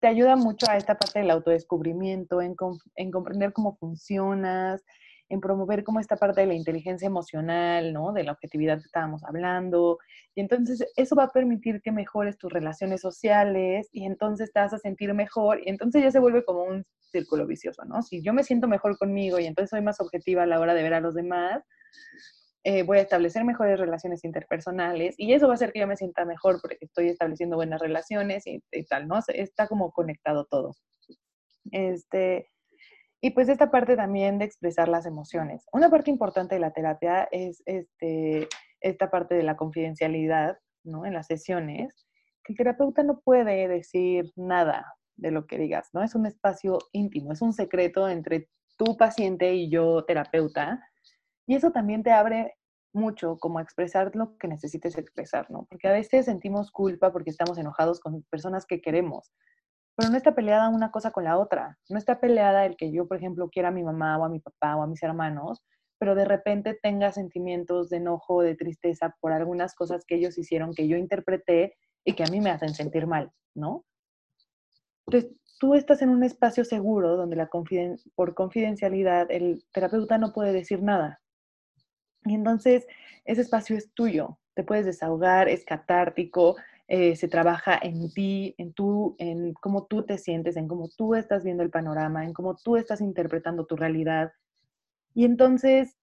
te 0.00 0.08
ayuda 0.08 0.36
mucho 0.36 0.66
a 0.70 0.76
esta 0.76 0.98
parte 0.98 1.20
del 1.20 1.30
autodescubrimiento, 1.30 2.42
en, 2.42 2.54
en 2.96 3.10
comprender 3.10 3.52
cómo 3.52 3.76
funcionas, 3.76 4.84
en 5.28 5.40
promover 5.40 5.82
como 5.84 6.00
esta 6.00 6.16
parte 6.16 6.42
de 6.42 6.46
la 6.46 6.54
inteligencia 6.54 7.06
emocional, 7.06 7.92
¿no? 7.92 8.12
De 8.12 8.22
la 8.24 8.32
objetividad 8.32 8.78
que 8.78 8.86
estábamos 8.86 9.24
hablando. 9.24 9.98
Y 10.34 10.40
entonces 10.40 10.84
eso 10.96 11.16
va 11.16 11.24
a 11.24 11.30
permitir 11.30 11.80
que 11.82 11.92
mejores 11.92 12.38
tus 12.38 12.52
relaciones 12.52 13.00
sociales 13.00 13.88
y 13.92 14.04
entonces 14.04 14.52
te 14.52 14.60
vas 14.60 14.72
a 14.72 14.78
sentir 14.78 15.12
mejor 15.14 15.60
y 15.64 15.70
entonces 15.70 16.02
ya 16.02 16.10
se 16.10 16.20
vuelve 16.20 16.44
como 16.44 16.64
un 16.64 16.84
círculo 17.10 17.46
vicioso, 17.46 17.84
¿no? 17.84 18.02
Si 18.02 18.22
yo 18.22 18.32
me 18.32 18.44
siento 18.44 18.68
mejor 18.68 18.98
conmigo 18.98 19.38
y 19.38 19.46
entonces 19.46 19.70
soy 19.70 19.82
más 19.82 20.00
objetiva 20.00 20.42
a 20.42 20.46
la 20.46 20.60
hora 20.60 20.74
de 20.74 20.82
ver 20.82 20.94
a 20.94 21.00
los 21.00 21.14
demás, 21.14 21.62
eh, 22.68 22.82
voy 22.82 22.98
a 22.98 23.02
establecer 23.02 23.44
mejores 23.44 23.78
relaciones 23.78 24.24
interpersonales 24.24 25.14
y 25.18 25.32
eso 25.32 25.46
va 25.46 25.52
a 25.52 25.54
hacer 25.54 25.72
que 25.72 25.78
yo 25.78 25.86
me 25.86 25.96
sienta 25.96 26.24
mejor 26.24 26.60
porque 26.60 26.78
estoy 26.80 27.08
estableciendo 27.08 27.54
buenas 27.54 27.80
relaciones 27.80 28.44
y, 28.46 28.60
tal, 28.88 29.06
¿no? 29.06 29.20
Está 29.28 29.68
como 29.68 29.92
conectado 29.92 30.46
todo. 30.46 30.74
Este, 31.70 32.48
y 33.26 33.30
pues 33.30 33.48
esta 33.48 33.72
parte 33.72 33.96
también 33.96 34.38
de 34.38 34.44
expresar 34.44 34.86
las 34.86 35.04
emociones. 35.04 35.66
Una 35.72 35.90
parte 35.90 36.12
importante 36.12 36.54
de 36.54 36.60
la 36.60 36.70
terapia 36.70 37.26
es 37.32 37.60
este, 37.66 38.46
esta 38.80 39.10
parte 39.10 39.34
de 39.34 39.42
la 39.42 39.56
confidencialidad, 39.56 40.58
¿no? 40.84 41.04
En 41.04 41.12
las 41.12 41.26
sesiones, 41.26 42.06
que 42.44 42.52
el 42.52 42.56
terapeuta 42.56 43.02
no 43.02 43.18
puede 43.18 43.66
decir 43.66 44.30
nada 44.36 44.94
de 45.16 45.32
lo 45.32 45.48
que 45.48 45.58
digas, 45.58 45.88
¿no? 45.92 46.04
Es 46.04 46.14
un 46.14 46.24
espacio 46.24 46.78
íntimo, 46.92 47.32
es 47.32 47.42
un 47.42 47.52
secreto 47.52 48.08
entre 48.08 48.48
tu 48.76 48.96
paciente 48.96 49.52
y 49.56 49.70
yo, 49.70 50.04
terapeuta, 50.04 50.88
y 51.48 51.56
eso 51.56 51.72
también 51.72 52.04
te 52.04 52.12
abre 52.12 52.54
mucho 52.92 53.38
como 53.38 53.58
a 53.58 53.62
expresar 53.62 54.14
lo 54.14 54.38
que 54.38 54.46
necesites 54.46 54.96
expresar, 54.96 55.50
¿no? 55.50 55.66
Porque 55.68 55.88
a 55.88 55.92
veces 55.92 56.26
sentimos 56.26 56.70
culpa 56.70 57.10
porque 57.10 57.30
estamos 57.30 57.58
enojados 57.58 57.98
con 57.98 58.22
personas 58.30 58.66
que 58.66 58.80
queremos, 58.80 59.32
pero 59.96 60.10
no 60.10 60.16
está 60.16 60.34
peleada 60.34 60.68
una 60.68 60.90
cosa 60.90 61.10
con 61.10 61.24
la 61.24 61.38
otra. 61.38 61.78
No 61.88 61.98
está 61.98 62.20
peleada 62.20 62.66
el 62.66 62.76
que 62.76 62.92
yo, 62.92 63.08
por 63.08 63.16
ejemplo, 63.16 63.48
quiera 63.48 63.68
a 63.68 63.72
mi 63.72 63.82
mamá 63.82 64.18
o 64.18 64.24
a 64.24 64.28
mi 64.28 64.40
papá 64.40 64.76
o 64.76 64.82
a 64.82 64.86
mis 64.86 65.02
hermanos, 65.02 65.62
pero 65.98 66.14
de 66.14 66.26
repente 66.26 66.78
tenga 66.82 67.12
sentimientos 67.12 67.88
de 67.88 67.96
enojo, 67.96 68.42
de 68.42 68.54
tristeza 68.54 69.16
por 69.20 69.32
algunas 69.32 69.74
cosas 69.74 70.04
que 70.06 70.16
ellos 70.16 70.36
hicieron 70.36 70.74
que 70.74 70.86
yo 70.86 70.96
interpreté 70.96 71.74
y 72.04 72.12
que 72.12 72.24
a 72.24 72.30
mí 72.30 72.40
me 72.40 72.50
hacen 72.50 72.74
sentir 72.74 73.06
mal, 73.06 73.32
¿no? 73.54 73.84
Entonces, 75.06 75.32
tú 75.58 75.74
estás 75.74 76.02
en 76.02 76.10
un 76.10 76.22
espacio 76.22 76.64
seguro 76.64 77.16
donde 77.16 77.36
la 77.36 77.48
por 78.14 78.34
confidencialidad 78.34 79.30
el 79.30 79.64
terapeuta 79.72 80.18
no 80.18 80.32
puede 80.32 80.52
decir 80.52 80.82
nada, 80.82 81.20
y 82.26 82.34
entonces 82.34 82.86
ese 83.24 83.40
espacio 83.40 83.76
es 83.76 83.92
tuyo, 83.94 84.38
te 84.54 84.64
puedes 84.64 84.84
desahogar, 84.84 85.48
es 85.48 85.64
catártico, 85.64 86.56
eh, 86.88 87.16
se 87.16 87.28
trabaja 87.28 87.78
en 87.82 88.12
ti, 88.12 88.54
en 88.58 88.72
tú, 88.72 89.16
en 89.18 89.54
cómo 89.54 89.86
tú 89.86 90.04
te 90.04 90.18
sientes, 90.18 90.56
en 90.56 90.68
cómo 90.68 90.88
tú 90.96 91.14
estás 91.14 91.42
viendo 91.42 91.62
el 91.62 91.70
panorama, 91.70 92.24
en 92.24 92.32
cómo 92.32 92.56
tú 92.56 92.76
estás 92.76 93.00
interpretando 93.00 93.66
tu 93.66 93.76
realidad. 93.76 94.32
Y 95.14 95.24
entonces 95.24 95.96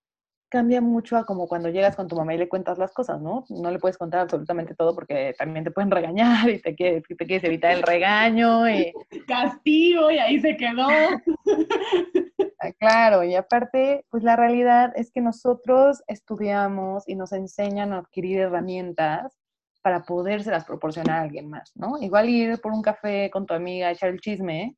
cambia 0.49 0.81
mucho 0.81 1.17
a 1.17 1.25
como 1.25 1.47
cuando 1.47 1.69
llegas 1.69 1.95
con 1.95 2.07
tu 2.07 2.15
mamá 2.15 2.35
y 2.35 2.37
le 2.37 2.47
cuentas 2.47 2.77
las 2.77 2.91
cosas, 2.91 3.19
¿no? 3.19 3.43
No 3.49 3.71
le 3.71 3.79
puedes 3.79 3.97
contar 3.97 4.19
absolutamente 4.19 4.75
todo 4.75 4.93
porque 4.93 5.33
también 5.35 5.63
te 5.63 5.71
pueden 5.71 5.89
regañar 5.89 6.47
y 6.47 6.61
te 6.61 6.75
quieres, 6.75 7.01
te 7.07 7.25
quieres 7.25 7.43
evitar 7.43 7.71
el 7.71 7.81
regaño. 7.81 8.69
Y... 8.69 8.93
Castigo 9.27 10.11
y 10.11 10.19
ahí 10.19 10.39
se 10.39 10.55
quedó. 10.57 10.87
Ah, 12.65 12.71
claro, 12.79 13.25
y 13.25 13.35
aparte, 13.35 14.05
pues 14.09 14.23
la 14.23 14.37
realidad 14.37 14.93
es 14.95 15.11
que 15.11 15.19
nosotros 15.19 16.01
estudiamos 16.07 17.03
y 17.09 17.15
nos 17.15 17.33
enseñan 17.33 17.91
a 17.91 17.97
adquirir 17.97 18.39
herramientas 18.39 19.37
para 19.83 20.03
podérselas 20.03 20.65
proporcionar 20.65 21.19
a 21.19 21.21
alguien 21.23 21.49
más, 21.49 21.71
¿no? 21.75 21.99
Igual 21.99 22.29
ir 22.29 22.59
por 22.61 22.71
un 22.71 22.81
café 22.81 23.29
con 23.29 23.45
tu 23.45 23.53
amiga, 23.53 23.91
echar 23.91 24.09
el 24.09 24.19
chisme 24.19 24.77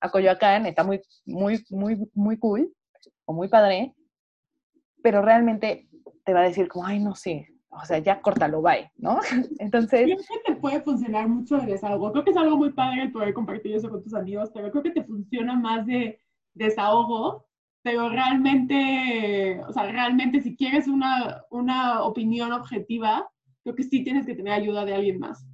a 0.00 0.10
Coyoacán 0.10 0.66
está 0.66 0.84
muy, 0.84 1.00
muy, 1.24 1.64
muy, 1.70 2.10
muy 2.12 2.38
cool 2.38 2.72
o 3.24 3.32
muy 3.32 3.48
padre, 3.48 3.94
pero 5.02 5.22
realmente 5.22 5.88
te 6.24 6.34
va 6.34 6.40
a 6.40 6.44
decir 6.44 6.68
como, 6.68 6.86
ay, 6.86 6.98
no 6.98 7.14
sé, 7.14 7.48
o 7.70 7.84
sea, 7.84 7.98
ya 7.98 8.20
córtalo, 8.20 8.60
bye, 8.60 8.90
¿no? 8.96 9.18
Entonces... 9.58 10.04
Creo 10.04 10.18
que 10.18 10.52
te 10.52 10.60
puede 10.60 10.82
funcionar 10.82 11.28
mucho 11.28 11.56
desahogo. 11.58 12.12
Creo 12.12 12.24
que 12.24 12.32
es 12.32 12.36
algo 12.36 12.56
muy 12.56 12.72
padre 12.72 13.02
el 13.02 13.12
poder 13.12 13.32
compartir 13.32 13.74
eso 13.74 13.88
con 13.88 14.02
tus 14.02 14.14
amigos, 14.14 14.50
pero 14.52 14.70
creo 14.70 14.82
que 14.82 14.90
te 14.90 15.04
funciona 15.04 15.54
más 15.54 15.86
de 15.86 16.20
desahogo, 16.54 17.46
pero 17.82 18.10
realmente, 18.10 19.60
o 19.66 19.72
sea, 19.72 19.90
realmente 19.90 20.40
si 20.40 20.56
quieres 20.56 20.86
una, 20.86 21.44
una 21.50 22.02
opinión 22.02 22.52
objetiva, 22.52 23.28
creo 23.62 23.74
que 23.74 23.84
sí 23.84 24.04
tienes 24.04 24.26
que 24.26 24.34
tener 24.34 24.52
ayuda 24.52 24.84
de 24.84 24.94
alguien 24.94 25.18
más. 25.18 25.44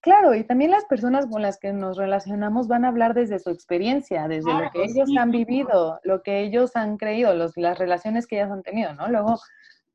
Claro, 0.00 0.34
y 0.34 0.44
también 0.44 0.70
las 0.70 0.84
personas 0.84 1.26
con 1.26 1.42
las 1.42 1.58
que 1.58 1.72
nos 1.72 1.96
relacionamos 1.96 2.68
van 2.68 2.84
a 2.84 2.88
hablar 2.88 3.14
desde 3.14 3.40
su 3.40 3.50
experiencia, 3.50 4.28
desde 4.28 4.52
lo 4.52 4.70
que 4.70 4.84
ellos 4.84 5.10
han 5.18 5.32
vivido, 5.32 6.00
lo 6.04 6.22
que 6.22 6.40
ellos 6.40 6.76
han 6.76 6.96
creído, 6.96 7.34
los, 7.34 7.56
las 7.56 7.78
relaciones 7.78 8.26
que 8.26 8.38
ellos 8.38 8.52
han 8.52 8.62
tenido, 8.62 8.94
¿no? 8.94 9.08
Luego 9.08 9.38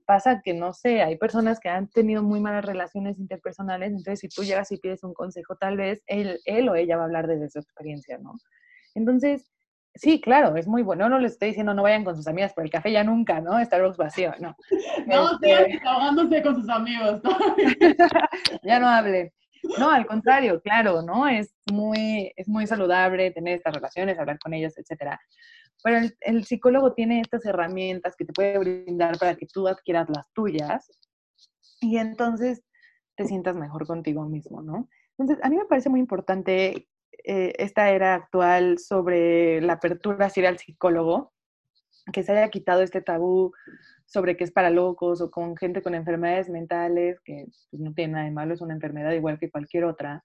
pasa 0.05 0.41
que, 0.43 0.53
no 0.53 0.73
sé, 0.73 1.01
hay 1.01 1.17
personas 1.17 1.61
que 1.61 1.69
han 1.69 1.87
tenido 1.87 2.21
muy 2.21 2.41
malas 2.41 2.65
relaciones 2.65 3.17
interpersonales, 3.17 3.91
entonces 3.91 4.19
si 4.19 4.27
tú 4.27 4.43
llegas 4.43 4.71
y 4.73 4.77
pides 4.77 5.03
un 5.03 5.13
consejo, 5.13 5.55
tal 5.55 5.77
vez 5.77 6.03
él, 6.07 6.39
él 6.43 6.67
o 6.67 6.75
ella 6.75 6.97
va 6.97 7.03
a 7.03 7.05
hablar 7.05 7.27
desde 7.27 7.49
su 7.49 7.59
experiencia, 7.59 8.17
¿no? 8.17 8.33
Entonces, 8.95 9.53
Sí, 9.95 10.19
claro, 10.19 10.55
es 10.55 10.67
muy 10.67 10.81
bueno. 10.81 11.07
No 11.07 11.19
les 11.19 11.33
estoy 11.33 11.49
diciendo 11.49 11.73
no 11.73 11.83
vayan 11.83 12.03
con 12.03 12.15
sus 12.15 12.27
amigas 12.27 12.53
por 12.53 12.63
el 12.63 12.71
café 12.71 12.91
ya 12.91 13.03
nunca, 13.03 13.41
¿no? 13.41 13.63
Starbucks 13.63 13.97
vacío, 13.97 14.33
no. 14.39 14.55
No, 15.07 15.33
este... 15.33 15.79
ahogándose 15.85 16.41
con 16.41 16.55
sus 16.55 16.69
amigos. 16.69 17.21
¿no? 17.23 17.37
ya 18.63 18.79
no 18.79 18.87
hablen. 18.87 19.31
No, 19.77 19.89
al 19.89 20.05
contrario, 20.05 20.61
claro, 20.61 21.01
¿no? 21.03 21.27
Es 21.27 21.53
muy, 21.71 22.33
es 22.35 22.47
muy 22.47 22.67
saludable 22.67 23.31
tener 23.31 23.57
estas 23.57 23.75
relaciones, 23.75 24.19
hablar 24.19 24.39
con 24.39 24.53
ellos, 24.53 24.77
etcétera. 24.77 25.19
Pero 25.83 25.97
el, 25.97 26.17
el 26.21 26.43
psicólogo 26.43 26.93
tiene 26.93 27.21
estas 27.21 27.45
herramientas 27.45 28.15
que 28.17 28.25
te 28.25 28.33
puede 28.33 28.57
brindar 28.57 29.17
para 29.17 29.35
que 29.35 29.45
tú 29.45 29.67
adquieras 29.67 30.09
las 30.09 30.31
tuyas 30.33 30.91
y 31.79 31.97
entonces 31.97 32.63
te 33.15 33.25
sientas 33.25 33.55
mejor 33.55 33.85
contigo 33.85 34.25
mismo, 34.25 34.61
¿no? 34.61 34.89
Entonces, 35.17 35.43
a 35.43 35.49
mí 35.49 35.57
me 35.57 35.65
parece 35.65 35.89
muy 35.89 35.99
importante 35.99 36.87
eh, 37.23 37.53
esta 37.57 37.89
era 37.89 38.15
actual 38.15 38.79
sobre 38.79 39.61
la 39.61 39.73
apertura 39.73 40.25
hacia 40.27 40.49
al 40.49 40.57
psicólogo, 40.57 41.33
que 42.11 42.23
se 42.23 42.33
haya 42.33 42.49
quitado 42.49 42.81
este 42.81 43.01
tabú 43.01 43.53
sobre 44.05 44.37
que 44.37 44.43
es 44.43 44.51
para 44.51 44.69
locos 44.69 45.21
o 45.21 45.31
con 45.31 45.55
gente 45.55 45.81
con 45.81 45.95
enfermedades 45.95 46.49
mentales, 46.49 47.19
que 47.21 47.45
pues, 47.45 47.81
no 47.81 47.93
tiene 47.93 48.13
nada 48.13 48.25
de 48.25 48.31
malo, 48.31 48.53
es 48.53 48.61
una 48.61 48.73
enfermedad 48.73 49.11
igual 49.11 49.39
que 49.39 49.49
cualquier 49.49 49.85
otra. 49.85 50.23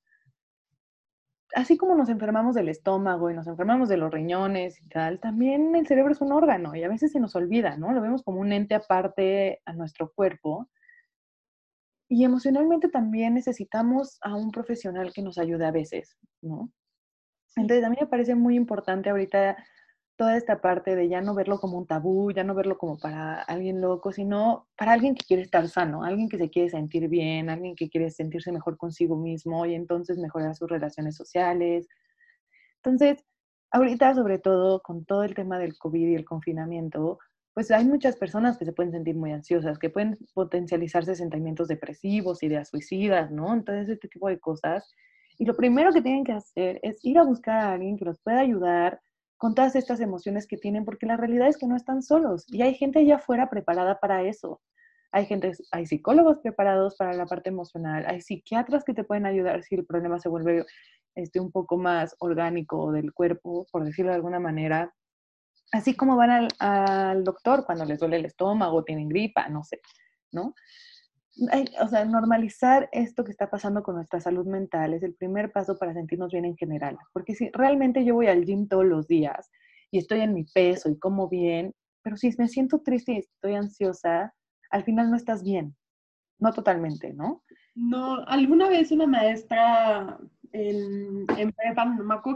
Así 1.54 1.78
como 1.78 1.94
nos 1.94 2.10
enfermamos 2.10 2.54
del 2.54 2.68
estómago 2.68 3.30
y 3.30 3.34
nos 3.34 3.46
enfermamos 3.46 3.88
de 3.88 3.96
los 3.96 4.12
riñones 4.12 4.80
y 4.82 4.88
tal, 4.88 5.18
también 5.18 5.74
el 5.74 5.86
cerebro 5.86 6.12
es 6.12 6.20
un 6.20 6.32
órgano 6.32 6.74
y 6.74 6.82
a 6.82 6.88
veces 6.88 7.12
se 7.12 7.20
nos 7.20 7.34
olvida, 7.36 7.78
¿no? 7.78 7.92
Lo 7.92 8.02
vemos 8.02 8.22
como 8.22 8.40
un 8.40 8.52
ente 8.52 8.74
aparte 8.74 9.62
a 9.64 9.72
nuestro 9.72 10.12
cuerpo. 10.12 10.68
Y 12.08 12.24
emocionalmente 12.24 12.88
también 12.88 13.34
necesitamos 13.34 14.18
a 14.22 14.34
un 14.34 14.50
profesional 14.50 15.12
que 15.12 15.22
nos 15.22 15.38
ayude 15.38 15.66
a 15.66 15.70
veces, 15.70 16.16
¿no? 16.40 16.70
Entonces, 17.56 17.84
a 17.84 17.90
mí 17.90 17.96
me 18.00 18.06
parece 18.06 18.34
muy 18.34 18.56
importante 18.56 19.10
ahorita 19.10 19.56
toda 20.16 20.36
esta 20.36 20.60
parte 20.60 20.96
de 20.96 21.08
ya 21.08 21.20
no 21.20 21.34
verlo 21.34 21.60
como 21.60 21.78
un 21.78 21.86
tabú, 21.86 22.32
ya 22.32 22.42
no 22.42 22.54
verlo 22.54 22.76
como 22.76 22.98
para 22.98 23.40
alguien 23.42 23.80
loco, 23.80 24.10
sino 24.10 24.66
para 24.76 24.92
alguien 24.92 25.14
que 25.14 25.24
quiere 25.24 25.42
estar 25.42 25.68
sano, 25.68 26.02
alguien 26.02 26.28
que 26.28 26.38
se 26.38 26.50
quiere 26.50 26.70
sentir 26.70 27.08
bien, 27.08 27.48
alguien 27.48 27.76
que 27.76 27.88
quiere 27.88 28.10
sentirse 28.10 28.50
mejor 28.50 28.76
consigo 28.76 29.16
mismo 29.16 29.64
y 29.64 29.74
entonces 29.76 30.18
mejorar 30.18 30.56
sus 30.56 30.68
relaciones 30.68 31.14
sociales. 31.14 31.86
Entonces, 32.82 33.24
ahorita 33.70 34.14
sobre 34.14 34.40
todo 34.40 34.80
con 34.82 35.04
todo 35.04 35.22
el 35.22 35.34
tema 35.34 35.56
del 35.58 35.78
COVID 35.78 36.08
y 36.08 36.14
el 36.16 36.24
confinamiento, 36.24 37.20
pues 37.58 37.72
hay 37.72 37.84
muchas 37.84 38.14
personas 38.14 38.56
que 38.56 38.64
se 38.64 38.72
pueden 38.72 38.92
sentir 38.92 39.16
muy 39.16 39.32
ansiosas, 39.32 39.80
que 39.80 39.90
pueden 39.90 40.16
potencializarse 40.32 41.16
sentimientos 41.16 41.66
depresivos, 41.66 42.44
ideas 42.44 42.68
suicidas, 42.68 43.32
¿no? 43.32 43.52
Entonces, 43.52 43.88
este 43.88 44.06
tipo 44.06 44.28
de 44.28 44.38
cosas 44.38 44.94
y 45.38 45.44
lo 45.44 45.56
primero 45.56 45.92
que 45.92 46.00
tienen 46.00 46.22
que 46.22 46.30
hacer 46.30 46.78
es 46.84 47.04
ir 47.04 47.18
a 47.18 47.24
buscar 47.24 47.56
a 47.56 47.72
alguien 47.72 47.96
que 47.96 48.04
los 48.04 48.20
pueda 48.20 48.38
ayudar 48.38 49.00
con 49.38 49.56
todas 49.56 49.74
estas 49.74 49.98
emociones 49.98 50.46
que 50.46 50.56
tienen, 50.56 50.84
porque 50.84 51.06
la 51.06 51.16
realidad 51.16 51.48
es 51.48 51.58
que 51.58 51.66
no 51.66 51.74
están 51.74 52.00
solos 52.00 52.44
y 52.46 52.62
hay 52.62 52.74
gente 52.74 53.00
allá 53.00 53.16
afuera 53.16 53.50
preparada 53.50 53.98
para 53.98 54.22
eso. 54.22 54.60
Hay 55.10 55.26
gente, 55.26 55.50
hay 55.72 55.84
psicólogos 55.84 56.38
preparados 56.38 56.94
para 56.94 57.12
la 57.12 57.26
parte 57.26 57.48
emocional, 57.48 58.04
hay 58.06 58.20
psiquiatras 58.20 58.84
que 58.84 58.94
te 58.94 59.02
pueden 59.02 59.26
ayudar 59.26 59.64
si 59.64 59.74
el 59.74 59.84
problema 59.84 60.20
se 60.20 60.28
vuelve 60.28 60.64
este, 61.16 61.40
un 61.40 61.50
poco 61.50 61.76
más 61.76 62.14
orgánico 62.20 62.92
del 62.92 63.12
cuerpo, 63.12 63.66
por 63.72 63.84
decirlo 63.84 64.12
de 64.12 64.16
alguna 64.18 64.38
manera. 64.38 64.94
Así 65.70 65.94
como 65.94 66.16
van 66.16 66.48
al, 66.58 67.24
doctor 67.24 67.64
cuando 67.66 67.84
les 67.84 67.98
duele 67.98 68.16
el 68.16 68.24
estómago, 68.24 68.84
tienen 68.84 69.08
gripa, 69.08 69.48
no 69.48 69.64
sé, 69.64 69.80
¿no? 70.32 70.54
o 71.80 71.88
sea, 71.88 72.04
normalizar 72.04 72.88
esto 72.90 73.22
que 73.22 73.30
está 73.30 73.48
pasando 73.48 73.84
con 73.84 73.94
nuestra 73.94 74.20
salud 74.20 74.44
mental 74.46 74.94
es 74.94 75.04
el 75.04 75.14
primer 75.14 75.52
paso 75.52 75.78
para 75.78 75.94
sentirnos 75.94 76.32
bien 76.32 76.44
en 76.44 76.56
general. 76.56 76.98
Porque 77.12 77.34
si 77.34 77.48
realmente 77.52 78.04
yo 78.04 78.14
voy 78.14 78.26
al 78.26 78.44
gym 78.44 78.66
todos 78.66 78.84
los 78.84 79.06
días 79.06 79.48
y 79.92 79.98
estoy 79.98 80.20
en 80.20 80.34
mi 80.34 80.44
peso 80.44 80.90
y 80.90 80.98
como 80.98 81.28
bien, 81.28 81.74
pero 82.02 82.16
si 82.16 82.34
me 82.38 82.48
siento 82.48 82.80
triste 82.80 83.12
y 83.12 83.18
estoy 83.18 83.54
ansiosa, 83.54 84.34
al 84.70 84.82
final 84.82 85.10
no 85.10 85.16
estás 85.16 85.44
bien. 85.44 85.76
No 86.40 86.52
totalmente, 86.52 87.12
¿no? 87.14 87.42
No, 87.74 88.24
alguna 88.26 88.68
vez 88.68 88.90
una 88.90 89.06
maestra 89.06 90.18
en, 90.52 91.26
en 91.36 91.54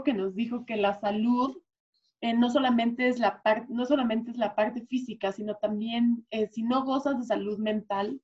que 0.03 0.13
nos 0.13 0.35
dijo 0.35 0.65
que 0.65 0.77
la 0.77 0.99
salud 0.99 1.62
eh, 2.23 2.33
no, 2.33 2.49
solamente 2.49 3.09
es 3.09 3.19
la 3.19 3.41
no 3.67 3.85
solamente 3.85 4.31
es 4.31 4.37
la 4.37 4.55
parte 4.55 4.85
física, 4.85 5.33
sino 5.33 5.55
también 5.55 6.25
eh, 6.31 6.47
si 6.47 6.63
no 6.63 6.85
gozas 6.85 7.17
de 7.19 7.25
salud 7.25 7.57
mental, 7.59 8.21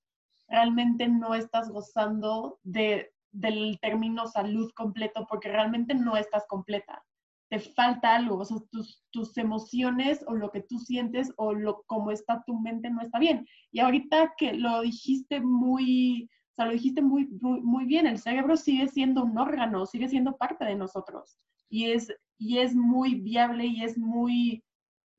realmente 0.47 1.10
no 1.10 1.36
estás 1.36 1.70
gozando 1.70 2.60
de, 2.64 3.12
del 3.34 3.78
término 3.82 4.26
salud 4.28 4.72
completo 4.74 5.28
porque 5.30 5.50
realmente 5.50 5.95
no 5.95 6.16
estás 6.16 6.45
completa. 6.47 7.04
Te 7.50 7.60
falta 7.60 8.16
algo, 8.16 8.38
o 8.38 8.45
sea, 8.45 8.60
tus, 8.72 9.04
tus 9.12 9.38
emociones 9.38 10.24
o 10.28 10.34
lo 10.34 10.50
que 10.50 10.62
tú 10.62 10.80
sientes 10.80 11.34
o 11.36 11.54
lo 11.54 11.84
como 11.86 12.12
está 12.12 12.41
tu 12.47 12.58
mente 12.58 12.89
no 12.89 13.02
está 13.02 13.20
bien. 13.20 13.45
Y 13.70 13.82
ahorita 13.82 14.34
que 14.38 14.54
lo 14.54 14.80
dijiste 14.80 15.41
muy, 15.41 16.30
o 16.54 16.56
sea, 16.56 16.68
lo 16.68 16.72
dijiste 16.72 17.02
muy, 17.02 17.28
muy, 17.41 17.60
muy 17.60 17.84
bien, 17.84 18.08
el 18.08 18.18
cerebro 18.18 18.56
sigue 18.56 18.88
siendo 18.88 19.26
un 19.26 19.38
órgano, 19.38 19.86
sigue 19.86 20.08
siendo 20.08 20.38
parte 20.38 20.64
de 20.64 20.76
nosotros 20.76 21.38
y 21.70 21.91
es, 21.91 22.13
y 22.38 22.59
es 22.59 22.76
muy 22.76 23.15
viable 23.15 23.65
y 23.65 23.84
es 23.84 23.97
muy, 23.97 24.63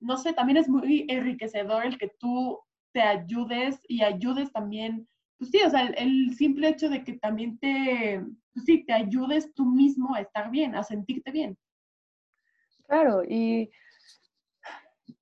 no 0.00 0.16
sé, 0.16 0.32
también 0.32 0.56
es 0.58 0.68
muy 0.68 1.06
enriquecedor 1.08 1.86
el 1.86 1.98
que 1.98 2.12
tú 2.18 2.58
te 2.92 3.02
ayudes 3.02 3.80
y 3.88 4.02
ayudes 4.02 4.52
también 4.52 5.08
pues 5.40 5.52
sí, 5.52 5.60
o 5.66 5.70
sea, 5.70 5.86
el, 5.86 6.34
simple 6.36 6.68
hecho 6.68 6.90
de 6.90 7.02
que 7.02 7.14
también 7.14 7.58
te, 7.58 8.22
pues 8.52 8.66
sí, 8.66 8.84
te 8.84 8.92
ayudes 8.92 9.54
tú 9.54 9.64
mismo 9.64 10.14
a 10.14 10.20
estar 10.20 10.50
bien, 10.50 10.74
a 10.74 10.82
sentirte 10.82 11.30
bien. 11.30 11.56
Claro, 12.86 13.24
y 13.24 13.70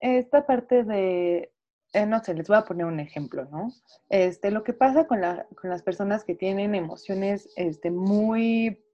esta 0.01 0.45
parte 0.45 0.83
de, 0.83 1.53
eh, 1.93 2.07
no 2.07 2.19
sé, 2.25 2.35
les 2.35 2.49
voy 2.49 2.57
a 2.57 2.65
poner 2.65 2.87
un 2.87 2.99
ejemplo, 2.99 3.45
¿no? 3.45 3.73
Este, 4.09 4.51
lo 4.51 4.65
que 4.65 4.73
pasa 4.73 5.07
con, 5.07 5.21
la, 5.21 5.47
con 5.55 5.71
las 5.71 5.85
personas 5.85 6.25
que 6.25 6.35
tienen 6.35 6.75
emociones 6.75 7.49
este, 7.55 7.93
muy 7.93 8.85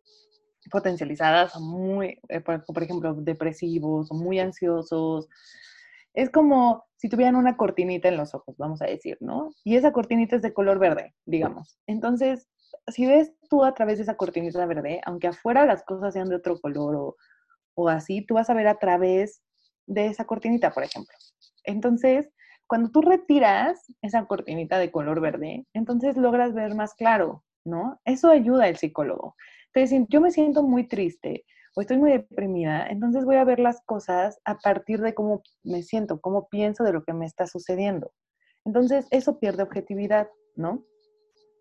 potencializadas, 0.71 1.59
muy, 1.61 2.19
eh, 2.29 2.41
por, 2.41 2.65
por, 2.65 2.83
ejemplo, 2.83 3.15
depresivos 3.15 4.11
o 4.11 4.15
muy 4.15 4.39
ansiosos, 4.39 5.29
es 6.15 6.31
como 6.31 6.85
si 6.97 7.09
tuvieran 7.09 7.37
una 7.37 7.57
cortinita 7.57 8.09
en 8.09 8.17
los 8.17 8.35
ojos, 8.35 8.57
vamos 8.57 8.81
a 8.81 8.87
decir, 8.87 9.19
¿no? 9.21 9.53
Y 9.65 9.77
esa 9.77 9.93
cortinita 9.93 10.37
es 10.37 10.43
de 10.43 10.55
color 10.55 10.79
verde, 10.79 11.15
digamos. 11.27 11.79
Entonces, 11.87 12.49
si 12.89 13.07
ves 13.07 13.33
tú 13.51 13.65
a 13.65 13.75
través 13.75 13.99
de 13.99 14.05
esa 14.05 14.17
cortinita 14.17 14.65
verde, 14.67 15.01
aunque 15.05 15.29
afuera 15.29 15.67
las 15.67 15.83
cosas 15.85 16.15
sean 16.15 16.29
de 16.29 16.37
otro 16.37 16.59
color 16.61 17.17
o, 17.75 17.89
así, 17.89 18.25
tú 18.25 18.35
vas 18.35 18.49
a 18.49 18.55
ver 18.55 18.69
a 18.69 18.79
través 18.79 19.43
de 19.87 20.07
esa 20.07 20.25
cortinita, 20.25 20.71
por 20.73 20.85
ejemplo. 20.85 21.15
Entonces, 21.65 22.31
cuando 22.67 22.91
tú 22.91 23.03
retiras 23.03 23.85
esa 24.01 24.25
cortinita 24.27 24.79
de 24.79 24.91
color 24.91 25.21
verde, 25.21 25.67
entonces 25.75 26.17
logras 26.17 26.55
ver 26.55 26.75
más 26.75 26.95
claro, 26.95 27.45
¿no? 27.65 28.01
Eso 28.05 28.31
ayuda 28.31 28.65
al 28.65 28.77
psicólogo. 28.77 29.35
Entonces, 29.75 30.07
yo 30.09 30.21
me 30.21 30.31
siento 30.31 30.63
muy 30.63 30.87
triste 30.87 31.45
o 31.77 31.81
estoy 31.81 31.99
muy 31.99 32.13
deprimida, 32.13 32.87
entonces 32.87 33.25
voy 33.25 33.37
a 33.37 33.45
ver 33.45 33.59
las 33.59 33.81
cosas 33.85 34.41
a 34.45 34.59
partir 34.59 35.01
de 35.01 35.13
cómo 35.13 35.43
me 35.65 35.83
siento, 35.83 36.21
cómo 36.21 36.49
pienso 36.49 36.85
de 36.85 36.93
lo 36.93 37.03
que 37.03 37.13
me 37.13 37.27
está 37.27 37.49
sucediendo. 37.49 38.13
Entonces, 38.65 39.09
eso 39.11 39.41
pierde 39.41 39.65
objetividad, 39.65 40.29
¿no? 40.55 40.85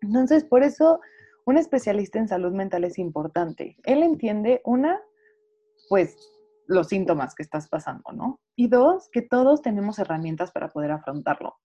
Entonces, 0.00 0.44
por 0.44 0.62
eso 0.62 1.00
un 1.46 1.58
especialista 1.58 2.18
en 2.18 2.28
salud 2.28 2.52
mental 2.52 2.84
es 2.84 2.98
importante. 2.98 3.76
Él 3.82 4.02
entiende, 4.02 4.62
una, 4.64 5.00
pues 5.88 6.16
los 6.66 6.88
síntomas 6.88 7.34
que 7.34 7.42
estás 7.42 7.68
pasando, 7.68 8.12
¿no? 8.12 8.40
Y 8.56 8.68
dos, 8.68 9.08
que 9.10 9.22
todos 9.22 9.60
tenemos 9.60 9.98
herramientas 9.98 10.52
para 10.52 10.68
poder 10.68 10.92
afrontarlo. 10.92 11.56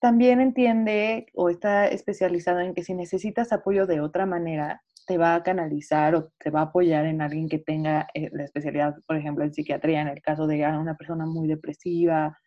También 0.00 0.40
entiende 0.40 1.26
o 1.34 1.48
está 1.48 1.88
especializado 1.88 2.60
en 2.60 2.74
que 2.74 2.84
si 2.84 2.94
necesitas 2.94 3.52
apoyo 3.52 3.86
de 3.86 4.00
otra 4.00 4.26
manera, 4.26 4.84
te 5.06 5.18
va 5.18 5.34
a 5.34 5.42
canalizar 5.42 6.14
o 6.14 6.32
te 6.38 6.50
va 6.50 6.60
a 6.60 6.64
apoyar 6.64 7.06
en 7.06 7.20
alguien 7.20 7.48
que 7.48 7.58
tenga 7.58 8.06
eh, 8.14 8.30
la 8.32 8.44
especialidad, 8.44 8.94
por 9.06 9.16
ejemplo, 9.16 9.44
en 9.44 9.52
psiquiatría, 9.52 10.00
en 10.00 10.08
el 10.08 10.22
caso 10.22 10.46
de 10.46 10.66
una 10.66 10.96
persona 10.96 11.26
muy 11.26 11.48
depresiva, 11.48 12.38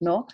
¿no? 0.00 0.26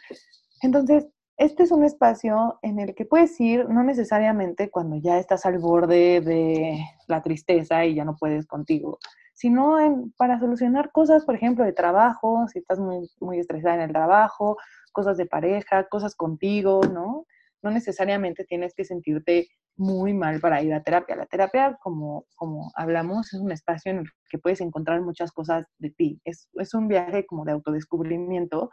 Entonces, 0.62 1.09
este 1.37 1.62
es 1.62 1.72
un 1.72 1.85
espacio 1.85 2.59
en 2.61 2.78
el 2.81 2.95
que 2.95 3.07
puedes 3.07 3.41
ir, 3.41 3.66
no 3.68 3.83
necesariamente 3.83 4.70
cuando 4.70 4.97
ya 4.97 5.18
estás 5.18 5.47
al 5.47 5.59
borde 5.59 6.20
de 6.20 6.78
la 7.09 7.22
tristeza 7.22 7.87
y 7.87 7.95
ya 7.95 8.05
no 8.05 8.16
puedes 8.16 8.47
contigo, 8.47 8.99
sino 9.33 9.78
para 10.18 10.39
solucionar 10.39 10.93
cosas, 10.93 11.24
por 11.24 11.35
ejemplo, 11.35 11.64
de 11.64 11.72
trabajo, 11.72 12.47
si 12.53 12.59
estás 12.59 12.78
muy, 12.78 13.09
muy 13.20 13.39
estresada 13.39 13.76
en 13.76 13.81
el 13.81 13.91
trabajo, 13.91 14.59
cosas 14.93 15.16
de 15.16 15.24
pareja, 15.24 15.89
cosas 15.89 16.14
contigo, 16.14 16.83
¿no? 16.93 17.24
No 17.62 17.70
necesariamente 17.70 18.45
tienes 18.45 18.74
que 18.74 18.85
sentirte 18.85 19.49
muy 19.81 20.12
mal 20.12 20.41
para 20.41 20.62
ir 20.62 20.74
a 20.74 20.83
terapia. 20.83 21.16
La 21.16 21.26
terapia, 21.26 21.78
como, 21.81 22.26
como 22.37 22.70
hablamos, 22.74 23.33
es 23.33 23.41
un 23.41 23.51
espacio 23.51 23.91
en 23.91 23.99
el 24.01 24.07
que 24.28 24.39
puedes 24.39 24.61
encontrar 24.61 25.01
muchas 25.01 25.33
cosas 25.33 25.64
de 25.78 25.91
ti. 25.91 26.20
Es, 26.24 26.49
es 26.55 26.74
un 26.74 26.87
viaje 26.87 27.24
como 27.24 27.47
de 27.47 27.53
autodescubrimiento 27.53 28.70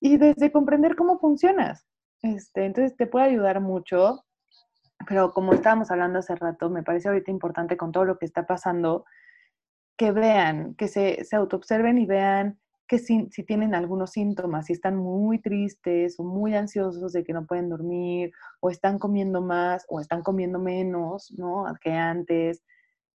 y 0.00 0.16
desde 0.16 0.50
comprender 0.50 0.96
cómo 0.96 1.18
funcionas. 1.18 1.86
Este, 2.22 2.64
entonces 2.64 2.96
te 2.96 3.06
puede 3.06 3.26
ayudar 3.26 3.60
mucho, 3.60 4.24
pero 5.06 5.32
como 5.32 5.52
estábamos 5.52 5.90
hablando 5.90 6.20
hace 6.20 6.34
rato, 6.34 6.70
me 6.70 6.82
parece 6.82 7.08
ahorita 7.08 7.30
importante 7.30 7.76
con 7.76 7.92
todo 7.92 8.06
lo 8.06 8.18
que 8.18 8.24
está 8.24 8.46
pasando, 8.46 9.04
que 9.98 10.12
vean, 10.12 10.74
que 10.76 10.88
se, 10.88 11.24
se 11.24 11.36
autoobserven 11.36 11.98
y 11.98 12.06
vean 12.06 12.58
que 12.88 12.98
si, 12.98 13.28
si, 13.30 13.44
tienen 13.44 13.74
algunos 13.74 14.12
síntomas, 14.12 14.66
si 14.66 14.72
están 14.72 14.96
muy 14.96 15.40
tristes 15.40 16.18
o 16.18 16.24
muy 16.24 16.54
ansiosos 16.54 17.12
de 17.12 17.24
que 17.24 17.32
no 17.32 17.46
pueden 17.46 17.68
dormir, 17.68 18.32
o 18.60 18.70
están 18.70 18.98
comiendo 18.98 19.42
más 19.42 19.84
o 19.88 20.00
están 20.00 20.22
comiendo 20.22 20.58
menos, 20.58 21.32
¿no? 21.36 21.66
Que 21.80 21.92
antes. 21.92 22.62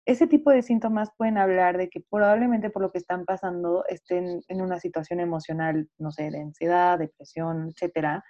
Ese 0.06 0.26
tipo 0.26 0.50
de 0.50 0.64
síntomas 0.64 1.12
pueden 1.18 1.38
hablar 1.38 1.78
de 1.78 1.88
que 1.90 2.02
probablemente 2.10 2.72
por 2.72 2.82
lo 2.82 2.92
que 2.92 2.98
están 2.98 3.26
pasando 3.26 3.84
estén 3.88 4.42
en 4.48 4.62
una 4.62 4.80
situación 4.80 5.20
emocional, 5.20 5.88
no 6.00 6.12
sé, 6.12 6.32
de 6.32 6.42
ansiedad, 6.42 6.98
depresión, 6.98 7.70
etcétera. 7.70 8.24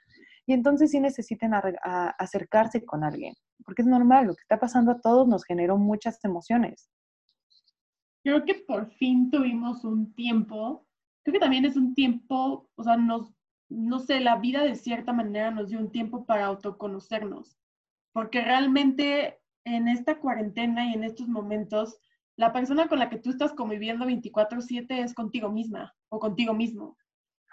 Y 0.46 0.54
entonces 0.54 0.92
sí 0.92 1.00
necesiten 1.00 1.52
acercarse 1.54 2.84
con 2.84 3.04
alguien, 3.04 3.34
porque 3.64 3.84
es 3.84 3.88
normal, 3.88 4.28
lo 4.28 4.36
que 4.36 4.42
está 4.42 4.60
pasando 4.60 4.92
a 4.92 5.00
todos 5.00 5.28
nos 5.28 5.46
generó 5.46 5.78
muchas 5.78 6.20
emociones. 6.26 6.90
Creo 8.24 8.44
que 8.44 8.56
por 8.56 8.92
fin 8.96 9.32
tuvimos 9.32 9.86
un 9.86 10.14
tiempo 10.16 10.89
creo 11.24 11.34
que 11.34 11.40
también 11.40 11.66
es 11.66 11.76
un 11.76 11.94
tiempo, 11.94 12.70
o 12.76 12.84
sea, 12.84 12.98
nos, 12.98 13.34
no 13.70 14.00
sé, 14.00 14.20
la 14.20 14.38
vida 14.38 14.64
de 14.64 14.76
cierta 14.76 15.14
manera 15.14 15.52
nos 15.52 15.70
dio 15.70 15.80
un 15.80 15.92
tiempo 15.92 16.26
para 16.26 16.46
autoconocernos, 16.46 17.58
porque 18.14 18.42
realmente 18.42 19.40
en 19.66 19.88
esta 19.88 20.20
cuarentena 20.20 20.90
y 20.90 20.94
en 20.94 21.04
estos 21.04 21.28
momentos, 21.28 21.98
la 22.38 22.54
persona 22.54 22.88
con 22.88 23.00
la 23.00 23.10
que 23.10 23.20
tú 23.20 23.30
estás 23.30 23.54
conviviendo 23.54 24.06
24/7 24.06 25.02
es 25.02 25.14
contigo 25.14 25.52
misma 25.52 25.94
o 26.10 26.20
contigo 26.20 26.54
mismo. 26.54 26.98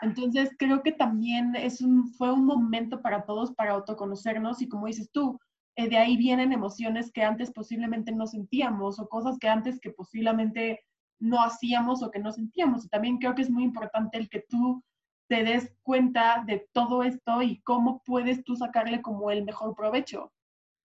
Entonces, 0.01 0.51
creo 0.59 0.83
que 0.83 0.93
también 0.93 1.57
es 1.57 1.81
un, 1.81 2.12
fue 2.14 2.33
un 2.33 2.45
momento 2.45 3.01
para 3.03 3.25
todos 3.25 3.53
para 3.55 3.73
autoconocernos 3.73 4.61
y 4.62 4.69
como 4.69 4.87
dices 4.87 5.11
tú, 5.11 5.39
eh, 5.77 5.89
de 5.89 5.99
ahí 5.99 6.17
vienen 6.17 6.53
emociones 6.53 7.11
que 7.12 7.23
antes 7.23 7.51
posiblemente 7.51 8.12
no 8.12 8.27
sentíamos 8.27 8.99
o 8.99 9.09
cosas 9.09 9.39
que 9.39 9.49
antes 9.49 9.81
que 9.81 9.91
posiblemente 9.91 10.81
no 11.19 11.43
hacíamos 11.43 12.03
o 12.03 12.11
que 12.11 12.19
no 12.19 12.33
sentíamos. 12.33 12.85
Y 12.85 12.89
también 12.89 13.19
creo 13.19 13.35
que 13.35 13.43
es 13.43 13.51
muy 13.51 13.64
importante 13.64 14.19
el 14.19 14.29
que 14.29 14.45
tú 14.49 14.83
te 15.29 15.43
des 15.43 15.75
cuenta 15.83 16.45
de 16.47 16.69
todo 16.73 17.03
esto 17.03 17.43
y 17.43 17.61
cómo 17.62 18.03
puedes 18.05 18.45
tú 18.45 18.57
sacarle 18.57 19.03
como 19.03 19.31
el 19.31 19.45
mejor 19.45 19.75
provecho 19.75 20.33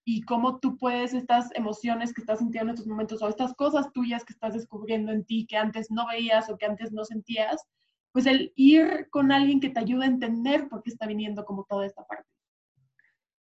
y 0.04 0.24
cómo 0.24 0.60
tú 0.60 0.78
puedes 0.78 1.14
estas 1.14 1.50
emociones 1.54 2.14
que 2.14 2.22
estás 2.22 2.40
sintiendo 2.40 2.72
en 2.72 2.76
estos 2.76 2.88
momentos 2.88 3.22
o 3.22 3.28
estas 3.28 3.54
cosas 3.54 3.92
tuyas 3.94 4.26
que 4.26 4.34
estás 4.34 4.54
descubriendo 4.54 5.12
en 5.12 5.26
ti 5.26 5.46
que 5.48 5.58
antes 5.58 5.92
no 5.92 6.08
veías 6.08 6.50
o 6.50 6.58
que 6.58 6.66
antes 6.66 6.92
no 6.92 7.06
sentías, 7.06 7.64
pues 8.12 8.26
el 8.26 8.52
ir 8.56 9.08
con 9.12 9.32
alguien 9.32 9.60
que 9.60 9.70
te 9.70 9.80
ayude 9.80 10.06
a 10.06 10.10
entender 10.10 10.68
por 10.70 10.82
qué 10.82 10.90
está 10.90 11.06
viniendo 11.06 11.46
como 11.46 11.66
toda 11.66 11.86
esta 11.86 12.04
parte. 12.06 12.28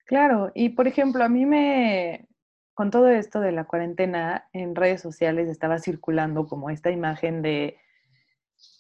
Claro, 0.06 0.52
y 0.56 0.70
por 0.70 0.88
ejemplo, 0.88 1.24
a 1.24 1.30
mí 1.30 1.46
me, 1.46 2.28
con 2.76 2.92
todo 2.92 3.10
esto 3.10 3.40
de 3.40 3.52
la 3.52 3.64
cuarentena, 3.64 4.48
en 4.54 4.76
redes 4.76 5.02
sociales 5.02 5.50
estaba 5.50 5.80
circulando 5.80 6.46
como 6.46 6.70
esta 6.70 6.92
imagen 6.92 7.42
de 7.42 7.78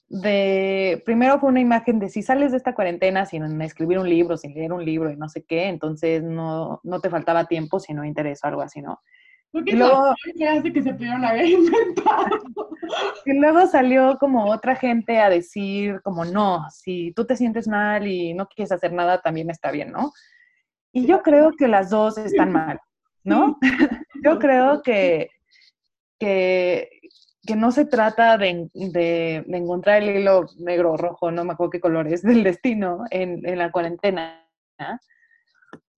de, 0.08 1.02
primero 1.06 1.40
fue 1.40 1.50
una 1.50 1.60
imagen 1.60 2.00
de 2.00 2.10
si 2.10 2.22
sales 2.22 2.52
de 2.52 2.58
esta 2.58 2.76
cuarentena 2.76 3.26
sin 3.26 3.60
escribir 3.62 3.98
un 3.98 4.08
libro, 4.08 4.38
sin 4.38 4.54
leer 4.54 4.72
un 4.72 4.86
libro 4.86 5.12
y 5.12 5.18
no 5.18 5.30
sé 5.30 5.44
qué, 5.44 5.68
entonces 5.68 6.24
no, 6.24 6.80
no 6.84 7.00
te 7.00 7.10
faltaba 7.10 7.46
tiempo, 7.46 7.80
sino 7.80 8.06
interés 8.06 8.44
o 8.44 8.48
algo 8.48 8.62
así, 8.62 8.82
¿no? 8.82 9.00
y 9.66 9.72
luego, 9.72 10.14
que 10.26 10.82
se 10.82 10.90
Y 13.26 13.40
luego 13.40 13.68
salió 13.68 14.18
como 14.20 14.52
otra 14.52 14.76
gente 14.76 15.20
a 15.20 15.30
decir 15.30 16.02
como 16.02 16.26
no, 16.26 16.66
si 16.70 17.14
tú 17.14 17.26
te 17.26 17.38
sientes 17.38 17.68
mal 17.68 18.06
y 18.06 18.34
no 18.34 18.48
quieres 18.48 18.74
hacer 18.74 18.92
nada, 18.92 19.22
también 19.22 19.50
está 19.50 19.72
bien, 19.72 19.92
¿no? 19.92 20.12
Y 20.92 21.08
yo 21.08 21.22
creo 21.22 21.54
que 21.58 21.70
las 21.70 21.90
dos 21.90 22.18
están 22.18 22.52
mal, 22.52 22.82
¿no? 23.26 23.58
Yo 24.24 24.40
creo 24.40 24.82
que, 24.82 25.30
que, 26.18 26.90
que 27.46 27.56
no 27.56 27.72
se 27.72 27.86
trata 27.86 28.38
de, 28.38 28.70
de, 28.74 29.44
encontrar 29.50 30.02
el 30.02 30.22
hilo 30.22 30.46
negro 30.58 30.94
o 30.94 30.98
rojo, 30.98 31.32
no 31.32 31.44
me 31.44 31.54
acuerdo 31.54 31.72
qué 31.72 31.82
color 31.82 32.08
es, 32.08 32.22
del 32.24 32.44
destino 32.44 33.04
en, 33.10 33.46
en 33.48 33.58
la 33.58 33.72
cuarentena, 33.72 34.42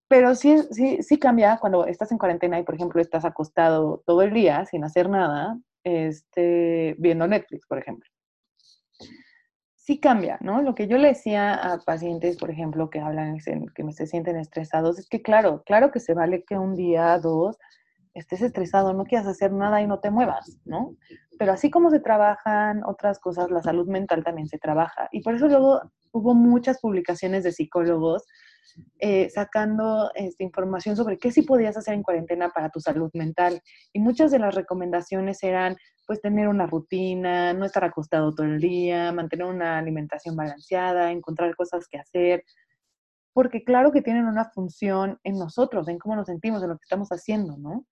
pero 0.08 0.34
sí, 0.34 0.56
sí, 0.70 1.02
sí 1.02 1.18
cambia 1.18 1.58
cuando 1.60 1.86
estás 1.86 2.10
en 2.12 2.18
cuarentena 2.18 2.58
y, 2.58 2.62
por 2.62 2.74
ejemplo, 2.74 3.00
estás 3.00 3.24
acostado 3.24 4.02
todo 4.06 4.22
el 4.22 4.32
día 4.32 4.64
sin 4.64 4.82
hacer 4.84 5.08
nada, 5.08 5.58
este, 5.84 6.96
viendo 6.98 7.26
Netflix, 7.26 7.66
por 7.66 7.78
ejemplo. 7.78 8.08
Sí 9.88 9.98
cambia, 10.00 10.36
¿no? 10.42 10.60
Lo 10.60 10.74
que 10.74 10.86
yo 10.86 10.98
le 10.98 11.08
decía 11.08 11.54
a 11.54 11.78
pacientes, 11.78 12.36
por 12.36 12.50
ejemplo, 12.50 12.90
que 12.90 13.00
hablan, 13.00 13.38
que 13.38 13.92
se 13.92 14.06
sienten 14.06 14.36
estresados, 14.36 14.98
es 14.98 15.08
que 15.08 15.22
claro, 15.22 15.62
claro 15.64 15.90
que 15.90 15.98
se 15.98 16.12
vale 16.12 16.44
que 16.44 16.58
un 16.58 16.76
día, 16.76 17.18
dos, 17.18 17.56
estés 18.12 18.42
estresado, 18.42 18.92
no 18.92 19.04
quieras 19.04 19.26
hacer 19.26 19.50
nada 19.50 19.80
y 19.80 19.86
no 19.86 19.98
te 20.00 20.10
muevas, 20.10 20.58
¿no? 20.66 20.94
Pero 21.38 21.52
así 21.52 21.70
como 21.70 21.88
se 21.88 22.00
trabajan 22.00 22.82
otras 22.84 23.18
cosas, 23.18 23.50
la 23.50 23.62
salud 23.62 23.88
mental 23.88 24.22
también 24.22 24.46
se 24.46 24.58
trabaja. 24.58 25.08
Y 25.10 25.22
por 25.22 25.34
eso 25.34 25.48
luego 25.48 25.80
hubo 26.12 26.34
muchas 26.34 26.80
publicaciones 26.82 27.42
de 27.42 27.52
psicólogos 27.52 28.26
eh, 28.98 29.30
sacando 29.30 30.10
esta 30.14 30.44
información 30.44 30.96
sobre 30.96 31.16
qué 31.16 31.32
sí 31.32 31.40
podías 31.40 31.78
hacer 31.78 31.94
en 31.94 32.02
cuarentena 32.02 32.50
para 32.50 32.68
tu 32.68 32.80
salud 32.80 33.10
mental. 33.14 33.62
Y 33.94 34.00
muchas 34.00 34.30
de 34.32 34.38
las 34.38 34.54
recomendaciones 34.54 35.42
eran, 35.42 35.78
pues, 36.08 36.22
tener 36.22 36.48
una 36.48 36.66
rutina, 36.66 37.52
no 37.52 37.66
estar 37.66 37.84
acostado 37.84 38.34
todo 38.34 38.46
el 38.46 38.58
día, 38.60 39.12
mantener 39.12 39.46
una 39.46 39.78
alimentación 39.78 40.34
balanceada, 40.34 41.12
encontrar 41.12 41.54
cosas 41.54 41.86
que 41.86 41.98
hacer, 41.98 42.44
porque 43.34 43.62
claro 43.62 43.92
que 43.92 44.00
tienen 44.00 44.24
una 44.24 44.46
función 44.46 45.20
en 45.22 45.38
nosotros, 45.38 45.86
en 45.86 45.98
cómo 45.98 46.16
nos 46.16 46.26
sentimos, 46.26 46.62
en 46.62 46.70
lo 46.70 46.78
que 46.78 46.84
estamos 46.84 47.10
haciendo, 47.10 47.58
¿no? 47.58 47.86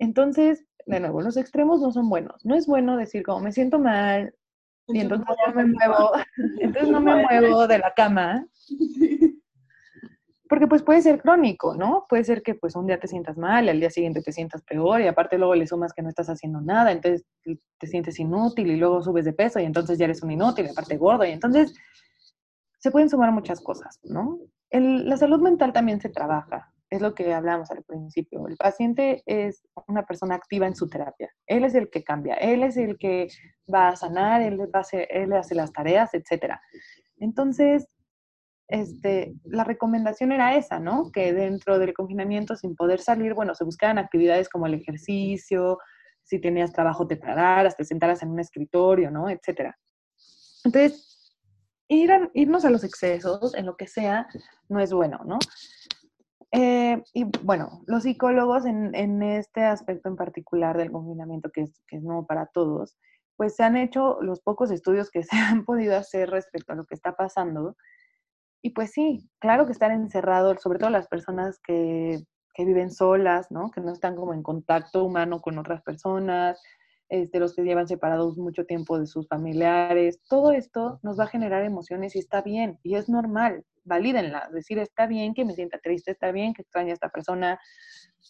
Entonces, 0.00 0.66
de 0.86 0.98
nuevo, 0.98 1.22
los 1.22 1.36
extremos 1.36 1.80
no 1.80 1.92
son 1.92 2.08
buenos. 2.08 2.44
No 2.44 2.56
es 2.56 2.66
bueno 2.66 2.96
decir 2.96 3.22
como 3.22 3.40
me 3.40 3.52
siento 3.52 3.78
mal 3.78 4.34
y 4.88 4.98
entonces 4.98 5.26
no 5.46 5.54
me 5.54 5.66
muevo, 5.66 6.12
entonces 6.60 6.90
no 6.90 7.00
me 7.00 7.22
muevo 7.30 7.68
de 7.68 7.78
la 7.78 7.94
cama. 7.94 8.44
Porque 10.48 10.66
pues 10.66 10.82
puede 10.82 11.02
ser 11.02 11.20
crónico, 11.20 11.74
¿no? 11.74 12.06
Puede 12.08 12.24
ser 12.24 12.42
que 12.42 12.54
pues 12.54 12.76
un 12.76 12.86
día 12.86 13.00
te 13.00 13.08
sientas 13.08 13.36
mal, 13.36 13.68
al 13.68 13.80
día 13.80 13.90
siguiente 13.90 14.22
te 14.22 14.32
sientas 14.32 14.62
peor 14.62 15.00
y 15.00 15.08
aparte 15.08 15.38
luego 15.38 15.54
le 15.54 15.66
sumas 15.66 15.92
que 15.92 16.02
no 16.02 16.08
estás 16.08 16.28
haciendo 16.28 16.60
nada, 16.60 16.92
entonces 16.92 17.24
te 17.78 17.86
sientes 17.86 18.18
inútil 18.20 18.70
y 18.70 18.76
luego 18.76 19.02
subes 19.02 19.24
de 19.24 19.32
peso 19.32 19.58
y 19.58 19.64
entonces 19.64 19.98
ya 19.98 20.04
eres 20.04 20.22
un 20.22 20.30
inútil, 20.30 20.68
aparte 20.68 20.96
gordo 20.96 21.24
y 21.24 21.30
entonces 21.30 21.74
se 22.78 22.90
pueden 22.90 23.10
sumar 23.10 23.32
muchas 23.32 23.60
cosas, 23.60 23.98
¿no? 24.04 24.38
la 24.70 25.16
salud 25.16 25.40
mental 25.40 25.72
también 25.72 26.00
se 26.00 26.08
trabaja, 26.08 26.72
es 26.90 27.00
lo 27.00 27.14
que 27.14 27.32
hablamos 27.34 27.70
al 27.70 27.82
principio. 27.84 28.46
El 28.46 28.56
paciente 28.56 29.22
es 29.26 29.62
una 29.88 30.04
persona 30.04 30.34
activa 30.34 30.66
en 30.66 30.76
su 30.76 30.88
terapia. 30.88 31.30
Él 31.46 31.64
es 31.64 31.74
el 31.74 31.90
que 31.90 32.04
cambia, 32.04 32.34
él 32.34 32.62
es 32.62 32.76
el 32.76 32.96
que 32.98 33.28
va 33.72 33.88
a 33.88 33.96
sanar, 33.96 34.42
él, 34.42 34.60
va 34.60 34.78
a 34.78 34.80
hacer, 34.80 35.08
él 35.10 35.32
hace 35.32 35.54
las 35.54 35.72
tareas, 35.72 36.14
etc. 36.14 36.54
Entonces, 37.18 37.88
este, 38.68 39.34
la 39.44 39.64
recomendación 39.64 40.32
era 40.32 40.56
esa, 40.56 40.80
¿no? 40.80 41.10
Que 41.12 41.32
dentro 41.32 41.78
del 41.78 41.94
confinamiento, 41.94 42.56
sin 42.56 42.74
poder 42.74 43.00
salir, 43.00 43.34
bueno, 43.34 43.54
se 43.54 43.64
buscaban 43.64 43.98
actividades 43.98 44.48
como 44.48 44.66
el 44.66 44.74
ejercicio, 44.74 45.78
si 46.24 46.40
tenías 46.40 46.72
trabajo 46.72 47.06
te 47.06 47.16
pararas, 47.16 47.76
te 47.76 47.84
sentaras 47.84 48.22
en 48.22 48.30
un 48.30 48.40
escritorio, 48.40 49.10
¿no? 49.10 49.30
Etcétera. 49.30 49.78
Entonces, 50.64 51.32
ir 51.88 52.10
irnos 52.34 52.64
a 52.64 52.70
los 52.70 52.82
excesos, 52.82 53.54
en 53.54 53.66
lo 53.66 53.76
que 53.76 53.86
sea, 53.86 54.26
no 54.68 54.80
es 54.80 54.92
bueno, 54.92 55.20
¿no? 55.24 55.38
Eh, 56.50 57.02
y 57.12 57.24
bueno, 57.42 57.82
los 57.86 58.04
psicólogos 58.04 58.66
en, 58.66 58.94
en, 58.94 59.22
este 59.22 59.62
aspecto 59.64 60.08
en 60.08 60.16
particular 60.16 60.76
del 60.76 60.90
confinamiento, 60.90 61.50
que 61.52 61.62
es, 61.62 61.82
que 61.86 61.96
es 61.96 62.02
nuevo 62.02 62.26
para 62.26 62.46
todos, 62.46 62.96
pues 63.36 63.54
se 63.54 63.62
han 63.62 63.76
hecho 63.76 64.18
los 64.22 64.40
pocos 64.40 64.70
estudios 64.70 65.10
que 65.10 65.22
se 65.24 65.36
han 65.36 65.64
podido 65.64 65.96
hacer 65.96 66.30
respecto 66.30 66.72
a 66.72 66.76
lo 66.76 66.84
que 66.84 66.94
está 66.94 67.14
pasando 67.14 67.76
y 68.62 68.70
pues 68.70 68.92
sí, 68.92 69.28
claro 69.38 69.66
que 69.66 69.72
estar 69.72 69.90
encerrado, 69.90 70.56
sobre 70.58 70.78
todo 70.78 70.90
las 70.90 71.08
personas 71.08 71.58
que, 71.60 72.18
que 72.54 72.64
viven 72.64 72.90
solas, 72.90 73.50
¿no? 73.50 73.70
Que 73.70 73.80
no 73.80 73.92
están 73.92 74.16
como 74.16 74.34
en 74.34 74.42
contacto 74.42 75.04
humano 75.04 75.40
con 75.40 75.58
otras 75.58 75.82
personas, 75.82 76.60
este, 77.08 77.38
los 77.38 77.54
que 77.54 77.62
llevan 77.62 77.86
separados 77.86 78.36
mucho 78.36 78.64
tiempo 78.64 78.98
de 78.98 79.06
sus 79.06 79.28
familiares, 79.28 80.20
todo 80.28 80.52
esto 80.52 80.98
nos 81.02 81.18
va 81.18 81.24
a 81.24 81.28
generar 81.28 81.62
emociones 81.62 82.16
y 82.16 82.18
está 82.18 82.42
bien, 82.42 82.78
y 82.82 82.96
es 82.96 83.08
normal, 83.08 83.64
valídenla, 83.84 84.48
decir, 84.52 84.78
está 84.78 85.06
bien 85.06 85.32
que 85.32 85.44
me 85.44 85.54
sienta 85.54 85.78
triste, 85.78 86.10
está 86.10 86.32
bien 86.32 86.52
que 86.52 86.62
extrañe 86.62 86.90
a 86.90 86.94
esta 86.94 87.10
persona, 87.10 87.60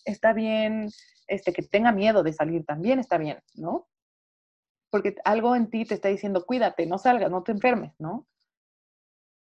está 0.05 0.35
bien 0.35 0.91
este, 1.27 1.53
que 1.53 1.63
tenga 1.63 1.93
miedo 1.93 2.23
de 2.23 2.33
salir 2.33 2.65
también, 2.67 2.99
está 2.99 3.17
bien, 3.17 3.39
¿no? 3.55 3.89
Porque 4.91 5.15
algo 5.25 5.57
en 5.57 5.71
ti 5.71 5.85
te 5.85 5.95
está 5.95 6.09
diciendo, 6.09 6.45
cuídate, 6.45 6.87
no 6.87 6.99
salgas, 6.99 7.31
no 7.31 7.43
te 7.43 7.53
enfermes, 7.53 7.95
¿no? 7.99 8.27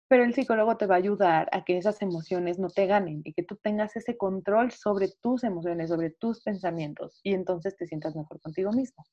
Pero 0.10 0.24
el 0.24 0.34
psicólogo 0.34 0.76
te 0.76 0.88
va 0.88 0.96
a 0.96 0.98
ayudar 0.98 1.48
a 1.54 1.64
que 1.64 1.78
esas 1.78 2.02
emociones 2.02 2.58
no 2.58 2.70
te 2.70 2.88
ganen 2.88 3.22
y 3.24 3.32
que 3.32 3.44
tú 3.44 3.56
tengas 3.56 3.96
ese 3.96 4.18
control 4.18 4.72
sobre 4.72 5.08
tus 5.22 5.44
emociones, 5.44 5.90
sobre 5.90 6.10
tus 6.10 6.42
pensamientos 6.42 7.22
y 7.24 7.34
entonces 7.36 7.78
te 7.78 7.86
sientas 7.86 8.16
mejor 8.16 8.42
contigo 8.42 8.72
mismo. 8.72 9.06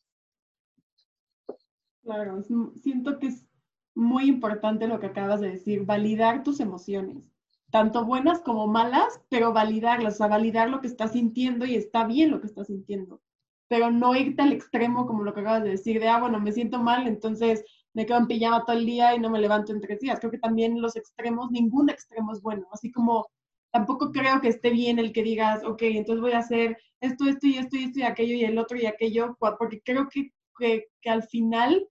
Claro, 2.03 2.43
siento 2.83 3.19
que 3.19 3.27
es 3.27 3.47
muy 3.95 4.27
importante 4.27 4.89
lo 4.89 4.99
que 4.99 5.07
acabas 5.07 5.41
de 5.41 5.51
decir, 5.51 5.85
validar 5.85 6.43
tus 6.43 6.61
emociones, 6.61 7.31
tanto 7.71 8.07
buenas 8.07 8.41
como 8.41 8.67
malas, 8.67 9.21
pero 9.29 9.53
validarlas, 9.53 10.15
o 10.15 10.17
sea, 10.19 10.29
validar 10.29 10.71
lo 10.71 10.81
que 10.81 10.87
estás 10.87 11.13
sintiendo 11.13 11.67
y 11.67 11.75
está 11.75 12.07
bien 12.07 12.31
lo 12.31 12.41
que 12.41 12.47
estás 12.47 12.69
sintiendo, 12.69 13.21
pero 13.69 13.91
no 13.91 14.15
irte 14.15 14.43
al 14.43 14.53
extremo 14.53 15.07
como 15.07 15.25
lo 15.25 15.35
que 15.35 15.41
acabas 15.41 15.63
de 15.63 15.71
decir, 15.71 16.01
de, 16.01 16.09
ah, 16.09 16.21
bueno, 16.21 16.41
me 16.41 16.53
siento 16.53 16.79
mal, 16.79 17.07
entonces 17.07 17.65
me 17.97 18.05
quedo 18.05 18.19
en 18.19 18.27
pijama 18.27 18.63
todo 18.67 18.77
el 18.77 18.85
día 18.85 19.15
y 19.15 19.19
no 19.19 19.31
me 19.31 19.41
levanto 19.41 19.73
en 19.73 19.81
tres 19.81 19.99
días. 20.01 20.21
Creo 20.21 20.31
que 20.31 20.39
también 20.39 20.83
los 20.83 20.97
extremos, 20.97 21.51
ningún 21.51 21.89
extremo 21.89 22.31
es 22.31 22.43
bueno. 22.43 22.67
Así 22.71 22.93
como 22.93 23.27
tampoco 23.73 24.13
creo 24.13 24.39
que 24.43 24.49
esté 24.49 24.69
bien 24.69 24.99
el 24.99 25.15
que 25.15 25.23
digas, 25.23 25.65
ok, 25.65 25.81
entonces 25.81 26.21
voy 26.21 26.33
a 26.33 26.41
hacer 26.41 26.77
esto, 27.01 27.25
esto 27.25 27.47
y 27.47 27.57
esto 27.57 27.77
y 27.77 27.85
esto 27.85 28.01
y 28.01 28.03
aquello 28.03 28.35
y 28.35 28.45
el 28.45 28.59
otro 28.59 28.77
y 28.77 28.85
aquello, 28.85 29.35
porque 29.39 29.81
creo 29.83 30.09
que, 30.11 30.31
que, 30.59 31.11
al 31.11 31.23
final 31.23 31.89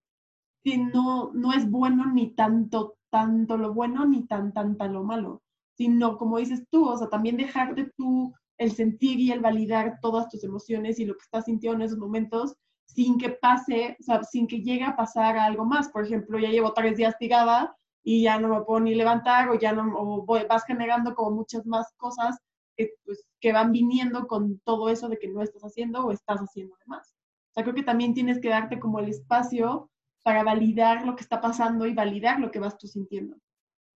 no, 0.93 1.31
no 1.33 1.53
es 1.53 1.67
bueno 1.71 2.05
ni 2.13 2.35
tanto, 2.35 2.97
tanto 3.09 3.57
lo 3.57 3.73
bueno 3.73 4.05
ni 4.05 4.27
tan, 4.27 4.53
tan, 4.53 4.77
tan 4.77 4.93
lo 4.93 5.03
malo, 5.03 5.41
sino 5.75 6.19
como 6.19 6.37
dices 6.37 6.67
tú, 6.69 6.87
o 6.87 6.95
sea, 6.95 7.09
también 7.09 7.35
dejarte 7.35 7.91
tú 7.97 8.31
el 8.59 8.71
sentir 8.73 9.19
y 9.19 9.31
el 9.31 9.39
validar 9.39 9.97
todas 10.03 10.29
tus 10.29 10.43
emociones 10.43 10.99
y 10.99 11.05
lo 11.05 11.15
que 11.15 11.23
estás 11.23 11.45
sintiendo 11.45 11.77
en 11.77 11.87
esos 11.87 11.97
momentos 11.97 12.55
sin 12.85 13.17
que 13.17 13.29
pase, 13.29 13.97
o 13.99 14.03
sea, 14.03 14.23
sin 14.23 14.47
que 14.47 14.61
llegue 14.61 14.83
a 14.83 14.95
pasar 14.95 15.37
algo 15.37 15.65
más. 15.65 15.89
Por 15.89 16.05
ejemplo, 16.05 16.39
ya 16.39 16.49
llevo 16.49 16.73
tres 16.73 16.97
días 16.97 17.17
tirada 17.17 17.75
y 18.03 18.23
ya 18.23 18.39
no 18.39 18.49
me 18.49 18.61
puedo 18.61 18.79
ni 18.79 18.95
levantar 18.95 19.49
o 19.49 19.59
ya 19.59 19.73
no, 19.73 19.93
o 19.97 20.25
voy, 20.25 20.45
vas 20.47 20.63
generando 20.65 21.15
como 21.15 21.31
muchas 21.31 21.65
más 21.65 21.91
cosas 21.97 22.37
que, 22.77 22.91
pues, 23.03 23.25
que 23.39 23.51
van 23.53 23.71
viniendo 23.71 24.27
con 24.27 24.59
todo 24.59 24.89
eso 24.89 25.09
de 25.09 25.17
que 25.17 25.27
no 25.27 25.41
estás 25.41 25.63
haciendo 25.63 26.05
o 26.05 26.11
estás 26.11 26.39
haciendo 26.39 26.75
más. 26.85 27.09
O 27.51 27.53
sea, 27.53 27.63
creo 27.63 27.75
que 27.75 27.83
también 27.83 28.13
tienes 28.13 28.39
que 28.39 28.49
darte 28.49 28.79
como 28.79 28.99
el 28.99 29.09
espacio 29.09 29.89
para 30.23 30.43
validar 30.43 31.05
lo 31.05 31.15
que 31.15 31.23
está 31.23 31.41
pasando 31.41 31.85
y 31.85 31.93
validar 31.93 32.39
lo 32.39 32.51
que 32.51 32.59
vas 32.59 32.77
tú 32.77 32.87
sintiendo. 32.87 33.37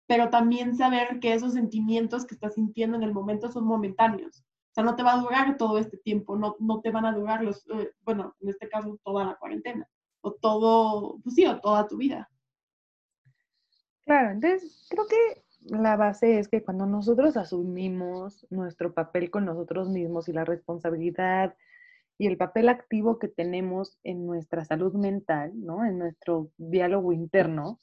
Pero 0.06 0.30
también 0.30 0.76
saber 0.76 1.20
que 1.20 1.34
esos 1.34 1.52
sentimientos 1.52 2.26
que 2.26 2.34
estás 2.34 2.54
sintiendo 2.54 2.96
en 2.96 3.02
el 3.02 3.12
momento 3.12 3.50
son 3.50 3.64
momentáneos 3.64 4.44
o 4.70 4.72
sea, 4.72 4.84
no 4.84 4.94
te 4.94 5.02
va 5.02 5.14
a 5.14 5.20
durar 5.20 5.56
todo 5.56 5.78
este 5.78 5.96
tiempo, 5.96 6.36
no, 6.36 6.54
no 6.60 6.80
te 6.80 6.90
van 6.90 7.04
a 7.04 7.12
durar 7.12 7.42
los, 7.42 7.66
eh, 7.70 7.92
bueno, 8.02 8.36
en 8.40 8.50
este 8.50 8.68
caso 8.68 8.98
toda 9.04 9.24
la 9.24 9.34
cuarentena, 9.34 9.88
o 10.20 10.32
todo, 10.32 11.18
pues 11.24 11.34
sí, 11.34 11.44
o 11.44 11.60
toda 11.60 11.88
tu 11.88 11.96
vida. 11.96 12.30
Claro, 14.04 14.30
entonces 14.30 14.86
creo 14.88 15.06
que 15.06 15.42
la 15.62 15.96
base 15.96 16.38
es 16.38 16.48
que 16.48 16.62
cuando 16.62 16.86
nosotros 16.86 17.36
asumimos 17.36 18.46
nuestro 18.50 18.94
papel 18.94 19.30
con 19.30 19.44
nosotros 19.44 19.88
mismos 19.88 20.28
y 20.28 20.32
la 20.32 20.44
responsabilidad 20.44 21.56
y 22.16 22.26
el 22.26 22.36
papel 22.36 22.68
activo 22.68 23.18
que 23.18 23.28
tenemos 23.28 23.98
en 24.04 24.26
nuestra 24.26 24.64
salud 24.64 24.94
mental, 24.94 25.52
¿no? 25.54 25.84
En 25.84 25.98
nuestro 25.98 26.50
diálogo 26.58 27.12
interno, 27.12 27.78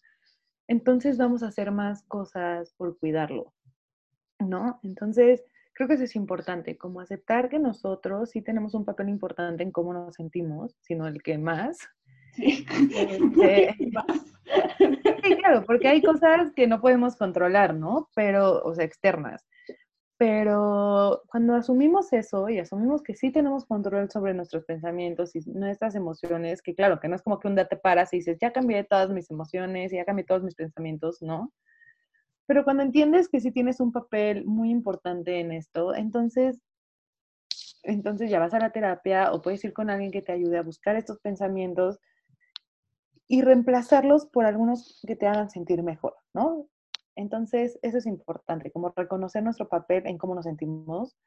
entonces 0.68 1.18
vamos 1.18 1.44
a 1.44 1.48
hacer 1.48 1.72
más 1.72 2.04
cosas 2.04 2.74
por 2.78 2.98
cuidarlo, 2.98 3.54
¿no? 4.40 4.80
Entonces, 4.84 5.44
creo 5.78 5.88
que 5.88 5.94
eso 5.94 6.06
es 6.06 6.16
importante, 6.16 6.76
como 6.76 7.02
aceptar 7.02 7.50
que 7.50 7.60
nosotros 7.60 8.32
sí 8.32 8.42
tenemos 8.42 8.74
un 8.74 8.84
papel 8.84 9.10
importante 9.10 9.62
en 9.62 9.72
cómo 9.72 9.94
nos 9.94 10.16
sentimos, 10.16 10.76
sino 10.82 11.08
el 11.08 11.22
que 11.22 11.38
más. 11.38 11.78
Sí. 12.34 12.66
Este, 12.96 13.76
Sí, 15.24 15.36
claro, 15.36 15.64
porque 15.66 15.88
hay 15.90 16.02
cosas 16.02 16.52
que 16.56 16.68
no 16.68 16.80
podemos 16.80 17.16
controlar, 17.18 17.76
¿no? 17.76 18.10
Pero, 18.16 18.62
o 18.64 18.74
sea, 18.74 18.86
externas. 18.86 19.46
Pero 20.18 21.22
cuando 21.28 21.54
asumimos 21.54 22.12
eso 22.14 22.50
y 22.50 22.58
asumimos 22.58 23.04
que 23.04 23.14
sí 23.14 23.32
tenemos 23.32 23.66
control 23.66 24.10
sobre 24.10 24.34
nuestros 24.34 24.66
pensamientos 24.66 25.36
y 25.36 25.42
nuestras 25.52 25.96
emociones, 25.96 26.62
que 26.62 26.74
claro, 26.74 27.00
que 27.00 27.08
no 27.08 27.16
es 27.16 27.22
como 27.22 27.40
que 27.40 27.48
un 27.50 27.56
día 27.56 27.68
te 27.68 27.78
paras 27.78 28.14
y 28.14 28.18
dices, 28.18 28.38
ya 28.42 28.52
cambié 28.52 28.84
todas 28.84 29.10
mis 29.12 29.30
emociones, 29.30 29.92
ya 29.92 30.06
cambié 30.06 30.26
todos 30.26 30.44
mis 30.44 30.56
pensamientos, 30.56 31.22
¿no? 31.22 31.52
Pero 32.48 32.64
cuando 32.64 32.82
entiendes 32.82 33.28
que 33.30 33.42
sí 33.42 33.52
tienes 33.52 33.80
un 33.80 33.92
papel 33.92 34.46
muy 34.46 34.72
importante 34.72 35.40
en 35.40 35.52
esto, 35.52 35.94
entonces, 35.94 36.62
entonces 37.84 38.32
ya 38.32 38.40
vas 38.40 38.54
a 38.54 38.60
la 38.60 38.72
terapia 38.72 39.32
o 39.34 39.42
puedes 39.42 39.64
ir 39.66 39.74
con 39.74 39.90
alguien 39.90 40.12
que 40.12 40.22
te 40.22 40.32
ayude 40.32 40.58
a 40.58 40.64
buscar 40.64 40.96
estos 40.96 41.20
pensamientos 41.20 42.00
y 43.28 43.42
reemplazarlos 43.42 44.26
por 44.26 44.46
algunos 44.46 45.02
que 45.06 45.18
te 45.18 45.28
hagan 45.28 45.50
sentir 45.50 45.84
mejor, 45.84 46.16
¿no? 46.34 46.68
Entonces, 47.16 47.78
eso 47.82 47.98
es 47.98 48.06
importante, 48.06 48.72
como 48.72 48.94
reconocer 48.96 49.44
nuestro 49.44 49.68
papel 49.68 50.08
en 50.08 50.18
cómo 50.18 50.34
nos 50.34 50.46
sentimos 50.46 51.18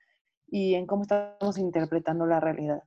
y 0.46 0.74
en 0.74 0.86
cómo 0.86 1.02
estamos 1.02 1.58
interpretando 1.58 2.26
la 2.26 2.40
realidad. 2.40 2.82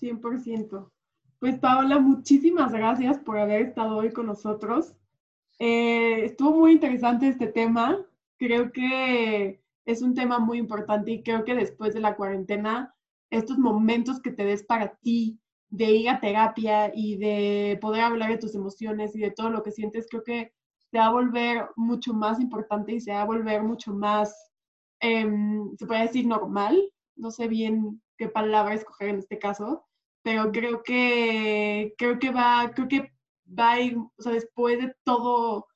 100%. 0.00 0.90
Pues 1.38 1.58
Paola, 1.60 2.00
muchísimas 2.00 2.72
gracias 2.72 3.18
por 3.18 3.38
haber 3.38 3.62
estado 3.62 3.98
hoy 3.98 4.12
con 4.12 4.26
nosotros. 4.26 4.97
Eh, 5.58 6.24
estuvo 6.24 6.56
muy 6.56 6.72
interesante 6.72 7.28
este 7.28 7.48
tema. 7.48 7.98
Creo 8.38 8.72
que 8.72 9.62
es 9.84 10.02
un 10.02 10.14
tema 10.14 10.38
muy 10.38 10.58
importante 10.58 11.10
y 11.10 11.22
creo 11.22 11.44
que 11.44 11.54
después 11.54 11.94
de 11.94 12.00
la 12.00 12.16
cuarentena, 12.16 12.94
estos 13.30 13.58
momentos 13.58 14.20
que 14.20 14.30
te 14.30 14.44
des 14.44 14.62
para 14.64 14.96
ti, 14.96 15.40
de 15.70 15.90
ir 15.90 16.08
a 16.08 16.20
terapia 16.20 16.90
y 16.94 17.16
de 17.18 17.78
poder 17.80 18.02
hablar 18.02 18.30
de 18.30 18.38
tus 18.38 18.54
emociones 18.54 19.14
y 19.14 19.20
de 19.20 19.30
todo 19.30 19.50
lo 19.50 19.62
que 19.62 19.70
sientes, 19.70 20.06
creo 20.08 20.22
que 20.24 20.52
se 20.90 20.98
va 20.98 21.06
a 21.06 21.12
volver 21.12 21.68
mucho 21.76 22.14
más 22.14 22.40
importante 22.40 22.92
y 22.92 23.00
se 23.00 23.12
va 23.12 23.22
a 23.22 23.26
volver 23.26 23.62
mucho 23.62 23.92
más, 23.92 24.50
em, 25.00 25.76
se 25.76 25.86
puede 25.86 26.02
decir 26.02 26.26
normal, 26.26 26.80
no 27.16 27.30
sé 27.30 27.48
bien 27.48 28.00
qué 28.16 28.28
palabra 28.28 28.74
escoger 28.74 29.10
en 29.10 29.18
este 29.18 29.38
caso, 29.38 29.84
pero 30.22 30.50
creo 30.52 30.82
que, 30.82 31.94
creo 31.98 32.18
que 32.18 32.30
va, 32.30 32.72
creo 32.74 32.88
que 32.88 33.12
va 33.56 33.72
a 33.72 33.80
ir, 33.80 33.96
o 33.96 34.22
sea, 34.22 34.32
después 34.32 34.78
de 34.78 34.94
todo 35.04 35.66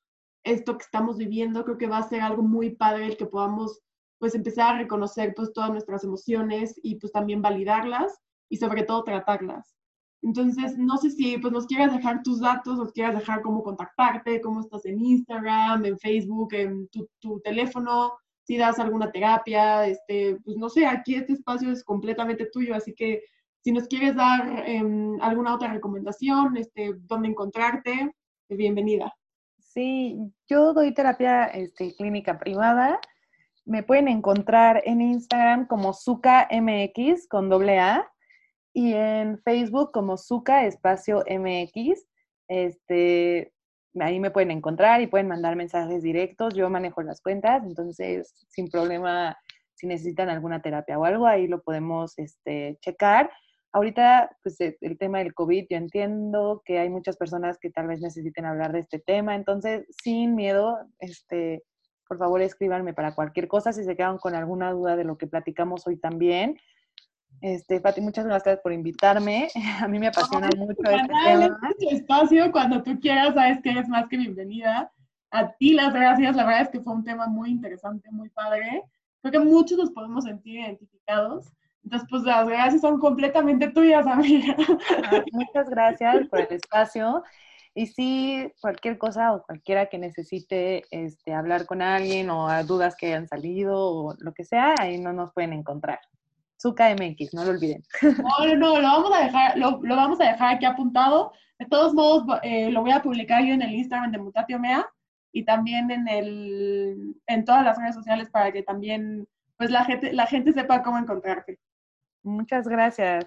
esto 0.45 0.77
que 0.77 0.85
estamos 0.85 1.19
viviendo, 1.19 1.65
creo 1.65 1.79
que 1.79 1.87
va 1.87 1.99
a 1.99 2.09
ser 2.09 2.21
algo 2.21 2.43
muy 2.43 2.71
padre 2.71 3.07
el 3.07 3.17
que 3.17 3.27
podamos 3.27 3.81
pues 4.19 4.35
empezar 4.35 4.75
a 4.75 4.79
reconocer 4.79 5.35
pues 5.35 5.53
todas 5.53 5.71
nuestras 5.71 6.05
emociones 6.05 6.75
y 6.83 6.97
pues 6.97 7.13
también 7.13 7.43
validarlas 7.43 8.21
y 8.49 8.57
sobre 8.57 8.85
todo 8.85 9.03
tratarlas. 9.03 9.75
Entonces, 10.23 10.79
no 10.79 10.97
sé 10.99 11.11
si 11.11 11.39
pues, 11.39 11.53
nos 11.53 11.67
quieras 11.67 11.93
dejar 11.93 12.23
tus 12.23 12.41
datos, 12.41 12.79
nos 12.79 12.93
quieras 12.93 13.17
dejar 13.17 13.43
cómo 13.43 13.63
contactarte, 13.63 14.41
cómo 14.41 14.61
estás 14.61 14.87
en 14.87 15.01
Instagram, 15.01 15.85
en 15.85 15.99
Facebook, 15.99 16.55
en 16.55 16.89
tu, 16.89 17.41
teléfono, 17.41 18.13
si 18.45 18.57
das 18.57 18.79
alguna 18.79 19.11
terapia, 19.11 19.87
este, 19.87 20.39
pues 20.45 20.57
no 20.57 20.69
sé, 20.69 20.87
aquí 20.87 21.17
este 21.17 21.33
espacio 21.33 21.73
es 21.73 21.83
completamente 21.83 22.47
tuyo, 22.47 22.75
así 22.77 22.95
que 22.95 23.23
si 23.63 23.71
nos 23.73 23.87
quieres 23.87 24.17
dar 24.17 24.65
em, 24.67 25.21
alguna 25.23 25.55
otra 25.55 25.73
recomendación, 25.73 26.57
este, 26.57 26.95
dónde 27.07 27.29
encontrarte, 27.29 28.11
pues, 28.49 28.59
bienvenida. 28.59 29.15
Sí, 29.59 30.19
yo 30.49 30.75
doy 30.75 30.93
terapia 30.93 31.45
este, 31.47 31.95
clínica 31.95 32.39
privada. 32.39 33.01
Me 33.65 33.85
pueden 33.85 34.09
encontrar 34.09 34.83
en 34.85 35.01
Instagram 35.01 35.67
como 35.69 35.93
SukaMX 35.93 37.29
con 37.29 37.49
doble 37.49 37.79
A 37.79 38.11
y 38.75 38.95
en 38.95 39.39
Facebook 39.39 39.93
como 39.93 40.17
Zuka 40.17 40.67
Espacio 40.67 41.23
MX. 41.29 42.05
Este, 42.49 43.53
ahí 44.01 44.19
me 44.19 44.33
pueden 44.33 44.51
encontrar 44.51 45.01
y 45.01 45.07
pueden 45.07 45.29
mandar 45.29 45.55
mensajes 45.55 46.03
directos. 46.03 46.55
Yo 46.55 46.69
manejo 46.69 47.01
las 47.03 47.21
cuentas, 47.21 47.63
entonces 47.65 48.35
sin 48.49 48.69
problema, 48.69 49.39
si 49.75 49.87
necesitan 49.87 50.29
alguna 50.29 50.61
terapia 50.61 50.99
o 50.99 51.05
algo, 51.05 51.29
ahí 51.29 51.47
lo 51.47 51.63
podemos 51.63 52.19
este, 52.19 52.77
checar. 52.81 53.31
Ahorita, 53.73 54.37
pues 54.43 54.61
e, 54.61 54.77
el 54.81 54.99
tema 54.99 55.19
del 55.19 55.35
COVID, 55.35 55.67
yo 55.71 55.77
entiendo 55.77 56.63
que 56.65 56.79
hay 56.79 56.91
muchas 56.91 57.17
personas 57.17 57.59
que 57.59 57.71
tal 57.71 57.87
vez 57.87 58.01
necesiten 58.01 58.45
hablar 58.45 58.73
de 58.73 58.81
este 58.81 58.99
tema, 58.99 59.35
entonces 59.35 59.87
sin 60.03 60.35
miedo, 60.35 60.79
este, 60.99 61.65
por 62.07 62.19
favor 62.19 62.43
escríbanme 62.43 62.93
para 62.93 63.15
cualquier 63.15 63.49
cosa 63.49 63.73
si 63.73 63.85
se 63.85 63.97
quedan 63.97 64.19
con 64.19 64.35
alguna 64.35 64.73
duda 64.73 64.97
de 64.97 65.05
lo 65.05 65.17
que 65.17 65.27
platicamos 65.27 65.87
hoy 65.87 65.97
también. 65.97 66.59
Este, 67.41 67.81
Pati, 67.81 68.03
muchas 68.03 68.27
gracias 68.27 68.61
por 68.61 68.73
invitarme. 68.73 69.49
A 69.83 69.89
mí 69.89 69.99
me 69.99 70.09
apasiona 70.09 70.49
mucho 70.57 70.83
este 70.83 71.09
tema. 71.25 71.59
Este 71.71 71.97
espacio, 71.97 72.53
cuando 72.53 72.83
tú 72.83 73.01
quieras, 73.01 73.35
sabes 73.35 73.61
que 73.63 73.71
eres 73.71 73.89
más 73.89 74.07
que 74.09 74.19
bienvenida. 74.19 74.93
A 75.31 75.51
ti 75.53 75.73
las 75.73 75.95
gracias, 75.95 76.37
la 76.37 76.45
verdad 76.45 76.63
es 76.63 76.69
que 76.69 76.81
fue 76.81 76.93
un 76.93 77.05
tema 77.05 77.27
muy 77.27 77.51
interesante, 77.51 78.11
muy 78.11 78.29
padre. 78.29 78.83
Creo 79.23 79.33
que 79.33 79.41
muchos 79.41 79.79
nos 79.79 79.91
podemos 79.91 80.25
sentir 80.25 80.61
identificados. 80.61 81.51
Entonces, 81.85 82.09
pues 82.11 82.23
las 82.23 82.47
gracias 82.47 82.81
son 82.81 82.99
completamente 82.99 83.69
tuyas, 83.69 84.07
amiga. 84.07 84.57
Ah, 85.05 85.25
muchas 85.33 85.69
gracias 85.69 86.29
por 86.29 86.41
el 86.41 86.53
espacio. 86.53 87.23
Y 87.75 87.87
si 87.87 88.53
cualquier 88.61 88.99
cosa 88.99 89.33
o 89.33 89.43
cualquiera 89.43 89.87
que 89.87 89.99
necesite 89.99 90.85
este, 90.91 91.33
hablar 91.33 91.65
con 91.65 91.81
alguien 91.81 92.29
o 92.31 92.49
dudas 92.65 92.97
que 92.97 93.07
hayan 93.07 93.27
salido 93.27 93.79
o 93.79 94.15
lo 94.19 94.33
que 94.35 94.45
sea, 94.45 94.75
ahí 94.79 94.99
no 94.99 95.13
nos 95.13 95.33
pueden 95.33 95.55
encontrar. 95.55 95.99
Zuka 96.61 96.95
MX, 96.95 97.35
no 97.35 97.45
lo 97.45 97.51
olviden. 97.51 97.83
No, 98.03 98.47
no, 98.47 98.55
no, 98.57 98.81
lo 98.81 98.89
vamos 98.89 99.11
a 99.15 99.25
dejar, 99.25 99.59
lo, 99.59 99.81
vamos 99.81 100.21
a 100.21 100.25
dejar 100.25 100.55
aquí 100.55 100.65
apuntado. 100.65 101.33
De 101.59 101.67
todos 101.67 101.95
modos, 101.95 102.25
eh, 102.43 102.71
lo 102.71 102.83
voy 102.83 102.93
a 102.93 103.03
publicar 103.03 103.43
yo 103.45 103.55
en 103.55 103.63
el 103.63 103.73
Instagram 103.73 104.13
de 104.13 104.19
Mutatio 104.19 104.59
Mea 104.59 104.87
y 105.33 105.45
también 105.45 105.91
en 105.91 106.07
el, 106.09 107.17
en 107.27 107.45
todas 107.45 107.65
las 107.65 107.79
redes 107.79 107.95
sociales 107.95 108.29
para 108.31 108.53
que 108.53 108.63
también, 108.63 109.27
pues 109.57 109.71
la 109.71 109.85
gente, 109.85 110.13
la 110.13 110.27
gente 110.27 110.53
sepa 110.53 110.83
cómo 110.83 110.99
encontrarte. 110.99 111.59
Muchas 112.23 112.67
gracias. 112.67 113.27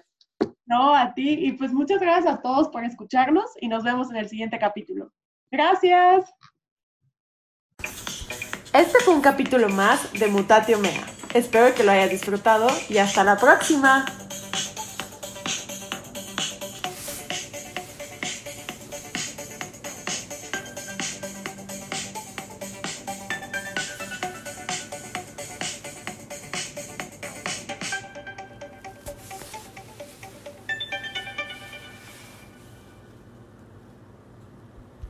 No, 0.64 0.94
a 0.94 1.14
ti. 1.14 1.46
Y 1.46 1.52
pues 1.52 1.72
muchas 1.72 2.00
gracias 2.00 2.34
a 2.34 2.42
todos 2.42 2.68
por 2.68 2.84
escucharnos 2.84 3.50
y 3.60 3.68
nos 3.68 3.84
vemos 3.84 4.10
en 4.10 4.16
el 4.16 4.28
siguiente 4.28 4.58
capítulo. 4.58 5.12
Gracias. 5.50 6.32
Este 8.72 8.98
fue 9.04 9.14
un 9.14 9.22
capítulo 9.22 9.68
más 9.68 10.12
de 10.12 10.26
Mutatio 10.26 10.78
Mea. 10.78 11.06
Espero 11.34 11.74
que 11.74 11.84
lo 11.84 11.92
hayas 11.92 12.10
disfrutado 12.10 12.66
y 12.88 12.98
hasta 12.98 13.24
la 13.24 13.36
próxima. 13.36 14.04